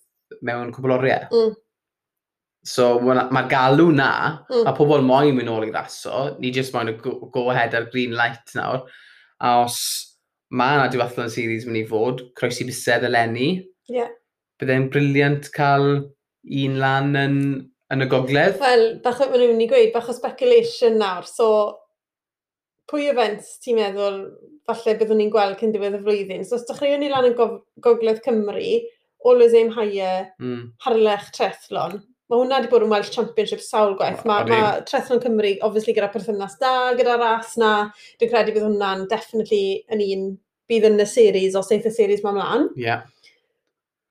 mewn 0.45 0.73
cwbl 0.75 0.97
oriau. 0.97 1.29
Mm. 1.31 1.53
So 2.65 2.95
mae'r 3.05 3.29
ma 3.35 3.45
galw 3.49 3.91
na, 3.93 4.11
mm. 4.49 4.65
a 4.65 4.73
pobl 4.77 5.05
moyn 5.05 5.37
mynd 5.37 5.51
ôl 5.53 5.67
i 5.67 5.71
raso, 5.73 6.31
ni 6.41 6.51
jyst 6.55 6.73
moyn 6.73 6.95
y 6.95 6.97
go, 7.01 7.19
go 7.33 7.49
ahead 7.53 7.77
ar 7.77 7.89
green 7.93 8.15
light 8.17 8.55
nawr. 8.57 8.87
A 9.43 9.59
os 9.63 9.77
mae 10.55 10.79
yna 10.79 10.89
diwethlan 10.91 11.31
series 11.33 11.65
mynd 11.67 11.83
i 11.83 11.85
fod, 11.89 12.25
croesi 12.37 12.65
busedd 12.67 13.05
eleni, 13.07 13.49
yeah. 13.91 14.11
byddai'n 14.61 14.89
briliant 14.93 15.49
cael 15.55 15.89
un 16.65 16.77
lan 16.81 17.15
yn, 17.19 17.39
yn 17.93 18.05
y 18.05 18.09
gogledd. 18.09 18.59
Wel, 18.61 18.85
bach 19.05 19.21
o'n 19.25 19.33
mynd 19.35 19.65
i 19.65 19.69
gweud, 19.69 19.93
bach 19.93 20.09
o 20.09 20.17
speculation 20.17 20.99
nawr, 21.01 21.27
so 21.29 21.47
pwy 22.89 23.09
events 23.09 23.55
ti'n 23.63 23.79
meddwl 23.81 24.19
falle 24.65 24.97
byddwn 24.99 25.21
ni'n 25.21 25.31
gweld 25.33 25.57
cyn 25.59 25.73
diwedd 25.73 25.97
y 25.99 26.01
flwyddyn. 26.01 26.45
So 26.45 26.57
os 26.57 26.65
dechreuwn 26.69 27.01
ni 27.01 27.09
lan 27.11 27.29
yn 27.29 27.35
Gogledd 27.37 28.21
Cymru, 28.25 28.77
all 29.25 29.41
his 29.41 29.55
aim 29.57 29.71
higher, 29.73 30.29
mm. 30.39 30.67
harlech 30.85 31.31
trethlon. 31.35 32.03
Mae 32.29 32.39
hwnna 32.41 32.57
wedi 32.57 32.69
bod 32.71 32.83
yn 32.85 32.89
Welsh 32.89 33.11
Championship 33.13 33.61
sawl 33.61 33.93
gwaith. 33.99 34.23
Mae 34.25 34.47
ma, 34.49 34.59
ma 34.61 34.69
Trethlon 34.89 35.19
Cymru, 35.21 35.51
obviously, 35.65 35.93
gyda 35.93 36.07
perthynas 36.13 36.55
da, 36.61 36.71
gyda 36.97 37.19
ras 37.21 37.51
na. 37.61 37.73
Dwi'n 38.17 38.31
credu 38.31 38.55
bydd 38.55 38.65
hwnna'n 38.65 39.03
definitely 39.11 39.83
yn 39.93 40.01
un 40.05 40.23
bydd 40.71 40.87
yn 40.89 41.03
y 41.03 41.05
series, 41.09 41.57
os 41.59 41.69
eith 41.73 41.85
y 41.85 41.93
series 41.93 42.23
mae 42.25 42.33
mlaen. 42.37 42.71
Yeah. 42.81 43.05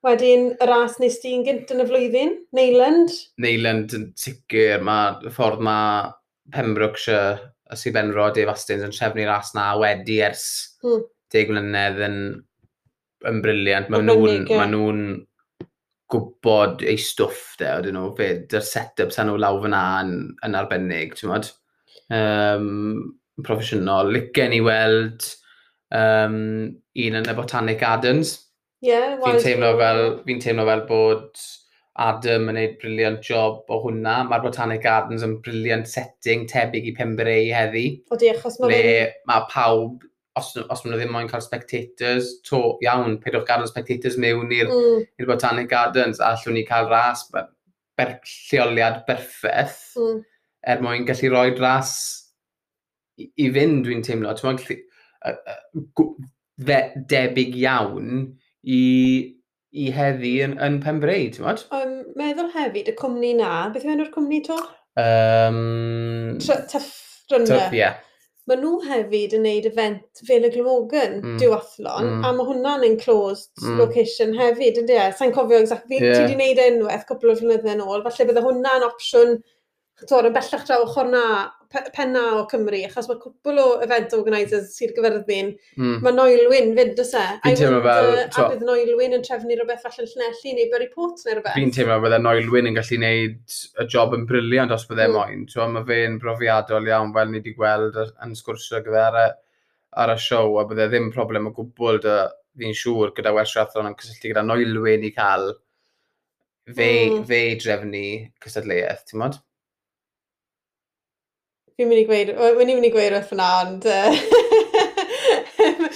Wedyn, 0.07 0.53
y 0.61 0.69
ras 0.71 1.01
nes 1.03 1.19
ti'n 1.23 1.43
gynt 1.47 1.75
yn 1.75 1.83
y 1.83 1.89
flwyddyn, 1.89 2.37
Neiland. 2.55 3.17
Neiland 3.43 3.97
yn 3.99 4.07
sicr, 4.21 4.83
mae 4.87 5.17
y 5.27 5.35
ffordd 5.35 5.65
mae 5.67 6.13
Pembrokeshire, 6.55 7.51
y 7.73 7.79
Sir 7.81 7.97
Benro, 7.97 8.29
Dave 8.37 8.55
Astins 8.55 8.85
yn 8.87 8.95
trefnu'r 8.95 9.31
ras 9.33 9.55
na 9.57 9.73
wedi 9.81 10.21
ers 10.23 10.45
hmm. 10.85 11.03
deg 11.35 11.51
mlynedd 11.51 12.03
yn 12.05 12.19
yn 13.29 13.41
briliant. 13.45 13.91
Mae 13.93 14.05
nhw'n 14.05 14.45
ma 14.51 14.67
nhw 14.71 14.91
gwybod 16.15 16.85
eu 16.87 16.97
stwff 17.01 17.55
de, 17.61 17.71
ydyn 17.81 17.97
nhw, 17.99 18.11
fe, 18.19 18.31
dy'r 18.51 18.65
set-ups 18.67 19.19
nhw 19.21 19.39
law 19.41 19.59
fyna 19.63 19.83
yn, 20.05 20.15
yn 20.47 20.59
arbennig, 20.59 21.17
ti'n 21.19 21.33
modd. 21.33 21.51
Um, 22.15 23.17
proffesiynol, 23.43 24.13
licen 24.15 24.55
i 24.55 24.61
weld 24.65 25.27
um, 25.95 26.39
un 27.07 27.21
yn 27.21 27.31
y 27.31 27.37
Botanic 27.37 27.81
Gardens. 27.83 28.37
Ie, 28.85 28.93
yeah, 28.93 29.19
Fi'n 29.25 29.41
teimlo, 29.43 29.75
fel, 29.81 30.03
fi 30.27 30.39
teimlo 30.43 30.67
fel 30.69 30.85
bod 30.89 31.45
Adam 32.05 32.49
yn 32.51 32.57
gwneud 32.59 32.79
briliant 32.83 33.23
job 33.25 33.71
o 33.73 33.79
hwnna. 33.85 34.19
Mae'r 34.29 34.45
Botanic 34.45 34.83
Gardens 34.85 35.25
yn 35.27 35.39
briliant 35.45 35.89
setting 35.89 36.45
tebyg 36.51 36.91
i 36.91 36.95
Pembrey 36.97 37.53
heddi. 37.55 37.87
O 38.11 38.19
di, 38.21 38.31
achos 38.35 38.59
mae... 38.61 38.71
Ble 38.71 39.07
mae 39.31 39.47
pawb 39.51 40.03
os, 40.39 40.51
os 40.57 40.83
maen 40.83 40.95
nhw 40.95 41.01
ddim 41.01 41.13
moyn 41.15 41.29
cael 41.31 41.45
spectators, 41.45 42.31
to 42.47 42.61
iawn, 42.85 43.19
peidwch 43.23 43.47
gadw 43.49 43.69
spectators 43.71 44.17
mewn 44.21 44.53
i'r 44.55 44.71
mm. 44.71 45.27
Botanic 45.29 45.71
Gardens, 45.71 46.21
a 46.21 46.33
allwn 46.35 46.59
ni 46.59 46.65
cael 46.69 46.91
ras 46.91 47.25
ber, 47.35 48.17
lleoliad 48.51 49.05
berffaith, 49.09 49.81
mm. 50.01 50.21
er 50.73 50.83
mwyn 50.85 51.07
gallu 51.09 51.31
rhoi 51.33 51.55
ras 51.61 51.95
i, 53.21 53.31
i 53.45 53.51
fynd, 53.55 53.85
dwi'n 53.87 54.03
teimlo. 54.07 54.35
Ti'n 54.35 54.49
mwyn 54.51 54.59
debyg 57.15 57.55
iawn 57.63 58.09
i, 58.63 58.83
i 59.75 59.91
heddi 59.95 60.35
yn, 60.47 60.59
yn 60.63 60.81
Pembrey, 60.83 61.31
ti'n 61.35 61.47
mwyn? 61.47 61.63
Um, 61.79 61.95
meddwl 62.19 62.51
hefyd, 62.57 62.91
y 62.91 62.97
cwmni 62.99 63.37
na, 63.39 63.53
beth 63.75 63.87
yw 63.87 63.95
enw'r 63.95 64.11
cwmni 64.15 64.43
to? 64.51 64.59
Um, 64.99 66.39
Tuff 66.43 66.91
Runner. 67.31 67.47
Tuff, 67.47 67.73
ie. 67.73 67.79
Yeah 67.85 68.03
maen 68.51 68.61
nhw 68.61 68.75
hefyd 68.85 69.35
yn 69.39 69.47
neud 69.47 69.67
event 69.71 70.23
fel 70.29 70.45
y 70.45 70.51
Glymogen, 70.53 71.17
mm. 71.23 71.37
diwathlon, 71.41 72.11
mm. 72.11 72.25
a 72.29 72.33
mae 72.37 72.49
hwnna'n 72.51 72.87
enclosed 72.91 73.51
mm. 73.63 73.79
location 73.81 74.35
hefyd, 74.37 74.83
ynddi 74.83 74.99
e? 75.01 75.07
Sa'n 75.17 75.33
cofio 75.37 75.63
exactly, 75.63 76.01
yeah. 76.01 76.19
ti 76.19 76.27
wedi 76.27 76.39
neud 76.41 76.61
enwaith 76.67 77.07
cwpl 77.09 77.33
o 77.33 77.37
flynyddoedd 77.41 77.73
yn 77.79 77.85
ôl, 77.87 78.05
falle 78.05 78.29
bydde 78.29 78.45
hwnna'n 78.45 78.89
opsiwn 78.91 79.39
tor, 80.03 80.27
yn 80.27 80.35
bellach 80.35 80.65
draw 80.67 80.83
ochr 80.85 81.07
na, 81.11 81.23
pe, 81.71 81.83
penna 81.95 82.23
o 82.39 82.43
Cymru, 82.51 82.81
achos 82.89 83.07
mae 83.11 83.21
cwbl 83.23 83.61
o 83.63 83.67
event 83.85 84.15
organisers 84.17 84.73
sydd 84.75 84.95
gyferddin, 84.97 85.53
mm. 85.79 86.01
mae 86.05 86.17
Noelwyn 86.17 86.73
fyd, 86.79 86.99
ys 87.05 87.15
e? 87.19 87.25
Fi'n 87.45 87.59
teimlo 87.61 87.81
fel... 87.85 88.11
Uh, 88.17 88.27
a 88.27 88.49
bydd 88.51 88.67
Noelwyn 88.67 89.17
yn 89.19 89.25
trefnu 89.27 89.59
rhywbeth 89.59 89.87
falle 89.87 90.09
llnelli 90.11 90.57
neu 90.59 90.69
byrru 90.73 90.91
Port 90.95 91.25
neu 91.25 91.37
rhywbeth. 91.37 91.57
Fi'n 91.59 91.75
teimlo 91.77 92.01
bydde 92.05 92.21
Noelwyn 92.25 92.71
yn 92.71 92.79
gallu 92.79 93.01
gwneud 93.01 93.59
y 93.85 93.89
job 93.95 94.19
yn 94.19 94.29
briliant 94.31 94.75
os 94.75 94.87
bydde 94.91 95.09
mm. 95.09 95.19
moyn. 95.19 95.49
Twa, 95.53 95.71
mae 95.77 95.89
fe'n 95.91 96.21
brofiadol 96.23 96.91
iawn 96.91 97.15
fel 97.15 97.31
ni 97.31 97.41
wedi 97.43 97.55
gweld 97.59 98.01
yn 98.03 98.39
sgwrsio 98.39 98.83
gyfer 98.87 99.21
ar 99.23 100.15
y 100.15 100.19
siow, 100.19 100.59
a 100.59 100.67
bydde 100.69 100.91
ddim 100.91 101.13
problem 101.15 101.51
o 101.51 101.55
gwbl 101.55 102.03
dy 102.03 102.19
fi'n 102.59 102.75
siŵr 102.79 103.15
gyda 103.15 103.35
Welsh 103.35 103.57
Rathron 103.59 103.91
yn 103.91 103.97
cysylltu 103.99 104.31
gyda 104.31 104.43
Noelwyn 104.47 105.07
i 105.07 105.11
cael 105.15 105.53
fe, 106.67 106.91
mm. 107.11 107.25
fe 107.29 107.41
drefnu 107.63 108.07
cystadleuaeth, 108.43 109.05
ti'n 109.11 109.23
modd? 109.23 109.41
Fi'n 111.75 111.89
mynd 111.91 112.05
i 112.05 112.07
gweud, 112.07 112.29
wyn 112.59 112.69
i'n 112.71 112.77
mynd 112.79 112.87
i 112.87 112.91
gweud 112.95 113.15
wrth 113.17 113.33
yna, 113.35 113.47
ond 113.65 113.87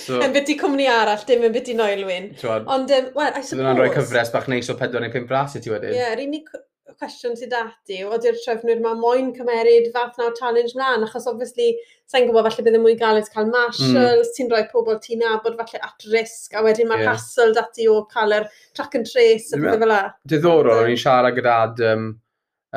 so, 0.05 0.19
yn 0.25 0.33
byty 0.35 0.57
cwmni 0.59 0.89
arall, 0.91 1.23
dim 1.29 1.45
yn 1.47 1.53
byty 1.55 1.77
Noelwyn. 1.79 2.33
Ond, 2.43 2.91
um, 2.91 3.13
well, 3.15 3.31
I 3.31 3.45
suppose... 3.45 3.61
Dwi'n 3.61 3.79
rhoi 3.79 3.93
cyfres 3.95 4.33
bach 4.35 4.49
neis 4.51 4.71
o 4.73 4.75
4 4.81 5.05
neu 5.05 5.13
5 5.15 5.31
ras 5.31 5.55
i 5.55 5.63
ti 5.63 5.71
wedyn. 5.71 5.95
Ie, 5.95 6.01
yeah, 6.01 6.17
yr 6.17 6.25
unig 6.25 6.51
cwestiwn 6.99 7.37
sydd 7.39 7.55
ati, 7.55 8.01
oeddi'r 8.09 8.41
trefnwyr 8.43 8.81
mae 8.83 8.99
moyn 8.99 9.29
cymeryd 9.37 9.87
fath 9.95 10.19
na'r 10.19 10.35
challenge 10.39 10.75
mlaen, 10.75 11.05
achos 11.07 11.29
obviously, 11.31 11.69
sa'n 12.11 12.27
gwybod 12.27 12.49
falle 12.49 12.65
bydd 12.67 12.79
yn 12.81 12.83
mwy 12.83 12.97
galed 12.99 13.29
cael 13.35 13.51
marshals, 13.53 13.93
mm. 13.95 14.33
ti'n 14.35 14.51
rhoi 14.51 14.65
pobl 14.73 14.99
ti'n 15.05 15.23
nabod 15.23 15.59
falle 15.61 15.83
at 15.87 16.09
risk, 16.11 16.57
a 16.59 16.65
wedyn 16.67 16.91
mae 16.91 17.05
yeah. 17.05 17.13
castle 17.13 17.55
dati 17.55 17.87
o 17.93 18.01
cael 18.11 18.35
yr 18.41 18.49
track 18.75 18.99
and 18.99 19.07
trace 19.11 19.53
a 19.53 19.61
pethau 19.61 19.79
fel 19.85 19.93
la. 19.93 20.01
Diddorol, 20.33 20.83
o'n 20.83 20.91
i'n 20.97 21.01
siarad 21.05 21.39
gyda 21.39 21.61
um, 21.93 22.09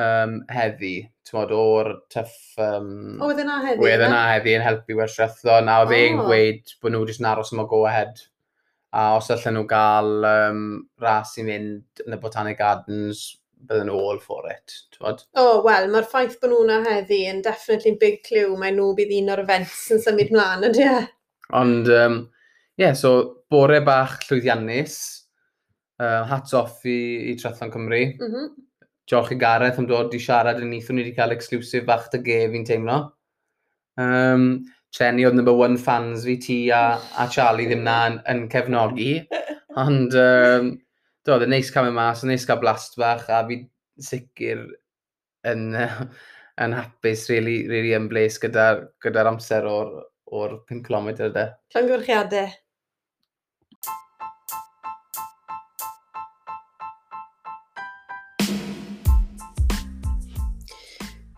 um, 0.06 0.38
heddi, 0.54 0.94
tymod, 1.32 1.54
o'r 1.56 1.94
tuff... 2.12 2.36
Um, 2.62 3.18
o, 3.18 3.30
oedd 3.30 3.42
yna 3.42 3.62
heddi? 3.64 3.86
Oedd 3.86 4.04
yna 4.06 4.22
heddi 4.34 4.56
yn 4.58 4.66
helpu 4.66 4.98
werthretho. 5.00 5.58
Na, 5.66 5.82
oedd 5.86 5.96
e'n 5.96 6.20
gweud 6.20 6.76
bod 6.84 6.94
nhw 6.94 7.06
jyst 7.08 7.24
yn 7.24 7.30
aros 7.32 7.54
yma 7.56 7.66
go-ahead. 7.72 8.20
A 8.92 9.14
os 9.16 9.32
allan 9.32 9.56
nhw 9.56 9.68
gael 9.70 10.26
um, 10.28 10.66
ras 11.02 11.38
i 11.40 11.46
mynd 11.48 12.04
yn 12.06 12.18
y 12.18 12.20
Botanic 12.20 12.60
Gardens, 12.60 13.24
bydden 13.70 13.88
nhw 13.88 14.02
all 14.10 14.20
for 14.20 14.50
it. 14.52 14.76
Twod? 14.98 15.24
O, 15.38 15.46
oh, 15.46 15.62
wel, 15.66 15.88
mae'r 15.94 16.10
ffaith 16.12 16.36
bod 16.42 16.52
nhw'n 16.52 16.90
heddi 16.90 17.24
yn 17.32 17.40
definitely 17.46 17.96
big 18.02 18.20
clue. 18.28 18.52
Mae 18.60 18.76
nhw 18.76 18.92
bydd 18.98 19.16
un 19.22 19.32
o'r 19.36 19.44
events 19.46 19.86
yn 19.96 20.04
symud 20.04 20.34
mlaen, 20.36 20.68
ydy 20.68 20.88
e? 20.90 21.00
Ond, 21.58 21.88
ie, 21.88 22.04
um, 22.04 22.20
yeah, 22.80 22.94
so 22.98 23.14
bore 23.52 23.80
bach 23.88 24.20
llwyddiannus. 24.28 25.00
Uh, 26.02 26.24
hats 26.26 26.56
off 26.58 26.82
i, 26.90 26.98
i 27.30 27.38
Trethlon 27.38 27.72
Cymru. 27.72 28.04
Mm 28.18 28.30
-hmm 28.34 28.52
diolch 29.12 29.34
i 29.36 29.40
Gareth 29.40 29.80
am 29.82 29.88
dod 29.90 30.14
i 30.16 30.20
siarad 30.24 30.62
yn 30.64 30.72
eithon 30.76 30.98
ni 30.98 31.06
wedi 31.06 31.16
cael 31.18 31.36
exclusive 31.36 31.86
bach 31.88 32.08
dy 32.14 32.22
ge 32.26 32.38
fi'n 32.54 32.68
teimlo. 32.68 33.02
Um, 34.00 34.46
Chenny 34.96 35.24
oedd 35.28 35.38
number 35.38 35.56
one 35.56 35.78
fans 35.80 36.26
fi 36.28 36.36
ti 36.44 36.58
a, 36.76 37.00
a 37.20 37.28
Charlie 37.32 37.68
ddim 37.70 37.84
na 37.88 37.98
yn, 38.10 38.18
yn 38.32 38.48
cefnogi. 38.52 39.12
Ond 39.80 40.16
um, 40.20 40.72
do, 41.24 41.36
oedd 41.36 41.46
yn 41.48 41.54
neis 41.56 41.72
cael 41.72 41.88
mynd 41.88 42.00
mas, 42.00 42.24
yn 42.26 42.34
neis 42.34 42.48
cael 42.48 42.60
blast 42.64 43.00
bach 43.00 43.30
a 43.32 43.40
fi 43.48 43.62
sicr 44.04 44.66
yn, 45.48 45.70
yn 46.66 46.76
hapus 46.76 47.28
really, 47.32 47.62
really 47.72 47.96
ymbles 47.96 48.40
gyda'r 48.44 48.84
gyda, 49.04 49.28
amser 49.32 49.68
o'r, 49.70 49.96
or 50.32 50.60
5 50.72 50.84
km 50.88 51.14
ydy. 51.30 51.48
Llongorchiadau. 51.76 52.52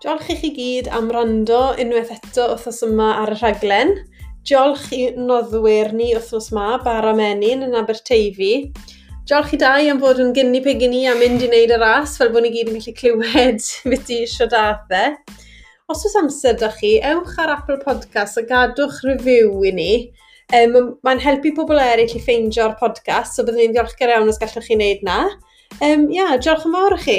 Diolch 0.03 0.33
i 0.33 0.35
chi 0.35 0.49
gyd 0.51 0.87
am 0.91 1.05
rando 1.15 1.57
unwaith 1.79 2.09
eto 2.11 2.49
wythnos 2.49 2.81
yma 2.83 3.05
ar 3.21 3.29
y 3.31 3.35
rhaglen. 3.37 3.91
Diolch 4.43 4.89
i 4.91 4.97
noddwyr 5.15 5.93
ni 5.95 6.09
wythnos 6.09 6.49
yma, 6.51 6.73
Bara 6.83 7.13
Menyn 7.15 7.61
yn 7.63 7.77
Aberteifi. 7.79 8.49
Diolch 9.29 9.53
i 9.55 9.59
dau 9.61 9.85
am 9.93 10.01
fod 10.01 10.17
yn 10.19 10.33
gynnu 10.35 10.59
pigyn 10.65 10.91
ni 10.91 11.05
a 11.07 11.13
mynd 11.15 11.45
i 11.45 11.47
wneud 11.47 11.71
y 11.71 11.77
ras, 11.79 12.17
fel 12.19 12.33
bod 12.33 12.43
ni 12.43 12.51
gyd 12.51 12.73
yn 12.73 12.81
gallu 12.81 12.93
clywed 12.97 13.63
beth 13.93 14.11
i 14.11 14.17
eisiau 14.25 14.51
dathau. 14.51 15.13
E. 15.15 15.37
Os 15.87 16.03
oes 16.09 16.17
amser 16.19 16.57
dych 16.59 16.75
chi, 16.81 16.91
ewch 17.13 17.39
ar 17.39 17.53
Apple 17.53 17.79
Podcast 17.85 18.41
a 18.41 18.43
gadwch 18.49 18.99
review 19.07 19.53
i 19.63 19.71
ni. 19.77 19.93
Um, 20.51 20.97
Mae'n 21.07 21.23
helpu 21.23 21.53
pobl 21.55 21.79
eraill 21.79 22.11
i 22.11 22.19
ffeindio'r 22.25 22.75
podcast, 22.83 23.37
so 23.37 23.47
byddwn 23.47 23.69
ni'n 23.69 23.79
ddiolchgar 23.79 24.11
iawn 24.17 24.35
os 24.35 24.43
gallwch 24.43 24.67
chi 24.67 24.75
wneud 24.75 25.07
na. 25.07 25.21
Um, 25.79 26.09
ia, 26.11 26.33
diolch 26.43 26.67
yn 26.67 26.75
fawr 26.75 26.97
i 26.99 27.01
chi. 27.07 27.17